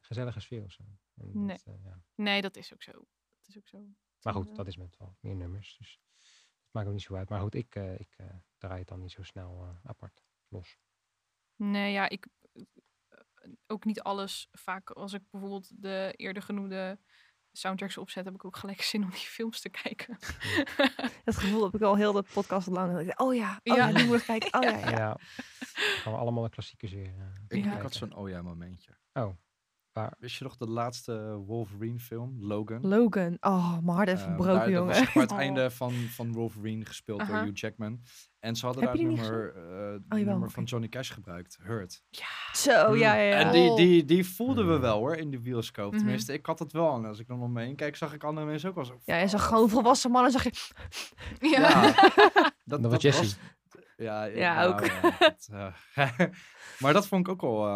gezellige 0.00 0.40
sfeer 0.40 0.64
of 0.64 0.72
zo. 0.72 0.82
En 1.14 1.44
Nee. 1.44 1.56
dat, 1.64 1.74
eh, 1.74 1.84
ja. 1.84 2.02
Nee, 2.14 2.40
dat 2.40 2.56
is 2.56 2.72
ook 2.72 2.82
zo. 2.82 2.92
Dat 2.92 3.48
is 3.48 3.56
ook 3.56 3.68
zo. 3.68 3.86
Maar 4.22 4.32
goed, 4.34 4.56
dat 4.56 4.66
is 4.66 4.76
met 4.76 4.96
wel 4.98 5.16
meer 5.20 5.34
nummers. 5.36 5.76
Dus 5.78 6.00
het 6.64 6.72
maakt 6.72 6.86
ook 6.86 6.92
niet 6.92 7.02
zo 7.02 7.14
uit. 7.14 7.28
Maar 7.28 7.40
goed, 7.40 7.54
ik, 7.54 7.74
eh, 7.74 8.00
ik 8.00 8.14
eh, 8.16 8.26
draai 8.58 8.78
het 8.78 8.88
dan 8.88 9.00
niet 9.00 9.10
zo 9.12 9.22
snel 9.22 9.62
eh, 9.64 9.90
apart 9.90 10.24
los. 10.48 10.78
Nee, 11.56 11.92
ja, 11.92 12.08
ik 12.08 12.26
ook 13.66 13.84
niet 13.84 14.00
alles. 14.00 14.48
Vaak 14.52 14.90
als 14.90 15.12
ik 15.12 15.22
bijvoorbeeld 15.30 15.82
de 15.82 16.12
eerder 16.16 16.42
genoemde 16.42 16.98
soundtracks 17.52 17.98
opzet, 17.98 18.24
heb 18.24 18.34
ik 18.34 18.44
ook 18.44 18.56
gelijk 18.56 18.82
zin 18.92 19.02
om 19.04 19.10
die 19.10 19.18
films 19.18 19.60
te 19.60 19.68
kijken. 19.68 20.18
Dat 21.24 21.36
gevoel 21.36 21.64
heb 21.64 21.74
ik 21.74 21.82
al 21.82 21.96
heel 21.96 22.12
de 22.12 22.24
podcast 22.32 22.66
lang. 22.66 22.90
Dat 22.92 23.00
ik 23.00 23.06
denk, 23.06 23.20
oh 23.20 23.34
ja, 23.34 23.60
oh 23.64 23.76
ja, 23.76 23.88
Ja. 23.88 23.92
die 23.92 24.06
moet 24.06 24.18
ik 24.18 24.24
kijken. 24.24 24.54
Oh 24.54 24.62
ja, 24.62 24.78
ja. 24.90 24.90
Ja. 24.90 25.16
Gaan 26.02 26.12
we 26.12 26.18
allemaal 26.18 26.42
de 26.42 26.50
klassiekers 26.50 26.92
weer. 26.92 27.14
eh, 27.18 27.58
Ik, 27.58 27.64
Ja. 27.64 27.76
ik 27.76 27.82
had 27.82 27.94
zo'n 27.94 28.14
oh 28.14 28.28
ja 28.28 28.42
momentje. 28.42 28.96
Oh, 29.12 29.34
Wist 30.18 30.36
je 30.38 30.44
nog 30.44 30.56
de 30.56 30.66
laatste 30.68 31.42
Wolverine 31.46 31.98
film, 31.98 32.36
Logan? 32.40 32.86
Logan. 32.88 33.36
Oh, 33.40 33.72
mijn 33.72 33.96
hart 33.96 34.08
heeft 34.08 34.20
Eh, 34.22 34.26
gebroken, 34.28 34.54
daar- 34.54 34.64
dat 34.64 34.72
jongen. 34.74 34.86
was 34.88 34.96
zeg 34.96 35.14
maar 35.14 35.22
het 35.22 35.32
Oh. 35.38 35.38
einde 35.38 35.70
van, 35.70 35.92
van 35.92 36.32
Wolverine, 36.32 36.84
gespeeld 36.84 37.26
door. 37.26 37.36
Hugh 37.36 37.50
Jackman. 37.60 38.00
En 38.40 38.56
ze 38.56 38.66
hadden 38.66 38.84
Heb 38.84 38.92
daar 38.94 39.02
het 39.02 39.16
nummer, 39.16 39.54
eh, 39.56 39.62
jawel, 40.08 40.24
nummer 40.24 40.50
van 40.50 40.64
Johnny 40.64 40.88
Cash 40.88 41.12
gebruikt, 41.12 41.58
Hurt. 41.62 42.02
Zo, 42.52 42.70
ja, 42.96 43.14
ja, 43.14 43.22
ja. 43.22 43.34
En 43.38 43.46
Oh. 43.46 43.52
die, 43.52 43.76
die, 43.76 44.04
die 44.04 44.26
voelden 44.26 44.66
we 44.66 44.72
Hmm. 44.72 44.80
wel 44.80 44.98
hoor, 44.98 45.14
in 45.16 45.30
de 45.30 45.40
bioscoop. 45.40 45.90
Mhm. 45.90 45.98
Tenminste, 46.00 46.32
ik 46.32 46.46
had 46.46 46.58
het 46.58 46.72
wel. 46.72 46.94
En 46.96 47.04
als 47.04 47.18
ik 47.18 47.26
dan 47.26 47.42
om 47.42 47.52
me 47.52 47.62
heen 47.62 47.76
kijk, 47.76 47.96
zag 47.96 48.12
ik 48.14 48.24
andere 48.24 48.46
mensen 48.46 48.68
ook 48.68 48.74
wel 48.74 48.84
zo. 48.84 49.00
Ja, 49.04 49.16
je 49.16 49.28
zag 49.28 49.46
gewoon 49.46 49.68
volwassen 49.68 50.10
mannen, 50.10 50.30
zag 50.32 50.44
je... 50.44 50.52
Ja. 51.40 51.92
dat, 52.64 52.82
Dat 52.82 52.90
was 52.90 53.02
Jesse. 53.02 53.36
Ja, 54.00 54.24
Ja, 54.24 54.54
nou, 54.54 54.72
ook. 54.72 54.84
ja, 54.86 55.00
dat, 55.18 55.48
eh, 55.52 55.74
maar 56.82 56.92
dat 56.92 57.06
vond 57.06 57.26
ik 57.26 57.32
ook 57.32 57.40
wel 57.40 57.66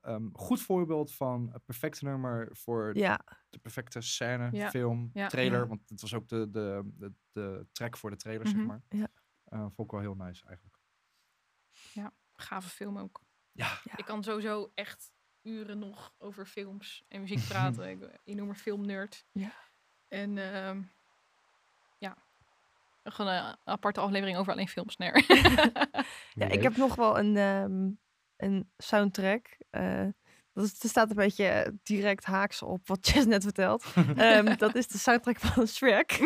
een 0.00 0.30
goed 0.32 0.62
voorbeeld 0.62 1.14
van 1.14 1.50
een 1.54 1.62
perfecte 1.64 2.04
nummer 2.04 2.48
voor 2.52 2.96
Ja, 2.96 3.20
de 3.50 3.58
perfecte 3.58 4.00
scène, 4.00 4.48
Ja. 4.52 4.70
film, 4.70 5.10
Ja. 5.12 5.28
trailer. 5.28 5.60
Ja. 5.60 5.66
Want 5.66 5.88
het 5.88 6.00
was 6.00 6.14
ook 6.14 6.28
de, 6.28 6.50
de, 6.50 6.90
de, 6.96 7.12
de 7.32 7.66
track 7.72 7.96
voor 7.96 8.10
de 8.10 8.16
trailer, 8.16 8.46
zeg 8.46 8.56
Mhm. 8.56 8.66
maar. 8.66 8.82
Ja. 8.88 9.08
Eh, 9.44 9.60
vond 9.60 9.78
ik 9.80 9.90
wel 9.90 10.00
heel 10.00 10.14
nice 10.14 10.46
eigenlijk. 10.46 10.76
Gave 12.36 12.68
film 12.68 12.98
ook. 12.98 13.20
Ja. 13.52 13.78
Ja. 13.84 13.96
Ik 13.96 14.04
kan 14.04 14.22
sowieso 14.22 14.70
echt 14.74 15.12
uren 15.42 15.78
nog 15.78 16.14
over 16.18 16.46
films 16.46 17.04
en 17.08 17.20
muziek 17.20 17.44
praten. 17.48 17.88
ik 17.90 17.98
ben 17.98 18.10
een 18.12 18.18
enorme 18.24 18.54
filmnerd. 18.54 19.26
Ja. 19.32 19.52
En 20.08 20.38
ehm, 20.38 20.76
ja, 20.76 20.84
gewoon 23.14 23.32
een 23.32 23.56
aparte 23.64 24.00
aflevering 24.00 24.36
over 24.38 24.52
alleen 24.52 24.68
films. 24.68 24.96
Nee. 24.96 25.10
ja 26.34 26.46
ik 26.48 26.62
heb 26.62 26.76
nog 26.76 26.94
wel 26.94 27.18
een, 27.18 27.36
ehm, 27.36 27.88
een 28.36 28.70
soundtrack. 28.76 29.56
eh, 29.70 30.06
dat, 30.52 30.64
is, 30.66 30.78
dat 30.78 30.90
staat 30.90 31.10
een 31.10 31.16
beetje 31.16 31.78
direct 31.82 32.24
haaks 32.24 32.62
op 32.62 32.88
wat 32.88 32.98
Chess 33.08 33.26
net 33.26 33.42
vertelt. 33.42 33.84
Ehm, 34.16 34.56
dat 34.56 34.74
is 34.74 34.86
de 34.88 34.98
soundtrack 34.98 35.38
van 35.38 35.66
Shrek. 35.66 36.18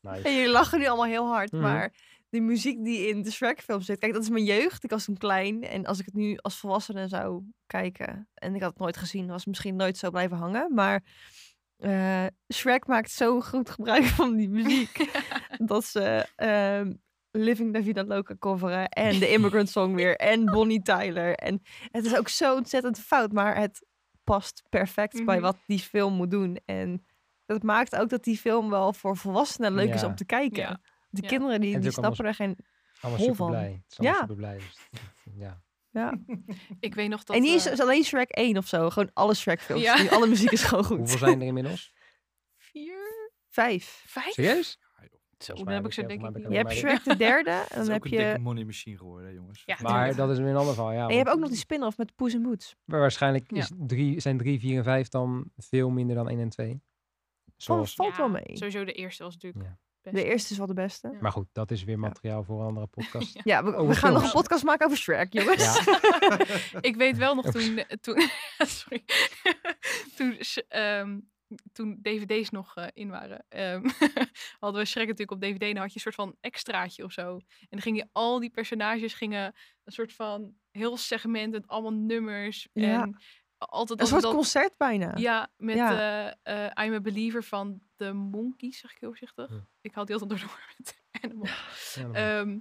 nice. 0.00 0.22
En 0.22 0.34
jullie 0.34 0.50
lachen 0.50 0.78
nu 0.78 0.86
allemaal 0.86 1.06
heel 1.06 1.26
hard, 1.26 1.52
Mhm. 1.52 1.62
maar 1.62 1.92
die 2.30 2.42
muziek 2.42 2.84
die 2.84 3.08
in 3.08 3.22
de 3.22 3.30
Shrek-film 3.30 3.80
zit... 3.80 3.98
Kijk, 3.98 4.12
dat 4.12 4.22
is 4.22 4.28
mijn 4.28 4.44
jeugd. 4.44 4.84
Ik 4.84 4.90
was 4.90 5.04
toen 5.04 5.16
klein. 5.16 5.62
En 5.62 5.86
als 5.86 5.98
ik 5.98 6.04
het 6.04 6.14
nu 6.14 6.36
als 6.36 6.56
volwassene 6.58 7.08
zou 7.08 7.42
kijken... 7.66 8.28
en 8.34 8.54
ik 8.54 8.60
had 8.62 8.70
het 8.70 8.78
nooit 8.78 8.96
gezien, 8.96 9.26
was 9.26 9.36
het 9.36 9.46
misschien 9.46 9.76
nooit 9.76 9.96
zo 9.98 10.10
blijven 10.10 10.36
hangen. 10.36 10.74
Maar 10.74 11.02
eh, 11.80 12.26
Shrek 12.54 12.86
maakt 12.86 13.10
zo 13.10 13.40
goed 13.40 13.70
gebruik 13.70 14.04
van 14.20 14.36
die 14.36 14.48
muziek... 14.48 15.10
dat 15.72 15.84
ze 15.84 16.26
ehm, 16.36 16.92
Living 17.30 17.74
La 17.74 17.82
Vida 17.82 18.04
Loca 18.04 18.34
coveren... 18.38 18.88
en 18.88 19.18
de 19.18 19.30
Immigrant 19.30 19.68
Song 19.68 19.94
weer... 19.94 20.16
en 20.16 20.44
Bonnie 20.44 20.82
Tyler. 20.82 21.34
En 21.34 21.62
het 21.90 22.04
is 22.04 22.16
ook 22.16 22.28
zo 22.28 22.54
ontzettend 22.56 22.98
fout, 23.00 23.32
maar 23.32 23.56
het 23.56 23.86
past 24.24 24.62
perfect 24.68 25.24
bij 25.24 25.34
Mhm. 25.36 25.44
wat 25.44 25.56
die 25.66 25.78
film 25.78 26.14
moet 26.14 26.30
doen. 26.30 26.58
En 26.64 27.06
dat 27.46 27.62
maakt 27.62 27.96
ook 27.96 28.08
dat 28.08 28.24
die 28.24 28.36
film 28.38 28.70
wel 28.70 28.92
voor 28.92 29.16
volwassenen 29.16 29.74
leuk 29.74 29.94
is 29.94 30.04
om 30.04 30.14
te 30.14 30.24
kijken. 30.24 30.62
Ja. 30.62 30.80
De 31.08 31.22
Ja. 31.22 31.28
kinderen 31.28 31.60
die, 31.60 31.68
die 31.68 31.74
allemaal 31.76 31.92
snappen 31.92 32.24
er 32.24 32.34
geen... 32.34 32.56
Allemaal 33.00 33.20
hol 33.26 33.34
van. 33.34 33.50
blij. 33.50 33.82
Het 33.82 33.92
is 33.92 33.98
allemaal 33.98 34.14
Ja. 34.16 34.20
super 34.20 34.36
blij. 34.36 34.60
Ja. 35.44 35.60
Ja. 35.90 36.18
ik 36.80 36.94
weet 36.94 37.08
nog 37.08 37.24
dat... 37.24 37.36
en 37.36 37.42
niet 37.42 37.52
eens 37.52 37.66
eh, 37.66 37.72
is 37.72 37.80
alleen 37.80 38.04
Shrek 38.04 38.30
1 38.30 38.56
of 38.56 38.66
zo. 38.66 38.90
Gewoon 38.90 39.10
alle 39.12 39.34
Shrek 39.34 39.60
films. 39.60 39.82
Ja. 39.82 39.96
Die, 39.96 40.10
alle 40.10 40.26
muziek 40.26 40.50
is 40.50 40.62
gewoon 40.62 40.84
goed. 40.90 40.96
Hoeveel 40.98 41.18
zijn 41.18 41.40
er 41.40 41.46
inmiddels? 41.46 41.92
vier, 42.56 43.30
Vijf. 43.48 44.02
vijf? 44.06 44.32
Serieus? 44.32 44.78
Zo, 45.38 45.54
mij 45.64 45.74
heb 45.74 45.86
ik 45.86 45.96
ik- 45.96 46.08
denk 46.08 46.36
ik 46.36 46.36
Je 46.50 46.56
heb 46.56 46.66
hebt 46.66 46.78
Shrek 46.78 47.04
de 47.04 47.16
derde. 47.16 47.50
En 47.50 47.58
Dat 47.60 47.68
dan 47.70 47.80
is 47.82 47.86
heb 47.88 47.96
ook 47.96 48.04
een 48.04 48.10
dikke 48.10 48.24
je... 48.26 48.38
money 48.38 48.64
machine 48.64 48.96
geworden, 48.96 49.28
hè, 49.28 49.34
jongens. 49.34 49.62
Ja, 49.66 49.76
Maar 49.82 50.14
dat 50.14 50.30
is 50.30 50.38
weer 50.38 50.46
een 50.48 50.56
ander 50.56 50.74
verhaal. 50.74 50.92
Ja, 50.92 51.02
En 51.04 51.10
je 51.10 51.16
hebt 51.16 51.28
ook 51.30 51.38
nog 51.38 51.48
die 51.48 51.58
spin-off 51.58 51.96
met 51.98 52.14
Poes 52.14 52.34
en 52.34 52.42
Boots. 52.42 52.76
Waarschijnlijk 52.84 53.50
Ja. 53.54 53.58
is 53.58 53.70
drie, 53.78 54.20
zijn 54.20 54.38
3, 54.38 54.60
4 54.60 54.76
en 54.76 54.84
5 54.84 55.08
dan 55.08 55.50
veel 55.56 55.90
minder 55.90 56.16
dan 56.16 56.28
1 56.28 56.38
en 56.38 56.48
2. 56.48 56.68
Valt, 56.68 56.82
Zoals, 57.56 57.94
valt 57.94 58.16
wel 58.16 58.28
mee. 58.28 58.56
Sowieso 58.56 58.84
de 58.84 58.92
eerste 58.92 59.22
was 59.22 59.32
natuurlijk. 59.34 59.64
De 60.02 60.24
eerste 60.24 60.52
is 60.52 60.58
wel 60.58 60.66
de 60.66 60.74
beste. 60.74 61.08
Ja. 61.12 61.18
maar 61.20 61.32
goed, 61.32 61.46
dat 61.52 61.70
is 61.70 61.84
weer 61.84 61.98
materiaal 61.98 62.44
voor 62.44 62.60
een 62.60 62.66
andere 62.66 62.86
podcast. 62.86 63.34
Ja. 63.34 63.40
Ja, 63.50 63.64
we, 63.64 63.70
we 63.70 63.76
Over 63.76 63.94
gaan 63.96 64.12
nog 64.12 64.22
een 64.24 64.30
podcast 64.30 64.64
maken 64.64 64.86
over 64.86 64.98
Shrek, 64.98 65.32
jongens. 65.32 65.84
Ja. 65.84 66.38
Ik 66.80 66.96
weet 66.96 67.16
wel 67.16 67.34
nog 67.34 67.50
toen, 67.50 67.84
toen, 68.00 68.20
sorry, 68.78 69.04
toen, 70.16 70.38
ehm, 70.68 71.18
toen 71.72 71.98
dvd's 72.02 72.50
nog 72.50 72.76
eh, 72.76 72.86
in 72.92 73.08
waren, 73.10 73.44
ehm, 73.48 73.88
hadden 74.60 74.80
we 74.80 74.86
Shrek 74.86 75.06
natuurlijk 75.08 75.30
op 75.30 75.40
dvd 75.40 75.62
en 75.62 75.72
dan 75.74 75.82
had 75.82 75.88
je 75.88 75.94
een 75.94 76.00
soort 76.00 76.14
van 76.14 76.36
extraatje 76.40 77.04
of 77.04 77.12
zo. 77.12 77.34
En 77.36 77.66
dan 77.70 77.80
gingen 77.80 78.08
al 78.12 78.40
die 78.40 78.50
personages 78.50 79.14
gingen 79.14 79.44
een 79.84 79.92
soort 79.92 80.12
van 80.12 80.52
heel 80.70 80.96
segment 80.96 81.54
en 81.54 81.66
allemaal 81.66 81.92
nummers 82.00 82.68
Ja. 82.72 83.02
en 83.02 83.16
altijd 83.58 83.90
Een 83.90 84.04
als 84.04 84.08
we 84.14 84.20
soort 84.20 84.22
dat- 84.22 84.32
concert 84.34 84.76
bijna. 84.76 85.12
ja, 85.16 85.50
met 85.56 85.76
Ja. 85.76 86.34
eh, 86.42 86.64
eh, 86.64 86.86
I'm 86.86 86.94
a 86.94 87.00
Believer 87.00 87.44
van 87.44 87.80
de 88.00 88.12
Monkeys, 88.12 88.78
zeg 88.78 88.90
ik 88.92 88.96
heel 89.00 89.08
voorzichtig. 89.08 89.50
Ja. 89.50 89.66
Ik 89.80 89.94
haal 89.94 90.04
die 90.04 90.14
altijd 90.16 90.40
door 90.40 90.58
met 90.78 90.96
Animal. 91.20 91.46
Ja, 91.94 92.38
Ehm, 92.40 92.58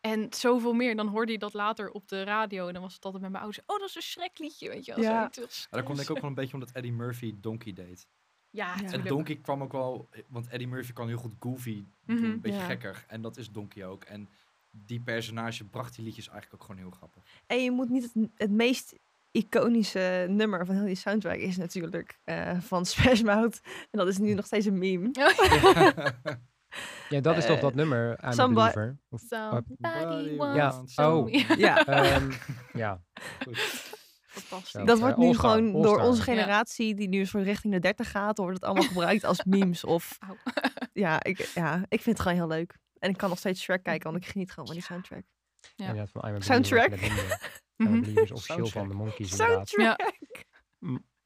en 0.00 0.26
zoveel 0.32 0.72
meer. 0.72 0.96
Dan 0.96 1.06
hoorde 1.08 1.32
je 1.32 1.38
dat 1.38 1.52
later 1.52 1.90
op 1.90 2.08
de 2.08 2.22
radio. 2.22 2.66
En 2.66 2.72
dan 2.72 2.82
was 2.82 2.94
het 2.94 3.04
altijd 3.04 3.22
met 3.22 3.32
mijn 3.32 3.44
ouders. 3.44 3.66
Oh, 3.66 3.78
dat 3.78 3.88
is 3.88 3.94
een 3.94 4.02
schrekliedje, 4.02 4.68
weet 4.68 4.84
je 4.84 4.94
wel. 4.94 5.04
Ja. 5.04 5.10
Ja, 5.20 5.28
dat 5.28 5.68
komt 5.84 5.96
denk 5.96 6.08
ik 6.08 6.10
ook 6.10 6.20
wel 6.20 6.28
een 6.30 6.34
beetje 6.36 6.54
omdat 6.54 6.70
Eddie 6.70 6.92
Murphy 6.92 7.34
Donkey 7.40 7.72
deed. 7.72 8.06
Ja, 8.50 8.74
Ja. 8.80 8.92
En. 8.92 9.04
Donkey 9.04 9.36
kwam 9.36 9.62
ook 9.62 9.72
wel, 9.72 10.08
want 10.28 10.48
Eddie 10.48 10.68
Murphy 10.68 10.92
kan 10.92 11.08
heel 11.08 11.16
goed 11.18 11.34
goofy 11.40 11.84
doen, 12.06 12.16
Mhm. 12.16 12.24
een 12.24 12.40
beetje 12.40 12.58
Ja. 12.58 12.64
gekker. 12.66 13.04
En 13.08 13.22
dat 13.22 13.36
is 13.36 13.50
Donkey 13.50 13.86
ook. 13.86 14.04
En 14.04 14.28
die 14.70 15.00
personage 15.00 15.64
bracht 15.64 15.94
die 15.94 16.04
liedjes 16.04 16.28
eigenlijk 16.28 16.62
ook 16.62 16.68
gewoon 16.68 16.82
heel 16.86 16.90
grappig. 16.96 17.22
En 17.46 17.62
je 17.62 17.70
moet 17.70 17.88
niet 17.88 18.02
het, 18.02 18.28
het 18.34 18.50
meest 18.50 18.94
iconische 19.38 20.26
nummer 20.28 20.66
van 20.66 20.74
heel 20.74 20.84
die 20.84 20.94
soundtrack 20.94 21.36
is 21.38 21.56
natuurlijk 21.56 22.18
eh, 22.24 22.60
van 22.60 22.86
Smash 22.92 23.20
Mouth. 23.20 23.60
En 23.64 23.98
dat 23.98 24.08
is 24.08 24.18
nu 24.18 24.34
nog 24.34 24.46
steeds 24.46 24.66
een 24.66 24.78
meme. 24.78 25.10
ja, 27.08 27.20
dat 27.20 27.36
is 27.36 27.46
toch 27.46 27.56
eh, 27.56 27.62
dat 27.62 27.74
nummer, 27.74 28.10
I'm 28.10 28.28
a 28.28 28.32
somebody- 28.32 28.72
Believer? 28.72 28.98
Of, 29.10 29.20
Somebody 29.28 29.74
Somebody 29.80 30.36
wants 30.36 30.94
Ja, 30.94 31.10
oh. 31.10 31.30
Ja, 31.30 31.54
Ja, 31.56 31.86
ehm, 31.86 32.30
ja, 32.82 33.00
fantastisch. 34.26 34.84
Dat 34.84 34.96
eh, 34.96 35.02
wordt 35.02 35.16
nu 35.16 35.26
All-Star, 35.26 35.50
gewoon 35.50 35.82
door 35.82 36.00
onze 36.00 36.18
Ja. 36.18 36.24
generatie, 36.24 36.94
die 36.94 37.08
nu 37.08 37.24
zo 37.26 37.38
richting 37.38 37.72
de 37.72 37.78
30 37.80 38.10
gaat, 38.10 38.38
wordt 38.38 38.54
het 38.54 38.64
allemaal 38.64 38.88
gebruikt 38.88 39.24
als 39.24 39.44
memes. 39.44 39.84
Of 39.84 40.18
ja 40.92 41.22
ik, 41.22 41.38
ja, 41.54 41.74
ik 41.88 42.02
vind 42.02 42.18
het 42.18 42.20
gewoon 42.20 42.36
heel 42.48 42.56
leuk. 42.56 42.76
En 42.98 43.10
ik 43.10 43.16
kan 43.16 43.28
nog 43.28 43.38
steeds 43.38 43.62
Shrek 43.62 43.82
kijken, 43.82 44.10
want 44.12 44.24
ik 44.24 44.30
geniet 44.30 44.50
gewoon 44.50 44.66
van 44.66 44.74
die 44.74 44.84
soundtrack. 44.84 45.22
Ja. 45.76 45.86
inderdaad 45.86 46.10
van 46.10 46.28
I'm 46.28 46.34
a 46.36 46.40
Soundtrack. 46.40 46.90
Mhm. 47.76 48.00
Believer 48.00 48.22
is 48.22 48.30
officieel 48.30 48.56
van 48.58 48.66
Soundtrack. 48.66 48.88
de 48.88 48.94
Monkeys 48.96 49.30
inderdaad. 49.30 49.68
Soundtrack! 49.68 50.14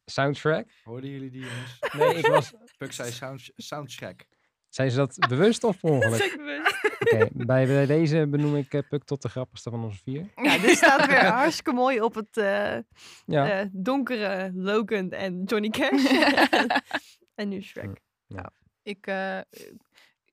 Soundtrack? 0.05 0.68
Hoorden 0.82 1.11
jullie 1.11 1.30
die 1.30 1.40
jongens? 1.40 1.78
Nee, 1.99 2.14
ik 2.14 2.26
was... 2.26 2.53
Puk 2.76 2.92
zei 2.92 3.11
sound, 3.12 3.51
soundtrack. 3.57 4.24
Zijn 4.68 4.90
ze 4.90 4.96
dat 4.96 5.16
bewust 5.28 5.64
of 5.64 5.84
ongeluk? 5.84 6.20
Zeker 6.22 6.36
bewust. 6.36 6.84
Oké, 7.01 7.28
bij, 7.32 7.66
bij 7.66 7.86
deze 7.86 8.26
benoem 8.28 8.57
ik 8.57 8.74
eh, 8.74 8.80
Puk 8.88 9.05
tot 9.05 9.22
de 9.22 9.28
grappigste 9.28 9.70
van 9.70 9.84
onze 9.84 9.99
vier. 10.03 10.32
Ja, 10.36 10.59
dit 10.59 10.76
staat 10.76 11.07
weer 11.07 11.24
hartstikke 11.42 11.72
mooi 11.72 12.01
op 12.01 12.14
het 12.14 12.36
eh, 12.36 12.78
Ja, 13.26 13.61
eh, 13.61 13.66
donkere 13.72 14.51
Logan 14.55 15.11
en 15.11 15.44
Johnny 15.44 15.68
Cash. 15.68 16.05
en 17.34 17.49
nu 17.49 17.62
Shrek. 17.62 18.01
Ik, 18.82 19.07
eh, 19.07 19.40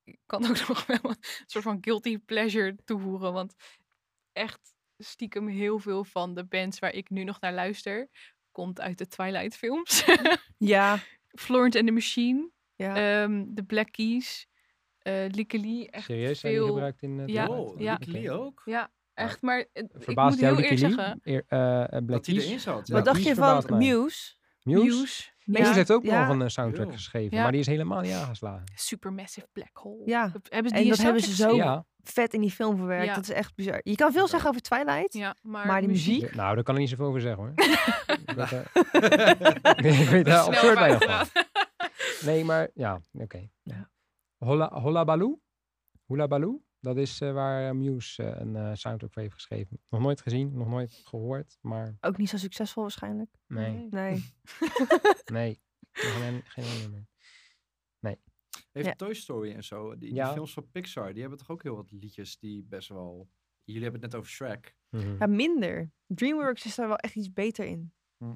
ik 0.03 0.20
kan 0.26 0.45
ook 0.49 0.68
nog 0.68 0.86
wel 0.86 0.99
een 1.01 1.16
soort 1.45 1.63
van 1.63 1.78
guilty 1.82 2.18
pleasure 2.18 2.76
toevoegen. 2.86 3.34
Want 3.34 3.55
echt 4.34 4.75
stiekem 4.98 5.48
heel 5.48 5.80
veel 5.80 6.04
van 6.04 6.34
de 6.36 6.46
bands 6.46 6.80
waar 6.80 6.93
ik 6.93 7.10
nu 7.10 7.24
nog 7.24 7.39
naar 7.41 7.54
luister... 7.54 8.10
komt 8.52 8.82
uit 8.82 8.98
de 8.98 9.08
Twilight 9.08 9.56
films. 9.56 10.06
Ja, 10.58 10.98
Florence 11.46 11.78
and 11.78 11.88
the 11.88 11.93
Machine. 11.93 12.50
ja. 12.76 12.96
ehm 13.24 13.43
de 13.48 13.64
Black 13.64 13.91
Keys. 13.91 14.48
eh 15.00 15.26
Lieke 15.32 15.60
Lee. 15.60 15.89
Echt 15.89 16.06
serieus 16.06 16.39
zijn 16.39 16.54
die 16.54 16.62
veel... 16.62 16.72
gebruikt 16.74 17.02
in 17.02 17.20
uh, 17.20 17.28
Ja, 17.28 17.48
Wow, 17.48 17.82
ja. 17.82 17.98
Lieke 18.00 18.12
Lee 18.12 18.32
ook? 18.32 18.62
Ja, 18.66 18.91
echt. 19.14 19.41
Maar 19.41 19.66
het- 19.74 19.93
ik 20.08 20.16
moet 20.16 20.39
heel 20.39 20.50
eerlijk 20.60 20.78
zeggen... 20.78 21.20
Eer, 21.24 21.43
eh, 21.48 21.82
eh, 21.84 21.88
Black 21.89 22.08
Dat 22.08 22.26
hij 22.26 22.36
Keys? 22.36 22.46
erin 22.46 22.60
zat. 22.60 22.88
Ja. 22.88 22.93
Wat 22.93 23.06
dacht 23.06 23.24
je 23.24 23.36
van. 23.36 23.64
Muse? 23.78 24.34
Muse? 24.74 24.99
Muse. 24.99 25.30
Muse 25.45 25.63
Ja, 25.63 25.74
heeft 25.74 25.91
ook 25.91 26.03
ja. 26.03 26.28
nog 26.28 26.39
een 26.39 26.51
soundtrack 26.51 26.86
Yo. 26.88 26.91
geschreven, 26.91 27.38
Ja. 27.38 27.43
maar 27.43 27.51
die 27.51 27.61
is 27.61 27.68
helemaal 27.68 28.01
niet 28.01 28.11
aangeslagen. 28.13 28.63
Supermassive 28.76 29.47
Black 29.53 29.78
Hole. 29.78 30.01
Ja. 30.05 30.28
Dat- 30.28 30.41
Hebben 30.49 30.72
ze 30.72 30.78
En 30.78 30.88
dat 30.89 30.97
hebben 30.97 31.22
ze 31.22 31.36
zo-? 31.36 31.55
Ja, 31.55 31.86
Vet 32.03 32.34
in 32.34 32.41
die 32.41 32.51
film 32.51 32.78
verwerkt. 32.78 33.05
Ja. 33.05 33.13
Dat 33.16 33.24
is 33.24 33.30
echt 33.30 33.55
bizar. 33.55 33.80
Je 33.84 33.95
kan 33.95 34.11
veel 34.11 34.28
zeggen 34.28 34.49
over 34.49 34.61
Twilight. 34.61 35.13
Ja, 35.13 35.36
maar, 35.41 35.68
Maar 35.68 35.80
die 35.80 35.89
muziek? 35.89 36.36
nou, 36.36 36.55
daar 36.55 36.63
kan 36.63 36.74
ik 36.76 36.80
niet 36.82 36.89
zoveel 36.89 37.05
over 37.05 37.22
zeggen 37.22 37.43
hoor. 37.43 37.53
ik 38.26 38.32
weet, 38.36 38.51
eh, 38.51 40.01
ik 40.01 40.09
weet 40.09 40.26
daar 40.26 40.39
absurd. 40.39 41.32
Nee, 42.26 42.43
maar 42.45 42.70
ja, 42.74 43.01
oké. 43.13 43.49
Ja. 43.63 43.89
Holla, 44.38 44.70
Holla 44.80 45.03
Baloo? 45.03 45.39
Hula 46.07 46.28
Baloo? 46.28 46.63
Dat 46.86 46.98
is 46.98 47.22
eh, 47.22 47.34
waar 47.34 47.68
eh, 47.70 47.76
Muse 47.76 48.24
eh, 48.24 48.40
een 48.42 48.56
eh, 48.56 48.72
soundtrack 48.74 49.14
voor 49.14 49.22
heeft 49.22 49.34
geschreven. 49.34 49.80
Nog 49.90 50.02
nooit 50.02 50.22
gezien, 50.22 50.58
nog 50.58 50.68
nooit 50.68 50.92
gehoord, 51.06 51.58
maar 51.62 51.98
Ook 52.02 52.18
niet 52.18 52.30
zo 52.30 52.38
succesvol 52.38 52.82
waarschijnlijk. 52.84 53.30
nee, 53.48 53.88
Nee. 53.90 54.34
nee. 55.26 55.62
Geen, 55.94 56.42
geen 56.44 56.66
ene 56.66 56.88
meer. 56.90 57.06
Heeft 58.72 58.88
Ja. 58.88 58.94
Toy 58.96 59.14
Story 59.14 59.52
en 59.52 59.64
zo, 59.64 59.90
die, 59.90 60.00
die 60.00 60.14
Ja. 60.14 60.34
films 60.34 60.54
van 60.54 60.72
Pixar, 60.72 61.12
die 61.12 61.22
hebben 61.22 61.40
toch 61.40 61.50
ook 61.50 61.64
heel 61.64 61.76
wat 61.76 61.92
liedjes 61.92 62.38
die 62.38 62.64
best 62.64 62.88
wel... 62.90 63.30
Jullie 63.64 63.84
hebben 63.84 64.02
het 64.02 64.12
net 64.12 64.20
over 64.22 64.34
Shrek. 64.34 64.76
Mhm. 64.90 65.16
Ja, 65.20 65.28
minder. 65.28 65.92
DreamWorks 66.08 66.66
is 66.66 66.76
daar 66.76 66.88
wel 66.88 66.98
echt 66.98 67.16
iets 67.16 67.34
beter 67.34 67.66
in. 67.66 67.94
Nou, 68.18 68.34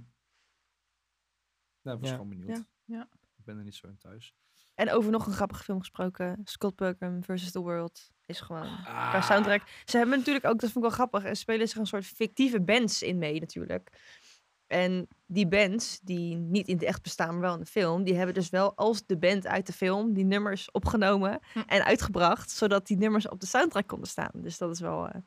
ik 1.95 1.99
was 1.99 2.09
Ja. 2.09 2.15
gewoon 2.15 2.29
benieuwd. 2.29 2.57
Ja. 2.57 2.67
Ja. 2.85 3.09
Ik 3.37 3.43
ben 3.45 3.57
er 3.57 3.63
niet 3.63 3.75
zo 3.75 3.87
in 3.87 3.97
thuis. 3.97 4.33
En 4.75 4.91
over 4.91 5.11
nog 5.11 5.25
een 5.27 5.33
grappige 5.33 5.63
film 5.63 5.79
gesproken. 5.79 6.41
Scott 6.43 6.75
Pilgrim 6.75 7.23
versus 7.23 7.51
The 7.51 7.59
World 7.61 8.11
is 8.29 8.39
gewoon 8.41 8.65
Ah. 8.85 9.09
qua 9.09 9.21
soundtrack. 9.21 9.61
Ze 9.85 9.97
hebben 9.97 10.17
natuurlijk 10.17 10.45
ook, 10.45 10.59
dat 10.59 10.71
vond 10.71 10.85
ik 10.85 10.91
wel 10.91 10.99
grappig, 10.99 11.25
er 11.29 11.35
spelen 11.35 11.67
zich 11.67 11.77
een 11.77 11.87
soort 11.87 12.05
fictieve 12.05 12.61
bands 12.61 13.01
in 13.03 13.17
mee 13.17 13.39
natuurlijk. 13.39 13.89
En 14.67 15.07
die 15.25 15.47
bands, 15.47 15.99
die 16.03 16.35
niet 16.35 16.67
in 16.67 16.73
het 16.75 16.83
echt 16.83 17.01
bestaan, 17.01 17.29
maar 17.31 17.39
wel 17.41 17.53
in 17.53 17.59
de 17.59 17.65
film, 17.65 18.03
die 18.03 18.15
hebben 18.15 18.33
dus 18.35 18.49
wel 18.49 18.73
als 18.75 19.05
de 19.05 19.17
band 19.17 19.47
uit 19.47 19.65
de 19.67 19.73
film 19.73 20.13
die 20.13 20.25
nummers 20.25 20.71
opgenomen 20.71 21.39
Hm. 21.53 21.59
en 21.65 21.83
uitgebracht, 21.85 22.51
zodat 22.51 22.87
die 22.87 22.97
nummers 22.97 23.27
op 23.27 23.39
de 23.39 23.45
soundtrack 23.47 23.87
konden 23.87 24.07
staan. 24.09 24.31
Dus 24.33 24.57
dat 24.57 24.69
is 24.71 24.79
wel 24.79 25.07
eh, 25.07 25.21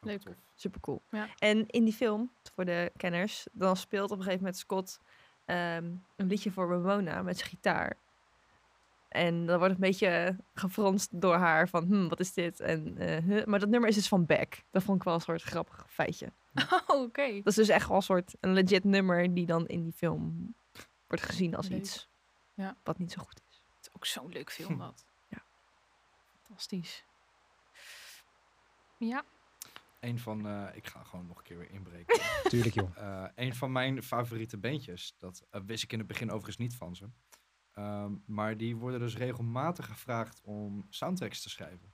Ook 0.00 0.12
Leuk. 0.12 0.36
super 0.54 0.80
cool. 0.80 1.02
Ja. 1.10 1.28
En 1.38 1.66
in 1.66 1.84
die 1.84 1.92
film, 1.92 2.30
voor 2.54 2.64
de 2.64 2.92
kenners, 2.96 3.46
dan 3.52 3.76
speelt 3.76 4.10
op 4.10 4.16
een 4.16 4.22
gegeven 4.22 4.38
moment 4.44 4.58
Scott 4.60 4.98
ehm, 5.44 5.84
een 6.16 6.26
liedje 6.26 6.50
voor 6.50 6.68
Ramona 6.70 7.22
met 7.22 7.36
zijn 7.38 7.48
gitaar. 7.50 7.96
En 9.08 9.46
dan 9.46 9.58
wordt 9.58 9.74
een 9.74 9.80
beetje 9.80 10.36
gefronst 10.54 11.20
door 11.20 11.34
haar 11.34 11.68
van, 11.68 11.84
hm, 11.84 12.08
wat 12.08 12.20
is 12.20 12.32
dit? 12.32 12.60
En, 12.60 12.98
eh, 12.98 13.24
huh. 13.24 13.44
Maar 13.44 13.58
dat 13.58 13.68
nummer 13.68 13.88
is 13.88 13.94
dus 13.94 14.08
van 14.08 14.26
Beck. 14.26 14.64
Dat 14.70 14.82
vond 14.82 14.98
ik 14.98 15.04
wel 15.04 15.14
een 15.14 15.20
soort 15.20 15.42
grappig 15.42 15.84
feitje. 15.88 16.32
Oh, 16.86 17.00
oké. 17.02 17.32
Dat 17.36 17.46
is 17.46 17.54
dus 17.54 17.68
echt 17.68 17.86
wel 17.88 17.96
een 17.96 18.02
soort 18.02 18.34
een 18.40 18.52
legit 18.52 18.84
nummer 18.84 19.34
die 19.34 19.46
dan 19.46 19.66
in 19.66 19.82
die 19.82 19.92
film 19.92 20.54
wordt 21.06 21.24
gezien 21.24 21.54
als 21.56 21.68
Leuk. 21.68 21.78
iets 21.78 22.08
Ja. 22.54 22.76
wat 22.84 22.98
niet 22.98 23.12
zo 23.12 23.22
goed 23.22 23.40
is. 23.48 23.62
Het 23.76 23.86
is 23.86 23.94
ook 23.94 24.06
zo'n 24.06 24.32
leuk 24.32 24.50
film 24.52 24.78
dat. 24.88 25.04
Ja. 25.28 25.42
Fantastisch. 26.42 27.04
Ja. 28.98 29.24
Een 30.00 30.18
van, 30.18 30.46
eh, 30.46 30.76
ik 30.76 30.86
ga 30.86 31.02
gewoon 31.02 31.26
nog 31.26 31.36
een 31.38 31.42
keer 31.44 31.58
weer 31.58 31.70
inbreken. 31.70 32.20
Tuurlijk 32.50 32.74
joh. 32.74 32.96
Eh, 32.96 33.24
een 33.34 33.54
van 33.54 33.72
mijn 33.72 34.02
favoriete 34.02 34.56
bandjes, 34.56 35.14
dat 35.18 35.44
wist 35.66 35.82
ik 35.82 35.92
in 35.92 35.98
het 35.98 36.08
begin 36.08 36.28
overigens 36.28 36.56
niet 36.56 36.76
van 36.76 36.96
ze. 36.96 37.06
Ehm, 37.76 38.12
maar 38.24 38.56
die 38.56 38.76
worden 38.76 39.00
dus 39.00 39.16
regelmatig 39.16 39.86
gevraagd 39.86 40.40
om 40.44 40.86
soundtracks 40.88 41.42
te 41.42 41.50
schrijven. 41.50 41.92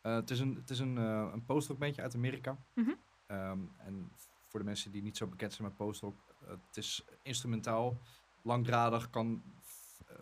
Eh, 0.00 0.14
het 0.14 0.30
is 0.30 0.40
een, 0.40 0.54
het 0.54 0.70
is 0.70 0.78
een, 0.78 0.98
eh 0.98 1.30
een 1.32 1.44
post-rock 1.44 1.78
bandje 1.78 2.02
uit 2.02 2.14
Amerika. 2.14 2.58
Mhm. 2.74 2.90
Ehm, 3.26 3.58
en 3.76 4.10
voor 4.48 4.60
de 4.60 4.66
mensen 4.66 4.90
die 4.90 5.02
niet 5.02 5.16
zo 5.16 5.26
bekend 5.26 5.52
zijn 5.52 5.68
met 5.68 5.76
post-rock, 5.76 6.16
eh, 6.42 6.48
het 6.48 6.76
is 6.76 7.04
instrumentaal, 7.22 7.98
langdradig, 8.42 9.10
kan 9.10 9.42
eh, 10.06 10.16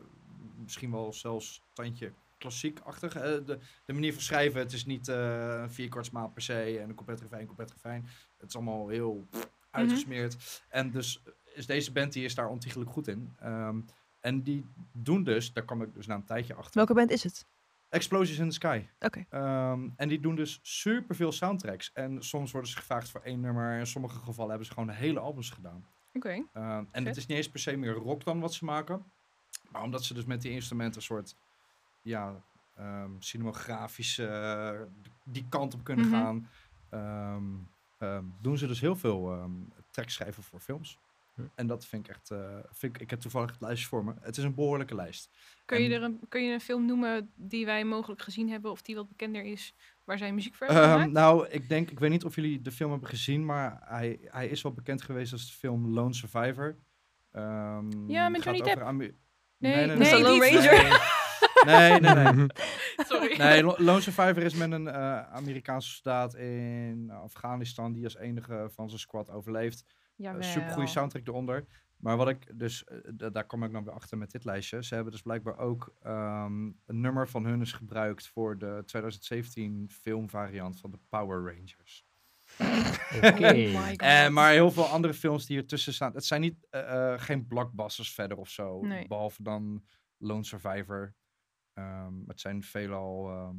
misschien 0.56 0.90
wel 0.90 1.12
zelfs 1.12 1.62
tandje 1.72 2.12
klassiek-achtig. 2.38 3.12
De, 3.12 3.58
de 3.84 3.92
manier 3.92 4.12
van 4.12 4.22
schrijven, 4.22 4.60
het 4.60 4.72
is 4.72 4.86
niet 4.86 5.08
een 5.08 5.70
vierkwartsmaat 5.70 6.32
per 6.32 6.42
se 6.42 6.78
en 6.78 6.88
een 6.88 6.94
compleet 6.94 7.20
refijn, 7.20 7.46
compleet 7.46 7.72
refijn. 7.72 8.08
Het 8.38 8.48
is 8.48 8.54
allemaal 8.54 8.88
heel 8.88 9.26
pff, 9.30 9.50
uitgesmeerd. 9.70 10.64
En 10.68 10.90
dus 10.90 11.22
is 11.44 11.66
deze 11.66 11.92
band 11.92 12.12
die 12.12 12.24
is 12.24 12.34
daar 12.34 12.48
ontiegelijk 12.48 12.90
goed 12.90 13.08
in. 13.08 13.36
Ehm, 13.38 13.80
en 14.22 14.42
die 14.42 14.64
doen 14.92 15.24
dus, 15.24 15.52
daar 15.52 15.64
kwam 15.64 15.82
ik 15.82 15.94
dus 15.94 16.06
na 16.06 16.14
een 16.14 16.24
tijdje 16.24 16.54
achter. 16.54 16.72
Welke 16.74 16.94
band 16.94 17.10
is 17.10 17.22
het? 17.22 17.46
Explosions 17.88 18.38
in 18.38 18.48
the 18.48 18.54
Sky. 18.54 18.82
Oké. 19.00 19.24
Ehm, 19.28 19.88
en 19.96 20.08
die 20.08 20.20
doen 20.20 20.34
dus 20.34 20.58
superveel 20.62 21.32
soundtracks. 21.32 21.90
En 21.92 22.22
soms 22.24 22.52
worden 22.52 22.70
ze 22.70 22.76
gevraagd 22.76 23.10
voor 23.10 23.20
één 23.20 23.40
nummer. 23.40 23.78
In 23.78 23.86
sommige 23.86 24.18
gevallen 24.18 24.48
hebben 24.50 24.66
ze 24.66 24.72
gewoon 24.72 24.88
hele 24.88 25.18
albums 25.20 25.50
gedaan. 25.50 25.84
Oké. 26.14 26.28
Ehm, 26.28 26.44
en 26.52 26.86
Vet. 26.92 27.04
het 27.06 27.16
is 27.16 27.26
niet 27.26 27.36
eens 27.36 27.48
per 27.50 27.60
se 27.60 27.76
meer 27.76 27.92
rock 27.94 28.24
dan 28.24 28.40
wat 28.40 28.54
ze 28.54 28.64
maken. 28.64 29.04
Maar 29.70 29.82
omdat 29.82 30.04
ze 30.04 30.14
dus 30.14 30.24
met 30.24 30.42
die 30.42 30.52
instrumenten 30.52 30.96
een 30.96 31.02
soort 31.02 31.36
ja, 32.02 32.34
ehm, 32.76 33.10
cinematografische 33.18 34.26
eh, 34.26 34.80
die 35.24 35.46
kant 35.48 35.74
op 35.74 35.84
kunnen 35.84 36.06
Mhm. 36.08 36.14
gaan. 36.16 36.48
ehm, 36.88 37.42
ehm, 37.98 38.24
doen 38.40 38.58
ze 38.58 38.66
dus 38.66 38.80
heel 38.80 38.96
veel 38.96 39.32
ehm 39.32 39.50
tracks 39.90 40.14
schrijven 40.14 40.42
voor 40.42 40.60
films. 40.60 40.98
Hm. 41.34 41.42
En 41.54 41.66
dat 41.66 41.86
vind 41.86 42.08
ik 42.08 42.14
echt. 42.14 42.30
eh, 42.30 42.56
vind 42.70 42.94
ik, 42.94 43.00
ik 43.02 43.10
heb 43.10 43.20
toevallig 43.20 43.50
het 43.50 43.60
lijstje 43.60 43.88
voor 43.88 44.04
me. 44.04 44.12
Het 44.20 44.36
is 44.36 44.44
een 44.44 44.54
behoorlijke 44.54 44.94
lijst. 44.94 45.30
Kun, 45.64 45.82
je 45.82 45.88
En- 45.88 45.94
er 45.94 46.02
een, 46.02 46.20
kun 46.28 46.44
je 46.44 46.52
een 46.52 46.60
film 46.60 46.86
noemen 46.86 47.30
die 47.34 47.64
wij 47.66 47.84
mogelijk 47.84 48.22
gezien 48.22 48.48
hebben 48.50 48.70
of 48.70 48.82
die 48.82 48.94
wat 48.94 49.08
bekender 49.08 49.44
is, 49.44 49.74
waar 50.04 50.18
zij 50.18 50.32
muziek 50.32 50.54
voor 50.54 50.66
hebben 50.66 51.00
Ehm, 51.00 51.12
nou, 51.12 51.48
ik 51.48 51.68
denk, 51.68 51.90
ik 51.90 51.98
weet 51.98 52.10
niet 52.10 52.24
of 52.24 52.34
jullie 52.34 52.60
de 52.62 52.72
film 52.72 52.90
hebben 52.90 53.08
gezien, 53.08 53.44
maar 53.44 53.80
hij, 53.84 54.18
hij 54.24 54.48
is 54.48 54.62
wel 54.62 54.72
bekend 54.72 55.02
geweest 55.02 55.32
als 55.32 55.46
de 55.46 55.52
film 55.52 55.86
Lone 55.88 56.14
Survivor. 56.14 56.76
Ehm, 57.32 58.10
Ja, 58.10 58.28
met 58.28 58.42
Johnny 58.44 58.62
Depp. 58.62 58.80
Nee, 59.58 59.86
nee, 59.86 59.96
is 59.96 60.20
Lone. 60.22 60.60
Ranger. 60.60 61.20
Nee, 61.64 62.00
nee, 62.00 62.14
nee. 62.14 62.32
nee. 62.32 62.46
Sorry. 63.08 63.36
nee 63.36 63.62
Lo- 63.64 63.74
Lone 63.78 64.00
Survivor 64.00 64.42
is 64.42 64.54
met 64.54 64.72
een 64.72 64.88
eh, 64.88 65.32
Amerikaanse 65.32 65.90
soldaat 65.90 66.34
in 66.34 67.10
Afghanistan 67.10 67.92
die 67.92 68.04
als 68.04 68.16
enige 68.16 68.68
van 68.74 68.88
zijn 68.88 69.00
squad 69.00 69.30
overleeft. 69.30 69.84
Jawel. 70.22 70.42
Super 70.42 70.70
goede 70.70 70.88
soundtrack 70.88 71.26
eronder. 71.26 71.66
Maar 71.96 72.16
wat 72.16 72.28
ik 72.28 72.58
dus, 72.58 72.84
eh, 72.84 72.98
da- 73.14 73.30
daar 73.30 73.46
kom 73.46 73.64
ik 73.64 73.72
dan 73.72 73.84
weer 73.84 73.92
achter 73.94 74.18
met 74.18 74.30
dit 74.30 74.44
lijstje. 74.44 74.82
Ze 74.84 74.94
hebben 74.94 75.12
dus 75.12 75.22
blijkbaar 75.22 75.58
ook 75.58 75.94
ehm, 76.00 76.64
een 76.86 77.00
nummer 77.00 77.28
van 77.28 77.44
hun 77.44 77.60
is 77.60 77.72
gebruikt 77.72 78.28
voor 78.28 78.58
de 78.58 78.82
2017 78.86 79.88
filmvariant 79.90 80.80
van 80.80 80.90
de 80.90 80.98
Power 81.08 81.54
Rangers. 81.54 82.06
Oké. 83.16 83.52
Oh 83.52 83.80
my 83.84 83.88
God. 83.88 84.00
Eh, 84.00 84.28
maar 84.28 84.50
heel 84.52 84.70
veel 84.70 84.84
andere 84.86 85.14
films 85.14 85.46
die 85.46 85.56
ertussen 85.58 85.92
staan. 85.94 86.14
Het 86.14 86.24
zijn 86.24 86.40
niet, 86.40 86.66
eh, 86.70 87.12
eh, 87.12 87.20
geen 87.20 87.46
blockbusters 87.46 88.14
verder 88.14 88.36
of 88.38 88.48
zo. 88.48 88.80
Nee. 88.80 89.06
Behalve 89.08 89.42
dan 89.42 89.84
Lone 90.16 90.44
Survivor. 90.44 91.14
Ehm, 91.72 92.14
het 92.26 92.40
zijn 92.40 92.62
veelal 92.62 93.28
ehm, 93.30 93.56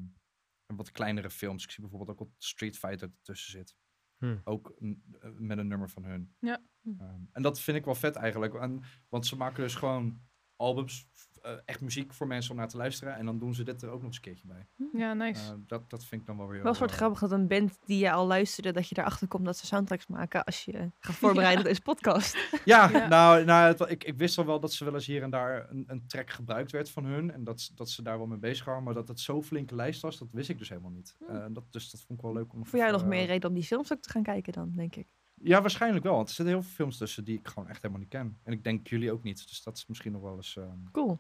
wat 0.78 0.92
kleinere 0.92 1.30
films. 1.30 1.64
Ik 1.64 1.72
zie 1.72 1.82
bijvoorbeeld 1.82 2.12
ook 2.12 2.28
wat 2.28 2.36
Street 2.38 2.78
Fighter 2.78 3.10
ertussen 3.18 3.52
zit. 3.52 3.76
Hmm. 4.18 4.42
Ook 4.44 4.74
eh, 4.80 5.30
met 5.38 5.58
een 5.58 5.68
nummer 5.68 5.90
van 5.90 6.04
hun. 6.04 6.36
Ja. 6.40 6.62
Ehm, 6.84 7.22
en 7.32 7.42
dat 7.42 7.60
vind 7.60 7.78
ik 7.78 7.86
wel 7.86 7.96
vet 7.96 8.16
eigenlijk. 8.16 8.54
En, 8.54 8.84
want 9.10 9.26
ze 9.26 9.36
maken 9.36 9.64
dus 9.64 9.76
gewoon 9.76 10.22
albums, 10.56 11.10
echt 11.66 11.82
muziek 11.82 12.14
voor 12.14 12.28
mensen 12.28 12.52
om 12.52 12.58
naar 12.58 12.68
te 12.68 12.78
luisteren. 12.78 13.16
En 13.16 13.26
dan 13.26 13.40
doen 13.40 13.54
ze 13.56 13.64
dit 13.64 13.82
er 13.82 13.90
ook 13.90 13.96
nog 13.98 14.06
eens 14.06 14.16
een 14.16 14.22
keertje 14.22 14.48
bij. 14.48 14.68
Ja, 14.94 15.14
nice. 15.14 15.52
Eh, 15.52 15.58
dat, 15.68 15.90
dat 15.90 16.06
vind 16.06 16.22
ik 16.22 16.28
dan 16.28 16.38
wel 16.38 16.48
weer 16.48 16.64
Wel 16.64 16.74
soort 16.74 16.92
eh, 16.92 16.96
grappig 16.98 17.20
dat 17.20 17.32
een 17.32 17.48
band 17.48 17.78
die 17.86 17.98
je 18.00 18.12
al 18.12 18.28
luisterde, 18.28 18.72
dat 18.72 18.90
je 18.90 18.98
erachter 18.98 19.28
komt 19.28 19.46
dat 19.46 19.58
ze 19.58 19.66
soundtracks 19.66 20.08
maken 20.08 20.44
als 20.44 20.66
je 20.66 20.92
gaat 21.00 21.16
voorbereiden 21.26 21.60
op 21.60 21.68
deze 21.68 21.82
podcast. 21.82 22.38
Ja, 22.66 23.08
nou, 23.08 23.46
nou 23.46 23.68
het, 23.68 23.90
ik, 23.92 24.04
ik 24.04 24.18
wist 24.18 24.38
al 24.38 24.46
wel 24.46 24.60
dat 24.60 24.74
ze 24.74 24.84
wel 24.84 24.94
eens 24.94 25.06
hier 25.06 25.24
en 25.24 25.30
daar 25.30 25.70
een, 25.70 25.84
een 25.88 26.08
track 26.08 26.30
gebruikt 26.30 26.72
werd 26.72 26.90
van 26.90 27.06
hun. 27.06 27.32
En 27.32 27.44
dat, 27.44 27.62
ze- 27.62 27.76
dat 27.76 27.90
ze 27.90 28.02
daar 28.04 28.18
wel 28.18 28.28
mee 28.28 28.38
bezig 28.40 28.66
waren. 28.66 28.84
Maar 28.84 28.94
dat 28.94 29.08
het 29.08 29.20
zo'n 29.20 29.44
flinke 29.44 29.76
lijst 29.76 30.02
was, 30.02 30.18
dat 30.18 30.32
wist 30.32 30.50
ik 30.50 30.58
dus 30.58 30.70
helemaal 30.70 30.92
niet. 30.92 31.16
Hmm. 31.18 31.36
Eh, 31.36 31.46
dat, 31.52 31.64
dus 31.72 31.92
dat 31.92 32.02
vond 32.02 32.20
ik 32.20 32.26
wel 32.26 32.34
leuk 32.34 32.54
om 32.54 32.66
Voor 32.66 32.80
jou 32.80 32.92
nog 32.92 33.06
meer 33.06 33.22
eh, 33.22 33.28
reden 33.28 33.50
om 33.50 33.56
die 33.56 33.64
films 33.64 33.92
ook 33.94 34.02
te 34.02 34.10
gaan 34.10 34.24
kijken 34.24 34.54
dan, 34.54 34.72
denk 34.76 34.96
ik. 34.96 35.08
Ja, 35.44 35.62
waarschijnlijk 35.62 36.04
wel. 36.04 36.16
Want 36.16 36.28
er 36.30 36.34
zitten 36.36 36.54
heel 36.54 36.64
veel 36.64 36.74
films 36.74 36.98
tussen 36.98 37.24
die 37.24 37.40
ik 37.40 37.48
gewoon 37.48 37.70
echt 37.70 37.82
helemaal 37.82 38.02
niet 38.02 38.12
ken. 38.12 38.40
En 38.44 38.52
ik 38.54 38.64
denk 38.64 38.88
jullie 38.88 39.12
ook 39.12 39.24
niet. 39.24 39.48
Dus 39.48 39.64
dat 39.64 39.78
is 39.78 39.86
misschien 39.88 40.12
nog 40.12 40.22
wel 40.22 40.36
eens... 40.36 40.56
ehm, 40.58 40.78
Cool. 40.92 41.18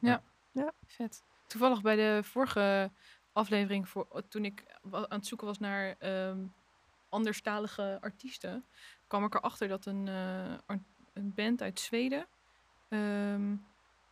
Vet. 0.86 1.24
Toevallig 1.47 1.82
bij 1.82 1.95
de 1.95 2.19
vorige 2.24 2.91
aflevering, 3.34 3.89
voor, 3.89 4.07
toen 4.30 4.45
ik 4.45 4.65
aan 4.91 5.05
het 5.09 5.28
zoeken 5.28 5.47
was 5.47 5.59
naar 5.59 5.95
ehm 5.99 6.39
anderstalige 7.09 7.97
artiesten, 8.01 8.65
kwam 9.07 9.24
ik 9.26 9.34
erachter 9.36 9.67
dat 9.67 9.86
een, 9.86 10.07
eh, 10.07 10.76
een 11.13 11.34
band 11.36 11.61
uit 11.61 11.80
Zweden 11.80 12.28
ehm, 12.89 13.55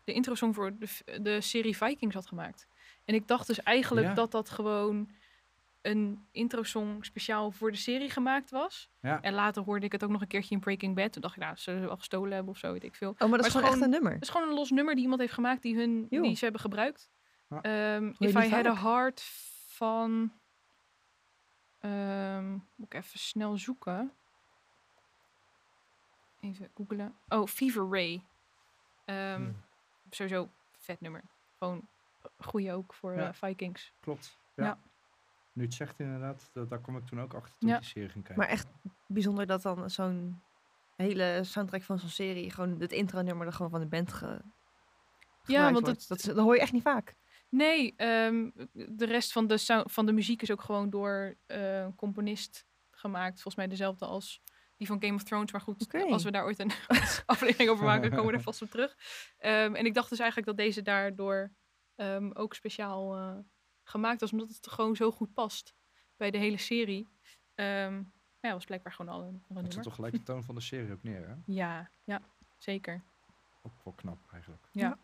de 0.04 0.14
introsong 0.14 0.56
voor 0.56 0.78
de, 0.78 1.20
de 1.22 1.42
serie 1.42 1.78
Vikings 1.78 2.16
had 2.16 2.28
gemaakt. 2.28 2.68
En 3.06 3.14
ik 3.14 3.28
dacht 3.28 3.48
dus 3.48 3.64
eigenlijk 3.64 4.08
Ja. 4.08 4.14
dat 4.14 4.32
dat 4.32 4.50
gewoon 4.50 5.10
een 5.82 6.28
introsong 6.32 7.06
speciaal 7.06 7.52
voor 7.52 7.72
de 7.72 7.78
serie 7.78 8.10
gemaakt 8.10 8.50
was. 8.50 8.90
Ja. 9.00 9.22
En 9.22 9.34
later 9.34 9.64
hoorde 9.64 9.86
ik 9.86 9.92
het 9.92 10.04
ook 10.04 10.10
nog 10.10 10.22
een 10.22 10.28
keertje 10.28 10.56
in 10.56 10.60
Breaking 10.62 10.96
Bad. 10.96 11.12
Toen 11.14 11.22
dacht 11.22 11.36
ik, 11.36 11.42
nou, 11.42 11.56
ze 11.56 11.62
zullen 11.62 11.82
wel 11.88 11.98
gestolen 11.98 12.32
hebben 12.34 12.52
of 12.52 12.58
zo, 12.60 12.72
weet 12.72 12.84
ik 12.84 12.96
veel. 12.96 13.10
Oh, 13.10 13.20
maar 13.20 13.30
dat 13.30 13.40
Maar 13.40 13.48
is 13.48 13.54
het 13.54 13.64
gewoon 13.64 13.70
is 13.76 13.76
echt 13.82 13.86
een 13.86 13.92
nummer. 13.92 14.14
Het 14.14 14.22
is 14.22 14.30
gewoon 14.30 14.48
een 14.48 14.54
los 14.54 14.70
nummer 14.72 14.94
die 14.94 15.04
iemand 15.04 15.22
heeft 15.22 15.34
gemaakt 15.34 15.62
die, 15.62 15.76
hun, 15.76 16.08
die 16.10 16.36
ze 16.36 16.44
hebben 16.44 16.62
gebruikt. 16.62 17.10
Ja. 17.50 17.62
Ehm, 17.62 18.14
If 18.18 18.36
I 18.36 18.50
Had 18.50 18.66
a? 18.66 18.76
Heart 18.76 19.22
van... 19.68 20.32
ehm, 21.80 22.52
moet 22.52 22.86
ik 22.86 22.94
even 22.94 23.20
snel 23.20 23.58
zoeken. 23.58 24.12
Even 26.40 26.70
googlen. 26.76 27.16
Oh, 27.28 27.48
Fever 27.48 27.88
Ray. 27.90 28.24
Ehm, 29.06 29.36
Hmm. 29.36 29.56
Sowieso 30.10 30.50
vet 30.78 31.02
nummer. 31.02 31.22
Gewoon 31.58 31.88
goeie 32.38 32.74
ook 32.74 32.94
voor 32.94 33.16
Ja. 33.16 33.28
eh, 33.28 33.34
Vikings. 33.34 33.94
klopt. 34.00 34.38
Ja. 34.56 34.80
Ja. 35.54 35.62
Nu 35.62 35.64
het 35.64 35.74
zegt 35.74 36.00
inderdaad, 36.00 36.50
dat, 36.54 36.70
daar 36.70 36.80
kom 36.80 36.98
ik 36.98 37.06
toen 37.06 37.22
ook 37.22 37.34
achter 37.34 37.56
toen 37.60 37.70
Ja. 37.70 37.76
ik 37.76 37.82
die 37.82 37.90
serie 37.90 38.10
ging 38.10 38.24
kijken. 38.24 38.44
Maar 38.44 38.54
echt 38.54 38.68
bijzonder 39.08 39.46
dat 39.48 39.62
dan 39.62 39.90
zo'n 39.90 40.42
hele 40.96 41.40
soundtrack 41.44 41.84
van 41.84 42.00
zo'n 42.00 42.10
serie, 42.10 42.52
gewoon 42.52 42.80
het 42.80 42.92
intro-nummer 42.92 43.48
er 43.48 43.54
gewoon 43.54 43.72
van 43.72 43.80
de 43.80 43.86
band 43.88 44.14
ge... 44.14 44.42
gebruikt 45.44 45.74
want 45.74 45.88
het- 45.88 46.06
dat, 46.08 46.22
dat 46.24 46.38
hoor 46.46 46.56
je 46.56 46.62
echt 46.62 46.72
niet 46.72 46.82
vaak. 46.82 47.16
Nee, 47.50 47.94
ehm, 47.98 48.50
de 48.74 49.06
rest 49.06 49.32
van 49.32 49.48
de, 49.48 49.84
van 49.88 50.06
de 50.06 50.12
muziek 50.12 50.42
is 50.42 50.52
ook 50.52 50.62
gewoon 50.62 50.90
door 50.90 51.36
eh, 51.46 51.82
een 51.82 51.96
componist 51.96 52.66
gemaakt. 52.92 53.34
Volgens 53.34 53.56
mij 53.56 53.68
dezelfde 53.68 54.06
als 54.06 54.42
die 54.78 54.88
van 54.88 55.02
Game 55.02 55.14
of 55.16 55.24
Thrones. 55.24 55.52
Maar 55.52 55.62
goed, 55.62 55.84
Oké. 55.84 56.04
als 56.04 56.24
we 56.24 56.32
daar 56.32 56.44
ooit 56.44 56.60
een 56.60 56.72
aflevering 57.26 57.70
over 57.70 57.86
maken, 57.86 58.10
komen 58.10 58.26
we 58.26 58.34
er 58.34 58.42
vast 58.42 58.62
op 58.62 58.70
terug. 58.70 58.98
Ehm, 59.38 59.76
en 59.76 59.86
ik 59.86 59.94
dacht 59.94 60.10
dus 60.10 60.20
eigenlijk 60.20 60.48
dat 60.50 60.58
deze 60.66 60.82
daardoor 60.82 61.52
ehm, 61.96 62.30
ook 62.34 62.54
speciaal 62.54 63.16
eh, 63.18 63.38
gemaakt 63.92 64.22
was. 64.22 64.32
Omdat 64.32 64.48
het 64.50 64.68
gewoon 64.68 64.96
zo 64.96 65.12
goed 65.12 65.34
past 65.34 65.74
bij 66.18 66.32
de 66.32 66.38
hele 66.38 66.58
serie. 66.58 67.08
Ehm 67.56 68.02
maar 68.42 68.50
ja, 68.52 68.58
was 68.58 68.66
blijkbaar 68.66 68.94
gewoon 68.94 69.14
al 69.14 69.22
een, 69.22 69.26
al 69.28 69.32
een 69.34 69.38
Dat 69.48 69.56
zet 69.56 69.64
nummer. 69.64 69.84
toch 69.84 69.96
gelijk 69.96 70.14
de 70.14 70.24
toon 70.24 70.44
van 70.44 70.56
de 70.56 70.62
serie 70.62 70.92
ook 70.92 71.04
neer, 71.04 71.28
hè? 71.28 71.34
Ja, 71.46 71.90
ja, 72.04 72.22
zeker. 72.58 73.02
Ook 73.62 73.72
wel 73.84 73.94
knap 73.94 74.18
eigenlijk. 74.32 74.64
Ja. 74.72 74.98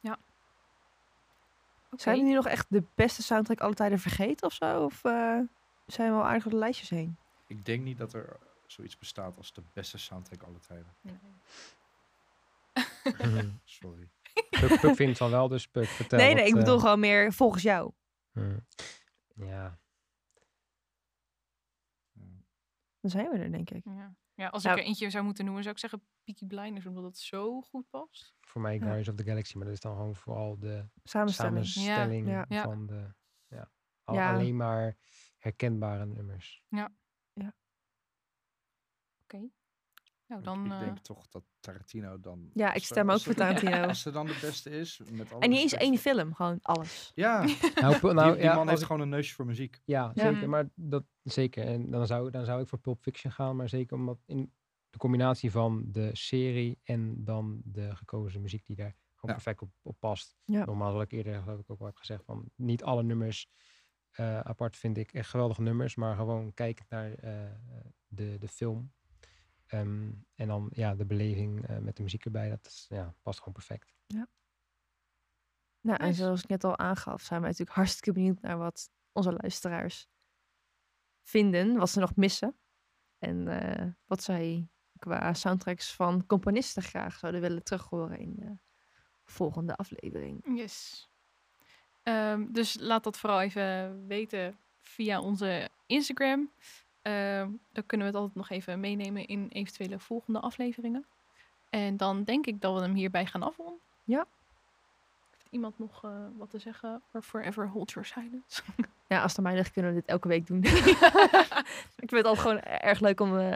Ja. 0.00 0.18
Zijn 1.96 2.18
we 2.18 2.22
nu 2.24 2.34
nog 2.34 2.46
echt 2.46 2.66
de 2.68 2.82
beste 2.94 3.22
soundtrack 3.22 3.60
alle 3.60 3.74
tijden 3.74 3.98
vergeten 3.98 4.46
of 4.46 4.52
zo? 4.52 4.84
Of 4.84 5.04
eh, 5.04 5.38
zijn 5.86 6.10
we 6.12 6.18
al 6.18 6.24
aardig 6.24 6.42
door 6.42 6.52
de 6.52 6.58
lijstjes 6.58 6.90
heen? 6.90 7.16
Ik 7.46 7.64
denk 7.64 7.82
niet 7.82 7.98
dat 7.98 8.12
er 8.12 8.36
zoiets 8.66 8.98
bestaat 8.98 9.36
als 9.36 9.52
de 9.52 9.62
beste 9.72 9.98
soundtrack 9.98 10.42
aller 10.42 10.60
tijden. 10.60 10.94
Nee. 11.00 11.18
Sorry. 13.64 14.08
Puk, 14.50 14.80
Puk 14.80 14.94
vindt 14.94 15.18
van 15.18 15.30
wel, 15.30 15.48
dus 15.48 15.66
Puk, 15.68 15.86
vertel. 15.86 16.18
nee, 16.18 16.26
wat, 16.26 16.36
nee, 16.36 16.46
ik 16.46 16.52
eh, 16.54 16.58
bedoel 16.58 16.78
gewoon 16.78 17.00
meer 17.00 17.32
volgens 17.32 17.62
jou. 17.62 17.92
hmm. 18.32 18.66
Ja, 19.34 19.78
Dan 23.00 23.10
zijn 23.10 23.30
we 23.30 23.38
er, 23.38 23.50
denk 23.52 23.70
ik. 23.70 23.84
Ja. 23.84 24.14
ja, 24.34 24.48
als 24.48 24.62
Nou- 24.62 24.76
ik 24.76 24.82
er 24.82 24.88
eentje 24.88 25.10
zou 25.10 25.24
moeten 25.24 25.44
noemen, 25.44 25.62
zou 25.62 25.74
ik 25.74 25.80
zeggen 25.80 26.02
Peaky 26.24 26.46
Blinders, 26.46 26.86
omdat 26.86 27.04
het 27.04 27.18
zo 27.18 27.60
goed 27.60 27.90
past. 27.90 28.34
voor 28.40 28.60
mij 28.60 28.74
Ja. 28.74 28.78
Guardians 28.80 29.08
of 29.08 29.14
the 29.14 29.24
Galaxy, 29.24 29.56
maar 29.56 29.64
dat 29.66 29.74
is 29.74 29.80
dan 29.80 29.96
gewoon 29.96 30.16
vooral 30.16 30.58
de 30.58 30.88
Samenstelling. 31.02 31.66
samenstelling 31.66 32.28
Ja. 32.28 32.44
Ja. 32.48 32.62
van 32.62 32.86
de... 32.86 33.14
Ja, 33.48 33.70
al- 34.04 34.14
Ja. 34.14 34.34
alleen 34.34 34.56
maar 34.56 34.96
herkenbare 35.38 36.06
nummers. 36.06 36.62
Oké. 39.22 39.50
Nou, 40.30 40.42
Ik- 40.42 40.46
dan... 40.48 40.64
ik 40.66 40.72
eh, 40.72 40.78
denk 40.80 40.98
toch 40.98 41.28
dat 41.28 41.44
Tarantino 41.60 42.20
dan... 42.20 42.50
Ja, 42.54 42.72
ik 42.72 42.80
ze- 42.80 42.86
stem 42.86 43.10
ook 43.10 43.20
voor 43.20 43.32
ze- 43.32 43.38
Tarantino. 43.38 43.70
Als 43.88 44.02
ze 44.02 44.10
dan 44.10 44.26
de 44.26 44.38
beste 44.40 44.70
is, 44.70 45.00
met 45.10 45.32
alle 45.32 45.40
En 45.40 45.50
niet 45.50 45.58
eens 45.60 45.72
één 45.72 45.98
film, 45.98 46.34
gewoon 46.34 46.58
alles. 46.62 47.12
Ja, 47.14 47.40
die, 47.46 47.58
Nou, 47.80 47.98
Pu- 47.98 48.12
nou, 48.12 48.36
die 48.38 48.48
man 48.54 48.68
heeft 48.68 48.80
ik- 48.80 48.86
gewoon 48.86 49.02
een 49.02 49.08
neusje 49.08 49.34
voor 49.34 49.46
muziek. 49.46 49.80
Ja, 49.84 50.10
Ja. 50.14 50.32
zeker. 50.32 50.48
Maar 50.48 50.68
dat 50.74 51.04
zeker. 51.22 51.64
En 51.66 51.90
dan 51.90 52.06
zou, 52.06 52.30
dan 52.30 52.44
zou 52.44 52.60
ik 52.62 52.68
voor 52.68 52.78
Pulp 52.78 53.02
Fiction 53.02 53.32
gaan, 53.32 53.56
maar 53.56 53.68
zeker 53.68 53.96
omdat 53.96 54.18
in 54.26 54.52
de 54.90 54.98
combinatie 54.98 55.50
van 55.50 55.84
de 55.86 56.10
serie 56.12 56.78
en 56.82 57.24
dan 57.24 57.60
de 57.64 57.96
gekozen 57.96 58.40
muziek 58.40 58.66
die 58.66 58.76
daar 58.76 58.94
gewoon 59.14 59.36
Ja. 59.36 59.42
perfect 59.42 59.62
op, 59.62 59.70
op 59.82 59.96
past. 59.98 60.36
Ja. 60.44 60.64
Normaal 60.64 60.92
wat 60.92 61.02
ik 61.02 61.12
eerder 61.12 61.42
geloof 61.42 61.58
ik 61.60 61.70
ook 61.70 61.80
al 61.80 61.86
heb 61.86 61.96
gezegd 61.96 62.24
van 62.24 62.50
niet 62.56 62.82
alle 62.82 63.02
nummers 63.02 63.48
eh, 64.10 64.40
apart 64.40 64.76
vind 64.76 64.96
ik 64.96 65.12
echt 65.12 65.28
geweldige 65.30 65.62
nummers, 65.62 65.94
maar 65.94 66.16
gewoon 66.16 66.54
kijkend 66.54 66.90
naar 66.90 67.12
eh, 67.14 67.32
de, 68.06 68.36
de 68.38 68.48
film. 68.48 68.92
Ehm, 69.70 70.10
en 70.34 70.46
dan 70.46 70.70
ja, 70.72 70.94
de 70.94 71.06
beleving 71.06 71.66
eh, 71.66 71.78
met 71.78 71.96
de 71.96 72.02
muziek 72.02 72.24
erbij, 72.24 72.48
dat 72.48 72.66
is, 72.66 72.86
ja, 72.88 73.14
past 73.22 73.38
gewoon 73.38 73.54
perfect. 73.54 73.94
Nou, 75.82 76.02
en 76.02 76.14
zoals 76.14 76.42
ik 76.42 76.48
net 76.48 76.64
al 76.64 76.78
aangaf, 76.78 77.22
zijn 77.22 77.40
wij 77.40 77.50
natuurlijk 77.50 77.76
hartstikke 77.76 78.12
benieuwd 78.12 78.40
naar 78.40 78.58
wat 78.58 78.90
onze 79.12 79.32
luisteraars 79.32 80.08
vinden, 81.22 81.76
wat 81.76 81.90
ze 81.90 82.00
nog 82.00 82.16
missen. 82.16 82.56
En 83.18 83.48
eh, 83.48 83.86
wat 84.06 84.22
zij 84.22 84.68
qua 84.98 85.34
soundtracks 85.34 85.94
van 85.94 86.26
componisten 86.26 86.82
graag 86.82 87.18
zouden 87.18 87.40
willen 87.40 87.64
terughoren 87.64 88.18
in 88.18 88.34
de 88.34 88.58
volgende 89.24 89.76
aflevering. 89.76 90.56
Yes. 90.56 91.08
Ehm, 92.02 92.52
dus 92.52 92.76
laat 92.80 93.04
dat 93.04 93.18
vooral 93.18 93.40
even 93.40 94.06
weten 94.06 94.58
via 94.76 95.20
onze 95.20 95.68
Instagram. 95.86 96.52
Ehm, 97.02 97.50
dan 97.72 97.86
kunnen 97.86 98.06
we 98.06 98.12
het 98.12 98.14
altijd 98.22 98.34
nog 98.36 98.50
even 98.50 98.80
meenemen 98.80 99.26
in 99.26 99.48
eventuele 99.48 99.98
volgende 99.98 100.40
afleveringen. 100.40 101.06
En 101.70 101.96
dan 101.96 102.24
denk 102.24 102.46
ik 102.46 102.60
dat 102.60 102.74
we 102.74 102.80
hem 102.80 102.94
hierbij 102.94 103.26
gaan 103.26 103.42
afronden. 103.42 103.78
Ja. 104.04 104.26
Heeft 105.30 105.46
iemand 105.50 105.78
nog 105.78 106.04
eh, 106.04 106.26
wat 106.36 106.50
te 106.50 106.58
zeggen? 106.58 107.02
Or 107.12 107.22
forever 107.22 107.68
hold 107.68 107.90
your 107.90 108.08
silence. 108.08 108.62
Ja, 109.06 109.22
als 109.22 109.30
het 109.30 109.38
aan 109.38 109.44
mij 109.46 109.54
ligt, 109.54 109.72
kunnen 109.72 109.94
we 109.94 110.00
dit 110.00 110.08
elke 110.08 110.28
week 110.28 110.46
doen. 110.46 110.62
ik 110.64 112.08
vind 112.08 112.10
het 112.10 112.24
altijd 112.24 112.38
gewoon 112.46 112.60
erg 112.60 113.00
leuk 113.00 113.20
om 113.20 113.38
eh, 113.38 113.54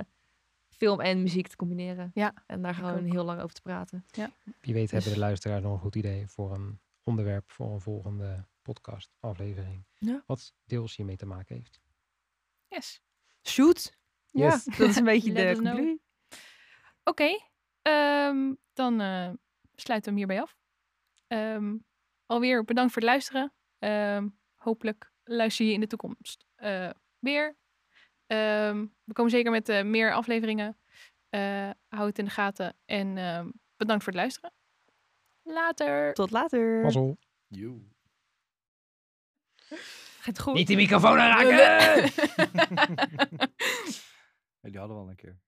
film 0.69 1.01
en 1.01 1.23
muziek 1.23 1.47
te 1.49 1.57
combineren. 1.57 2.11
Ja, 2.15 2.35
En 2.47 2.63
daar 2.63 2.75
gewoon 2.75 3.07
ook. 3.07 3.13
heel 3.13 3.25
lang 3.25 3.41
over 3.41 3.55
te 3.55 3.63
praten. 3.63 4.05
Wie 4.61 4.75
weet 4.75 4.91
hebben 4.91 5.09
Dus- 5.09 5.13
de 5.13 5.19
luisteraars 5.19 5.63
nog 5.63 5.73
een 5.73 5.79
goed 5.79 5.97
idee 5.97 6.29
voor 6.29 6.55
een 6.55 6.79
onderwerp 7.03 7.51
voor 7.51 7.73
een 7.73 7.81
volgende 7.81 8.45
podcast 8.63 9.11
aflevering. 9.21 9.85
Ja. 9.99 10.23
Wat 10.27 10.53
deels 10.65 10.97
hiermee 10.97 11.17
te 11.17 11.27
maken 11.27 11.55
heeft. 11.57 11.81
yes. 12.69 13.03
Shoot! 13.49 13.97
Yes. 14.31 14.65
Ja, 14.65 14.77
dat 14.77 14.89
is 14.89 14.97
een 14.97 15.05
beetje 15.15 15.33
de 15.33 15.53
conclusie. 15.55 16.03
Oké, 17.05 17.39
ehm, 17.83 18.55
dan 18.73 19.01
eh, 19.01 19.31
sluiten 19.75 20.15
we 20.15 20.19
hem 20.21 20.29
hierbij 20.29 20.43
af. 20.43 20.57
Ehm, 21.27 21.77
alweer 22.27 22.65
bedankt 22.65 22.93
voor 22.93 23.03
het 23.03 23.11
luisteren. 23.11 23.53
Ehm, 23.79 24.29
hopelijk 24.55 25.13
luister 25.25 25.67
je 25.67 25.73
in 25.73 25.81
de 25.81 25.87
toekomst 25.87 26.47
eh, 26.55 26.91
weer. 27.19 27.57
Ehm, 28.27 28.87
we 29.05 29.13
komen 29.13 29.31
zeker 29.31 29.51
met 29.51 29.69
eh, 29.69 29.85
meer 29.85 30.13
afleveringen. 30.13 30.79
Eh 31.29 31.71
hou 31.89 32.07
het 32.07 32.19
in 32.19 32.25
de 32.25 32.31
gaten 32.31 32.77
en 32.85 33.19
ehm, 33.19 33.51
bedankt 33.77 34.05
voor 34.05 34.13
het 34.13 34.23
luisteren. 34.23 34.53
Later. 35.43 36.15
Tot 36.15 36.31
later. 36.31 36.83
Mazzel. 36.83 37.19
Gaat 40.25 40.39
goed. 40.39 40.55
Niet 40.55 40.67
de 40.67 40.75
microfoon 40.75 41.19
aanraken! 41.19 42.11
Die 44.61 44.79
hadden 44.79 44.97
we 44.97 45.03
al 45.03 45.09
een 45.09 45.17
keer. 45.17 45.39